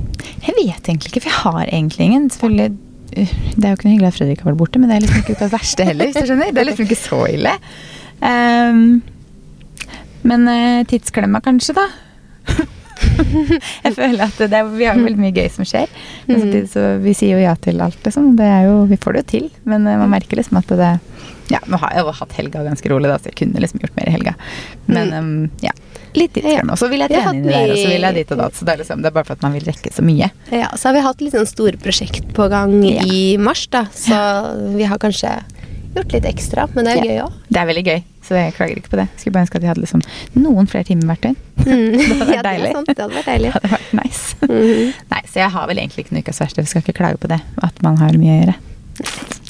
Jeg 0.47 0.55
vet 0.57 0.89
egentlig 0.89 1.11
ikke, 1.13 1.23
for 1.25 1.31
jeg 1.31 1.41
har 1.45 1.67
egentlig 1.71 2.07
ingen. 2.07 2.29
Selvfølgelig, 2.33 2.71
uh, 3.19 3.33
Det 3.57 3.65
er 3.65 3.69
jo 3.73 3.77
ikke 3.77 3.87
noe 3.89 3.95
hyggelig 3.95 4.09
at 4.13 4.17
Fredrik 4.19 4.41
har 4.45 4.51
vært 4.53 4.61
borte, 4.63 4.79
men 4.81 4.89
det 4.91 4.97
er 4.97 5.05
liksom 5.05 5.23
ikke 5.25 5.37
ukas 5.39 5.53
verste 5.53 5.85
heller. 5.85 6.07
hvis 6.11 6.17
du 6.17 6.31
skjønner. 6.31 6.53
Det 6.55 6.63
er 6.63 6.69
liksom 6.71 6.87
ikke 6.89 7.01
så 7.01 7.21
ille. 7.35 7.53
Ehm, 8.23 9.01
men 10.23 10.49
uh, 10.49 10.85
tidsklemma, 10.85 11.41
kanskje, 11.41 11.75
da. 11.79 11.87
jeg 13.85 13.95
føler 13.97 14.25
at 14.27 14.41
det 14.51 14.61
Vi 14.77 14.85
har 14.89 14.99
veldig 15.01 15.21
mye 15.21 15.33
gøy 15.37 15.49
som 15.55 15.65
skjer. 15.69 15.89
Men 16.27 16.37
Mhm. 16.37 16.43
samtidig 16.45 16.69
så 16.73 16.83
vi 17.03 17.15
sier 17.17 17.39
jo 17.39 17.45
ja 17.45 17.55
til 17.57 17.81
alt, 17.81 18.01
liksom. 18.05 18.35
Det 18.37 18.45
er 18.47 18.67
jo, 18.69 18.85
vi 18.91 18.97
får 19.01 19.13
det 19.17 19.23
jo 19.25 19.31
til. 19.39 19.51
Men 19.65 19.87
uh, 19.87 19.97
man 19.99 20.11
merker 20.11 20.37
liksom 20.41 20.59
at 20.61 20.67
det 20.69 20.91
Ja, 21.51 21.59
nå 21.67 21.81
har 21.83 21.91
jeg 21.97 22.05
jo 22.05 22.13
hatt 22.15 22.33
helga 22.39 22.61
ganske 22.63 22.89
rolig, 22.93 23.09
da, 23.11 23.17
så 23.19 23.27
jeg 23.33 23.35
kunne 23.41 23.59
liksom 23.61 23.81
gjort 23.83 23.97
mer 23.97 24.07
i 24.07 24.13
helga. 24.15 24.35
Men 24.87 25.09
Mm. 25.11 25.19
um, 25.19 25.51
ja. 25.65 25.73
Litt. 26.15 26.37
Og 26.39 26.77
så 26.79 26.89
vil 26.91 27.01
jeg 27.05 27.11
trene 27.11 27.35
inn 27.39 27.45
i 27.45 27.49
det 27.49 27.55
der, 27.55 27.71
og 27.71 27.77
så 27.79 27.89
vil 27.91 28.03
jeg 28.03 28.15
dit 28.15 28.31
og 28.33 28.39
da. 28.39 28.47
Så 28.51 28.65
det 28.67 28.73
er, 28.73 28.79
liksom, 28.83 29.03
det 29.03 29.07
er 29.07 29.15
bare 29.15 29.25
for 29.25 29.33
at 29.39 29.43
man 29.43 29.53
vil 29.55 29.63
rekke 29.67 29.91
så 29.95 30.03
mye. 30.03 30.31
Ja, 30.51 30.69
så 30.75 30.89
har 30.89 30.95
vi 30.97 31.01
hatt 31.07 31.21
litt 31.23 31.35
sånn 31.35 31.47
store 31.47 31.77
prosjekt 31.79 32.33
på 32.35 32.49
gang 32.51 32.83
Ja. 32.83 33.03
i 33.07 33.37
mars, 33.39 33.67
da. 33.71 33.85
Så 33.95 34.75
vi 34.77 34.83
har 34.91 34.99
kanskje 34.99 35.31
gjort 35.95 36.13
litt 36.13 36.25
ekstra, 36.31 36.69
men 36.75 36.85
det 36.85 36.93
er 36.93 36.97
Ja. 36.97 37.03
gøy 37.05 37.19
òg. 37.27 37.33
Det 37.49 37.61
er 37.61 37.67
veldig 37.67 37.85
gøy, 37.87 38.03
så 38.23 38.35
jeg 38.39 38.55
klager 38.55 38.77
ikke 38.77 38.91
på 38.91 38.97
det. 39.01 39.09
Skulle 39.17 39.33
bare 39.35 39.43
ønske 39.47 39.57
at 39.57 39.63
jeg 39.63 39.71
hadde 39.73 39.81
liksom 39.85 40.03
noen 40.37 40.67
flere 40.71 40.85
timer 40.85 41.07
hvert 41.11 41.21
døgn. 41.23 41.37
Mm. 41.67 41.93
Det 41.99 42.07
hadde 42.07 42.27
vært 42.27 42.35
ja, 42.35 42.43
det 42.43 42.51
deilig. 42.51 42.71
er. 42.71 42.85
Det 42.95 42.99
hadde 43.05 43.15
vært 43.19 43.31
deilig. 43.33 43.51
Det 43.55 43.61
hadde 43.61 43.73
vært 43.77 43.93
nice. 44.05 44.37
Mhm. 44.47 44.93
Nei, 45.11 45.23
så 45.27 45.35
jeg 45.43 45.51
har 45.51 45.67
vel 45.67 45.79
egentlig 45.79 46.05
ikke 46.05 46.13
noe 46.17 46.23
ukas 46.23 46.41
verste. 46.41 46.63
Vi 46.63 46.67
skal 46.73 46.83
ikke 46.83 46.99
klage 47.01 47.19
på 47.19 47.29
det, 47.29 47.41
at 47.63 47.83
man 47.83 47.97
har 47.99 48.13
mye 48.19 48.37
å 48.37 48.41
gjøre. 48.45 48.55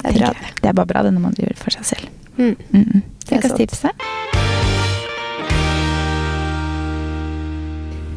Det 0.01 0.09
er 0.09 0.17
bra. 0.17 0.33
det 0.61 0.69
er 0.69 0.73
bare 0.73 0.87
bra 0.87 1.01
det 1.03 1.13
når 1.13 1.21
man 1.21 1.33
driver 1.37 1.57
for 1.61 1.69
seg 1.77 1.85
selv. 1.85 2.09
Mm. 2.37 2.55
Mm 2.73 2.85
-mm. 2.85 3.01
Det 3.27 3.37
Ukas 3.37 3.53
tips, 3.57 3.81
da? 3.81 3.89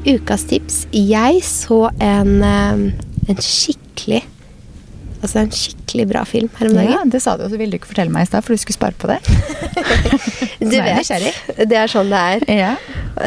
Ukas 0.06 0.44
tips. 0.44 0.86
Jeg 0.92 1.40
så 1.42 1.88
en, 2.00 2.42
eh, 2.42 2.92
en 3.28 3.36
skikkelig 3.40 4.22
Altså 5.24 5.40
en 5.40 5.52
skikkelig 5.56 6.04
bra 6.10 6.22
film 6.28 6.50
her 6.58 6.68
om 6.68 6.74
dagen. 6.76 6.92
Ja, 6.92 7.02
det 7.08 7.22
sa 7.24 7.36
du, 7.40 7.46
og 7.46 7.52
så 7.52 7.56
ville 7.56 7.72
du 7.72 7.78
ikke 7.80 7.94
fortelle 7.94 8.12
meg 8.12 8.26
i 8.26 8.28
stad, 8.28 8.44
for 8.44 8.52
du 8.52 8.60
skulle 8.60 8.76
spare 8.76 8.98
på 9.00 9.08
det. 9.08 9.20
Du 10.64 10.72
er 10.78 10.86
vet, 10.96 11.38
det 11.68 11.76
er 11.76 11.90
sånn 11.92 12.08
det 12.12 12.20
er. 12.20 12.44
Ja. 12.48 12.74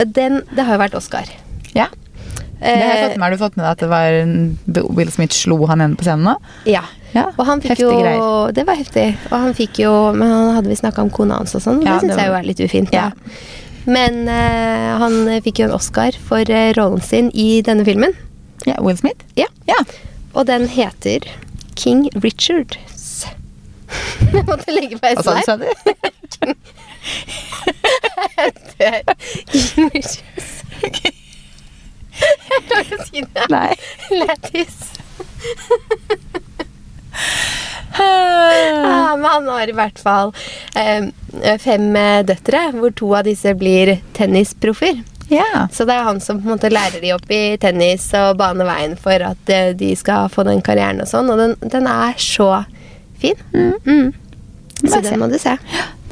Den, 0.09 0.39
det 0.55 0.63
har 0.65 0.77
jo 0.77 0.81
vært 0.85 0.95
Oscar. 0.97 1.29
ja. 1.75 1.89
Det 2.57 2.71
har 2.73 2.89
jeg 2.89 3.01
fått 3.03 3.17
med. 3.19 3.21
Har 3.21 3.33
du 3.33 3.37
fått 3.37 3.57
med 3.59 3.63
deg 3.67 3.73
at 3.75 3.81
det 3.83 3.87
var 3.91 4.87
Will 4.97 5.11
Smith 5.13 5.35
slo 5.37 5.59
han 5.69 5.83
ene 5.85 5.97
på 5.99 6.07
scenen 6.07 6.25
nå? 6.25 6.33
Ja. 6.65 6.81
Ja, 7.13 7.27
Og 7.37 7.45
han 7.47 7.61
fikk 7.61 7.83
jo 7.83 7.91
greier. 7.93 8.51
Det 8.57 8.65
var 8.67 8.79
heftig. 8.79 9.05
Og 9.29 9.35
han 9.45 9.53
fikk 9.57 9.77
jo 9.79 9.91
Men 10.17 10.27
han 10.33 10.49
hadde 10.57 10.71
vi 10.71 10.75
snakka 10.79 11.05
om 11.05 11.11
kona 11.13 11.37
hans 11.39 11.53
og 11.55 11.61
sånn, 11.63 11.83
Ja, 11.85 11.99
det 12.01 12.07
syns 12.07 12.19
jeg 12.19 12.31
jo 12.31 12.35
er 12.39 12.47
litt 12.49 12.63
ufint. 12.65 12.93
Ja. 12.97 13.11
Men 13.85 14.25
uh, 14.25 14.97
han 15.03 15.19
fikk 15.45 15.61
jo 15.61 15.69
en 15.69 15.75
Oscar 15.77 16.17
for 16.27 16.49
eh, 16.49 16.73
rollen 16.75 17.05
sin 17.05 17.29
i 17.37 17.61
denne 17.63 17.85
filmen. 17.87 18.17
Ja, 18.65 18.81
Will 18.81 18.97
Smith? 18.99 19.21
Ja. 19.39 19.47
Ja. 19.69 19.77
Og 20.33 20.49
den 20.49 20.65
heter 20.73 21.29
King 21.77 22.07
Richards. 22.23 23.25
Jeg 24.33 24.43
måtte 24.47 24.73
legge 24.73 24.97
på 24.99 25.11
Hva 25.13 25.23
sa 25.23 25.35
du, 25.37 25.39
S-en 25.39 25.45
sa 25.45 25.55
du? 25.61 25.65
her. 28.79 29.03
King 29.51 29.89
Richards. 29.93 30.53
Jeg 32.17 32.61
klarer 32.67 32.83
ikke 32.83 32.97
å 32.97 33.07
si 33.07 33.23
det. 33.23 33.45
Nei. 33.53 33.73
Lættis. 34.17 34.77
Ja, 37.97 39.15
men 39.17 39.25
han 39.29 39.47
har 39.49 39.69
i 39.69 39.75
hvert 39.77 39.99
fall 40.01 40.33
eh, 40.77 41.07
fem 41.61 41.87
eh, 41.97 42.23
døtre, 42.27 42.67
hvor 42.77 42.93
to 42.97 43.11
av 43.17 43.25
disse 43.29 43.53
blir 43.57 43.97
tennisproffer. 44.17 44.99
Ja. 45.29 45.67
Så 45.73 45.83
det 45.85 45.95
er 45.97 46.03
han 46.07 46.19
som 46.23 46.39
på 46.41 46.47
en 46.47 46.55
måte 46.55 46.69
lærer 46.71 47.01
de 47.03 47.11
opp 47.15 47.29
i 47.35 47.57
tennis 47.59 48.05
og 48.15 48.37
baner 48.39 48.65
veien 48.69 48.95
for 48.99 49.11
at 49.27 49.49
eh, 49.51 49.73
de 49.75 49.89
skal 49.99 50.29
få 50.31 50.45
den 50.47 50.61
karrieren 50.63 51.01
og 51.03 51.09
sånn. 51.11 51.29
Og 51.33 51.37
den, 51.41 51.55
den 51.73 51.87
er 51.91 52.13
så 52.21 52.63
fin. 53.19 53.35
Mm. 53.53 54.13
Så 54.87 55.01
den 55.03 55.19
må 55.19 55.27
du 55.31 55.37
se. 55.41 55.57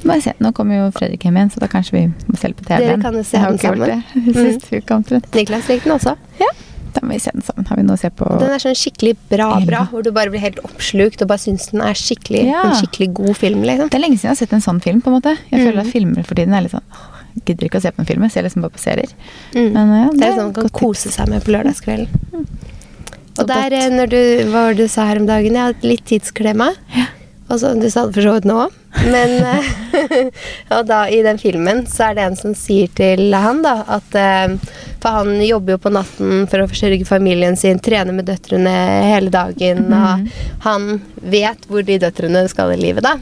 Bare 0.05 0.21
se. 0.21 0.33
Nå 0.43 0.51
kommer 0.53 0.77
jo 0.83 0.91
Fredrik 0.93 1.23
hjem 1.25 1.37
igjen, 1.39 1.49
så 1.53 1.61
da 1.63 1.69
kanskje 1.71 1.95
vi 1.95 2.03
må 2.27 2.37
se 2.37 2.51
på 2.53 2.65
TV-en. 2.67 2.83
Dere 2.91 3.01
kan 3.01 3.15
jo 3.17 3.23
se 3.25 3.41
den 3.41 3.57
sammen. 3.61 4.03
Mm. 4.15 4.27
det 4.33 4.35
Sist 4.59 4.67
uke 4.73 4.93
omtrent. 4.99 5.31
Niklas 5.33 5.67
likte 5.71 5.87
den 5.89 5.95
også. 5.95 6.13
Ja, 6.41 6.51
da 6.95 7.01
må 7.03 7.15
vi 7.15 7.19
se 7.23 7.31
den 7.33 7.41
sammen. 7.45 7.65
Har 7.71 7.79
vi 7.79 7.83
noe 7.87 7.97
å 7.97 8.01
se 8.03 8.11
på? 8.13 8.27
Den 8.41 8.51
er 8.53 8.61
sånn 8.61 8.77
skikkelig 8.77 9.15
bra, 9.31 9.47
bra, 9.65 9.85
hvor 9.91 10.03
du 10.05 10.11
bare 10.15 10.29
blir 10.33 10.43
helt 10.43 10.59
oppslukt 10.67 11.23
og 11.25 11.31
bare 11.31 11.41
syns 11.41 11.71
den 11.71 11.81
er 11.87 11.97
skikkelig, 11.97 12.43
Ja. 12.51 12.61
en 12.67 12.77
skikkelig 12.81 13.09
god 13.17 13.33
film. 13.39 13.63
liksom. 13.65 13.89
Det 13.89 13.97
er 13.97 14.03
lenge 14.05 14.19
siden 14.19 14.29
jeg 14.29 14.35
har 14.35 14.41
sett 14.43 14.53
en 14.59 14.65
sånn 14.67 14.83
film. 14.83 15.01
på 15.01 15.09
en 15.13 15.17
måte. 15.21 15.37
Jeg 15.51 15.59
føler 15.65 15.81
Mm. 15.81 15.85
at 15.87 15.93
filmer 15.93 16.23
for 16.27 16.35
tiden 16.35 16.53
er 16.53 16.61
litt 16.67 16.71
sånn 16.75 16.85
jeg 16.85 17.14
Gidder 17.45 17.67
ikke 17.67 17.81
å 17.81 17.83
se 17.83 17.91
på 17.91 17.99
en 18.01 18.07
film, 18.07 18.23
jeg 18.23 18.31
ser 18.31 18.45
liksom 18.47 18.63
bare 18.63 18.71
på 18.77 18.79
serier. 18.79 19.11
Mm. 19.55 19.73
Men, 19.75 19.91
ja, 19.99 20.05
det 20.13 20.19
det 20.21 20.27
er 20.29 20.37
sånn 20.37 20.45
man 20.51 20.53
kan 20.61 20.69
kose 20.79 21.11
seg 21.11 21.27
med 21.29 21.43
på 21.43 21.51
lørdagskvelden. 21.51 22.07
Og 23.35 23.43
Og 23.43 23.47
der, 23.49 23.69
godt. 23.75 23.91
når 23.97 24.07
du, 24.13 24.19
hva 24.49 24.61
var 24.69 24.73
det 24.73 24.85
du 24.87 24.87
sa 24.93 25.05
her 25.09 25.19
om 25.19 25.25
dagen? 25.27 25.53
Jeg 25.59 25.67
hadde 25.73 25.89
litt 25.91 26.05
tidsklemme. 26.07 26.69
Ja. 26.95 27.05
Og 27.51 27.59
så, 27.61 27.73
du 27.77 27.89
sa 27.91 28.05
det 28.07 28.15
for 28.15 28.23
så 28.25 28.31
vidt 28.37 28.47
nå 28.49 28.55
òg. 28.63 28.71
Men 29.11 29.33
eh, 29.43 30.29
Og 30.77 30.85
da 30.87 31.01
i 31.11 31.19
den 31.21 31.37
filmen 31.37 31.83
så 31.91 32.07
er 32.07 32.15
det 32.15 32.23
en 32.23 32.37
som 32.39 32.53
sier 32.55 32.87
til 32.95 33.33
han 33.35 33.59
da 33.61 33.73
at 33.91 34.15
eh, 34.15 34.55
For 35.03 35.17
han 35.19 35.33
jobber 35.43 35.75
jo 35.75 35.81
på 35.83 35.91
natten 35.93 36.45
for 36.49 36.63
å 36.63 36.69
forsørge 36.71 37.05
familien 37.05 37.59
sin, 37.59 37.77
trener 37.83 38.15
med 38.15 38.25
døtrene 38.31 38.71
hele 39.11 39.29
dagen, 39.35 39.83
og 39.91 40.23
Mhm. 40.23 40.29
han 40.63 40.87
vet 41.21 41.67
hvor 41.67 41.83
de 41.85 41.99
døtrene 42.01 42.47
skal 42.49 42.71
i 42.73 42.79
livet, 42.81 43.03
da. 43.03 43.17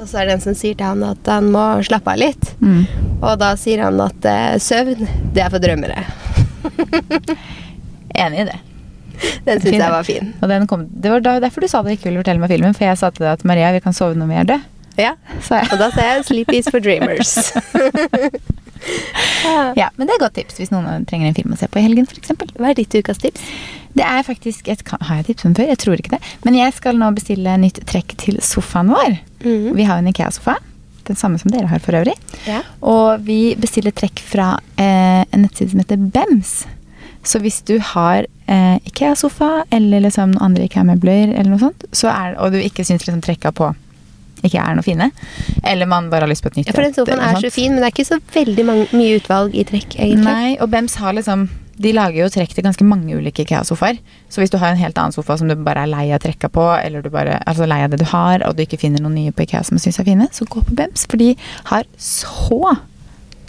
Og 0.00 0.08
så 0.08 0.20
er 0.20 0.28
det 0.28 0.38
en 0.38 0.42
som 0.42 0.56
sier 0.56 0.78
til 0.78 0.86
han 0.86 1.04
at 1.04 1.28
han 1.28 1.50
må 1.52 1.62
slappe 1.84 2.14
av 2.14 2.20
litt. 2.20 2.54
Mm. 2.64 2.86
Og 3.20 3.36
da 3.40 3.52
sier 3.60 3.84
han 3.84 4.00
at 4.00 4.26
eh, 4.28 4.56
søvn, 4.62 5.04
det 5.34 5.44
er 5.44 5.52
for 5.52 5.60
drømmere. 5.60 6.06
Enig 8.24 8.44
i 8.44 8.48
det. 8.48 8.58
Den 9.44 9.60
syns 9.60 9.76
jeg 9.76 9.92
var 9.92 10.06
fin. 10.08 10.32
Kom, 10.68 10.86
det 10.88 11.12
var 11.12 11.20
derfor 11.44 11.60
du 11.60 11.68
sa 11.68 11.82
du 11.84 11.92
ikke 11.92 12.08
ville 12.08 12.22
fortelle 12.22 12.40
meg 12.40 12.52
filmen, 12.52 12.76
for 12.76 12.88
jeg 12.88 12.96
sa 12.96 13.12
til 13.12 13.26
deg 13.26 13.34
at 13.34 13.44
Maria, 13.48 13.74
vi 13.76 13.84
kan 13.84 13.96
sove 13.96 14.16
når 14.16 14.30
vi 14.30 14.38
er 14.40 14.48
døde. 14.54 14.62
Ja. 15.00 15.12
Og 15.70 15.76
da 15.80 15.90
sa 15.92 16.06
jeg 16.08 16.24
'Sleep 16.24 16.52
is 16.56 16.68
for 16.72 16.80
dreamers'. 16.80 17.52
Ja, 19.76 19.88
men 19.96 20.06
det 20.06 20.14
er 20.14 20.18
et 20.18 20.24
godt 20.24 20.36
tips 20.38 20.58
hvis 20.60 20.72
noen 20.72 21.04
trenger 21.08 21.30
en 21.30 21.36
film 21.36 21.54
å 21.54 21.58
se 21.58 21.68
på 21.70 21.80
i 21.80 21.84
helgen, 21.84 22.06
f.eks. 22.08 22.32
Hva 22.56 22.70
er 22.70 22.78
ditt 22.78 22.94
ukas 22.96 23.20
tips? 23.22 23.44
Det 23.96 24.06
er 24.06 24.22
faktisk 24.26 24.68
et, 24.70 24.82
Har 24.86 25.20
jeg 25.20 25.30
tips 25.30 25.46
om 25.48 25.54
før? 25.56 25.70
Jeg 25.72 25.80
tror 25.82 26.00
ikke 26.00 26.14
det. 26.14 26.20
Men 26.46 26.58
jeg 26.58 26.74
skal 26.76 26.98
nå 27.00 27.10
bestille 27.16 27.56
nytt 27.60 27.80
trekk 27.90 28.14
til 28.20 28.38
sofaen 28.44 28.92
vår. 28.92 29.16
Mm. 29.42 29.70
Vi 29.76 29.86
har 29.88 30.00
en 30.00 30.10
Ikea-sofa. 30.10 30.58
Den 31.08 31.18
samme 31.18 31.40
som 31.42 31.50
dere 31.50 31.70
har 31.70 31.82
for 31.82 31.96
øvrig. 31.98 32.14
Ja. 32.46 32.60
Og 32.86 33.24
vi 33.26 33.56
bestiller 33.58 33.94
trekk 33.96 34.22
fra 34.22 34.52
eh, 34.78 35.24
en 35.24 35.42
nettside 35.42 35.72
som 35.72 35.82
heter 35.82 36.04
Bems. 36.14 36.60
Så 37.26 37.40
hvis 37.42 37.60
du 37.66 37.78
har 37.92 38.28
eh, 38.46 38.76
Ikea-sofa 38.86 39.64
eller 39.74 40.06
liksom 40.06 40.36
andre 40.40 40.68
Ikea-møbler, 40.68 41.34
eller 41.34 41.50
noe 41.50 41.64
sånt, 41.64 41.88
så 41.92 42.12
er, 42.12 42.38
og 42.38 42.54
du 42.54 42.60
ikke 42.62 42.86
syns 42.86 43.04
liksom 43.08 43.24
trekka 43.26 43.52
på 43.56 43.72
ikke 44.46 44.60
er 44.62 44.74
noe 44.78 44.82
fine, 44.86 45.10
eller 45.64 45.86
man 45.86 46.10
bare 46.10 46.22
har 46.26 46.30
lyst 46.32 46.42
på 46.42 46.48
et 46.52 46.56
nytt 46.60 46.66
Ja, 46.70 46.72
for 46.76 46.82
den 46.82 46.94
sofaen 46.94 47.20
er 47.20 47.40
så 47.40 47.50
fin, 47.52 47.72
men 47.74 47.82
det 47.82 47.88
er 47.90 47.94
ikke 47.94 48.08
så 48.08 48.20
veldig 48.34 48.64
mange, 48.68 48.86
mye 48.96 49.18
utvalg 49.20 49.54
i 49.54 49.64
trekk, 49.68 49.96
egentlig. 49.98 50.24
Nei, 50.24 50.56
og 50.60 50.70
Bems 50.70 50.94
har 51.02 51.12
liksom 51.18 51.48
De 51.80 51.92
lager 51.96 52.18
jo 52.20 52.28
trekk 52.28 52.52
til 52.52 52.64
ganske 52.66 52.84
mange 52.84 53.14
ulike 53.16 53.40
IKEA-sofaer. 53.46 53.96
Så 54.28 54.42
hvis 54.42 54.50
du 54.52 54.58
har 54.60 54.68
en 54.74 54.76
helt 54.76 54.98
annen 55.00 55.14
sofa 55.16 55.38
som 55.40 55.48
du 55.48 55.54
bare 55.56 55.86
er 55.86 55.88
lei 55.88 56.10
av 56.12 56.20
trekka 56.20 56.50
på, 56.52 56.60
eller 56.76 57.00
du 57.00 57.08
bare 57.08 57.38
altså 57.48 57.64
lei 57.66 57.78
av 57.84 57.88
det 57.94 58.02
du 58.02 58.04
har, 58.10 58.42
og 58.44 58.52
du 58.58 58.60
ikke 58.66 58.76
finner 58.82 59.00
noen 59.00 59.14
nye 59.16 59.32
på 59.32 59.46
IKEA 59.46 59.62
som 59.64 59.78
du 59.78 59.80
syns 59.80 59.96
er 59.98 60.04
fine, 60.04 60.26
så 60.30 60.44
gå 60.44 60.60
på 60.66 60.74
Bems, 60.76 61.06
for 61.08 61.16
de 61.16 61.30
har 61.70 61.84
så 61.96 62.76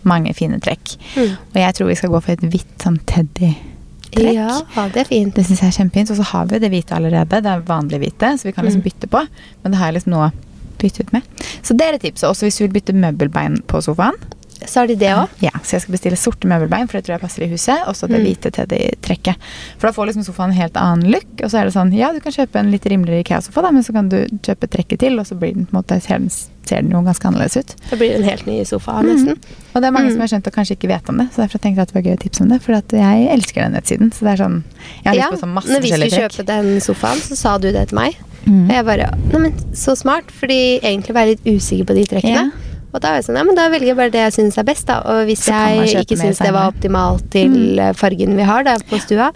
mange 0.07 0.31
fine 0.33 0.61
trekk. 0.63 0.93
Mm. 1.17 1.33
Og 1.51 1.59
jeg 1.59 1.75
tror 1.75 1.87
vi 1.91 1.97
skal 1.99 2.09
gå 2.13 2.21
for 2.23 2.31
et 2.37 2.45
hvitt 2.53 2.71
sånn 2.85 3.01
teddy-trekk. 3.11 4.31
Ja, 4.33 4.87
det 4.95 5.03
er 5.03 5.09
fint. 5.11 5.35
Det 5.35 5.43
syns 5.49 5.61
jeg 5.61 5.67
er 5.73 5.75
kjempefint. 5.81 6.13
Og 6.15 6.17
så 6.21 6.29
har 6.31 6.47
vi 6.49 6.59
det 6.63 6.71
hvite 6.71 6.95
allerede. 6.97 7.41
Det 7.43 7.51
er 7.51 7.61
vanlig 7.67 7.99
hvite, 8.05 8.31
så 8.39 8.47
vi 8.47 8.51
kan 8.55 8.65
liksom 8.65 8.81
Mm. 8.81 8.87
bytte 8.87 9.07
på. 9.11 9.25
Men 9.63 9.71
det 9.71 9.79
har 9.79 9.91
jeg 9.91 9.99
liksom 9.99 10.15
noe 10.15 10.31
å 10.31 10.31
bytte 10.81 11.05
ut 11.07 11.13
med. 11.13 11.21
Så 11.63 11.77
det 11.77 11.87
er 11.87 11.93
et 11.99 12.01
tips. 12.09 12.23
Også 12.27 12.47
hvis 12.49 12.57
du 12.59 12.65
vil 12.67 12.75
bytte 12.81 12.93
møbelbein 12.97 13.61
på 13.67 13.81
sofaen. 13.85 14.17
Så 14.61 14.77
har 14.83 14.85
de 14.91 14.93
det 14.95 15.07
òg. 15.09 15.27
Ja, 15.41 15.49
så 15.65 15.71
jeg 15.73 15.81
skal 15.81 15.95
bestille 15.95 16.17
sorte 16.21 16.45
møbelbein, 16.45 16.85
for 16.85 16.99
det 16.99 17.07
tror 17.07 17.15
jeg 17.15 17.21
passer 17.23 17.41
i 17.41 17.49
huset. 17.49 17.79
Og 17.89 17.95
så 17.97 18.05
det 18.07 18.19
Mm. 18.19 18.25
hvite 18.27 18.67
det 18.69 19.01
trekket. 19.01 19.35
For 19.79 19.87
da 19.87 19.91
får 19.95 20.11
liksom 20.11 20.23
sofaen 20.27 20.51
en 20.53 20.59
helt 20.59 20.75
annen 20.77 21.09
look. 21.09 21.25
Og 21.41 21.49
så 21.49 21.57
er 21.57 21.63
det 21.65 21.73
sånn, 21.73 21.89
ja, 21.97 22.11
du 22.13 22.19
kan 22.21 22.31
kjøpe 22.31 22.59
en 22.61 22.69
litt 22.69 22.85
rimeligere 22.85 23.23
IKEA-sofa, 23.25 23.71
men 23.73 23.81
så 23.81 23.91
kan 23.91 24.09
du 24.09 24.27
kjøpe 24.45 24.69
trekket 24.69 24.99
til, 24.99 25.17
og 25.17 25.25
så 25.25 25.33
blir 25.33 25.55
den 25.55 25.65
på 25.65 25.73
en 25.73 25.81
måte, 25.81 25.97
ser 26.05 26.19
den, 26.19 26.29
ser 26.29 26.81
den 26.83 26.91
jo 26.93 27.01
ganske 27.01 27.25
annerledes 27.25 27.57
ut. 27.57 27.73
Da 27.89 27.95
blir 27.97 28.09
det 28.13 28.17
en 28.21 28.29
helt 28.29 28.45
ny 28.45 28.63
sofa, 28.63 29.01
nesten. 29.01 29.33
Og 29.73 29.81
det 29.81 29.85
er 29.89 29.91
mange 29.97 30.09
Mm. 30.09 30.13
som 30.13 30.19
har 30.21 30.27
skjønt 30.27 30.47
og 30.47 30.53
kanskje 30.53 30.77
ikke 30.77 30.87
vet 30.93 31.09
om 31.09 31.17
det, 31.17 31.27
så 31.33 31.41
derfor 31.41 31.57
tenkte 31.57 31.77
jeg 31.77 31.81
at 31.81 31.93
det 31.93 31.95
var 31.97 32.05
gøy 32.11 32.17
å 32.17 32.21
tipse 32.21 32.41
om 32.41 32.49
det. 32.49 32.61
For 32.61 32.71
jeg 32.73 33.29
elsker 33.33 33.61
den 33.65 33.73
nettsiden. 33.73 34.13
Så 34.13 34.19
det 34.29 34.39
er 34.39 34.43
sånn 34.45 34.63
Jeg 35.03 35.09
har 35.09 35.15
lyst 35.17 35.41
på 35.41 35.45
sånn 35.47 35.53
masse 35.57 35.69
når 35.73 35.81
vi 35.81 35.89
skulle 35.89 36.21
kjøpe 36.21 36.45
den 36.45 36.79
sofaen, 36.81 37.17
så 37.17 37.35
sa 37.35 37.57
du 37.57 37.71
det 37.71 37.87
til 37.89 37.95
meg. 37.97 38.13
Mm. 38.45 38.65
Og 38.65 38.75
jeg 38.75 38.85
bare 38.87 39.07
Neimen, 39.31 39.55
så 39.77 39.95
smart, 39.99 40.31
fordi 40.33 40.59
egentlig 40.79 41.15
var 41.15 41.27
jeg 41.27 41.37
litt 41.37 41.57
usikker 41.57 41.89
på 41.91 41.97
de 41.97 42.05
trekkene. 42.15 42.45
Ja. 42.49 42.77
Og 42.91 42.99
da 42.99 43.13
er 43.13 43.21
jeg 43.21 43.29
sånn, 43.29 43.39
ja, 43.39 43.45
men 43.47 43.55
da 43.55 43.69
velger 43.71 43.93
jeg 43.93 43.99
bare 43.99 44.11
det 44.11 44.23
jeg 44.25 44.35
syns 44.35 44.57
er 44.59 44.67
best, 44.67 44.87
da. 44.89 44.99
Og 45.07 45.23
hvis 45.29 45.45
jeg 45.47 46.01
ikke 46.01 46.19
syns 46.19 46.41
det 46.43 46.51
var 46.51 46.73
optimalt 46.73 47.23
til 47.31 47.79
mm. 47.79 47.99
fargen 47.99 48.35
vi 48.39 48.47
har 48.47 48.65
da 48.67 48.75
på 48.83 48.99
stua, 48.99 49.29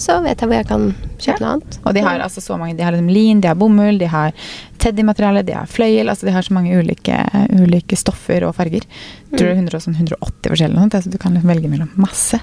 så 0.00 0.22
vet 0.24 0.40
jeg 0.40 0.48
hvor 0.48 0.56
jeg 0.56 0.68
kan 0.70 0.86
Ja. 1.26 1.54
Og 1.82 1.94
de 1.94 2.04
har 2.04 2.22
altså 2.24 2.42
så 2.44 2.56
mange. 2.60 2.76
De 2.78 2.84
har 2.84 2.94
liksom 2.94 3.10
lin, 3.12 3.40
de 3.40 3.50
har 3.50 3.58
bomull, 3.58 3.98
de 4.00 4.08
har 4.10 4.34
teddymateriale, 4.82 5.44
de 5.46 5.56
har 5.56 5.70
fløyel. 5.70 6.10
altså 6.10 6.26
De 6.26 6.34
har 6.34 6.42
så 6.42 6.54
mange 6.54 6.74
ulike, 6.78 7.18
ulike 7.52 7.98
stoffer 7.98 8.46
og 8.48 8.56
farger. 8.58 8.86
Jeg 9.30 9.38
tror 9.38 9.48
det 9.48 9.54
er 9.54 9.60
100, 9.62 9.84
sånn 9.86 9.98
180 9.98 10.52
forskjellige, 10.52 10.82
sånt, 10.82 10.96
altså 10.98 11.12
du 11.12 11.18
kan 11.22 11.36
liksom 11.36 11.52
velge 11.54 11.70
mellom 11.72 11.92
masse. 12.02 12.40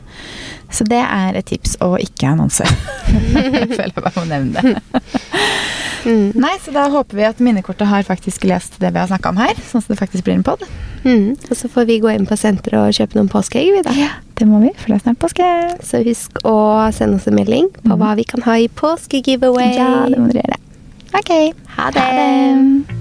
Så 0.72 0.88
det 0.88 1.02
er 1.04 1.38
et 1.38 1.50
tips, 1.50 1.78
og 1.86 2.00
ikke 2.02 2.32
annonse. 2.34 2.66
jeg 3.36 3.70
føler 3.76 3.92
jeg 3.92 4.06
bare 4.06 4.16
må 4.18 4.28
nevne 4.30 4.64
det. 4.64 5.02
Mm. 6.06 6.32
Nei, 6.40 6.54
så 6.64 6.72
da 6.72 6.86
håper 6.92 7.18
vi 7.18 7.26
at 7.28 7.42
minnekortet 7.44 7.90
har 7.90 8.06
faktisk 8.08 8.46
lest 8.48 8.78
det 8.80 8.94
vi 8.94 9.02
har 9.02 9.10
snakka 9.10 9.34
om 9.34 9.40
her, 9.42 9.58
sånn 9.68 9.84
at 9.84 9.92
det 9.92 10.00
faktisk 10.00 10.28
blir 10.28 10.38
en 10.38 10.46
pod. 10.48 10.64
Mm. 11.04 11.36
Og 11.36 11.56
så 11.58 11.70
får 11.72 11.88
vi 11.90 12.00
gå 12.04 12.12
inn 12.14 12.28
på 12.30 12.38
senteret 12.40 12.80
og 12.80 12.96
kjøpe 12.96 13.20
noen 13.20 13.32
påskeegg, 13.32 13.72
vi 13.76 13.84
da. 13.86 13.96
Det 14.40 14.48
må 14.48 14.62
vi, 14.64 14.72
for 14.80 14.92
det 14.94 15.00
er 15.00 15.04
snart 15.04 15.20
påske. 15.20 15.48
Så 15.84 16.00
husk 16.06 16.40
å 16.48 16.56
sende 16.96 17.20
oss 17.20 17.28
en 17.28 17.36
melding 17.36 17.68
på 17.82 17.92
mm. 17.92 17.98
hva 18.00 18.14
vi 18.20 18.28
kan 18.28 18.46
ha 18.48 18.56
i 18.56 18.69
påskegiveaway. 18.76 19.74
Ja, 19.76 20.06
det 20.10 20.20
må 20.20 20.32
dere 20.34 20.46
gjøre. 20.46 20.62
Ok. 21.20 21.36
Ha 21.78 21.92
det. 21.92 22.02
Ha 22.06 22.12
det. 22.16 22.99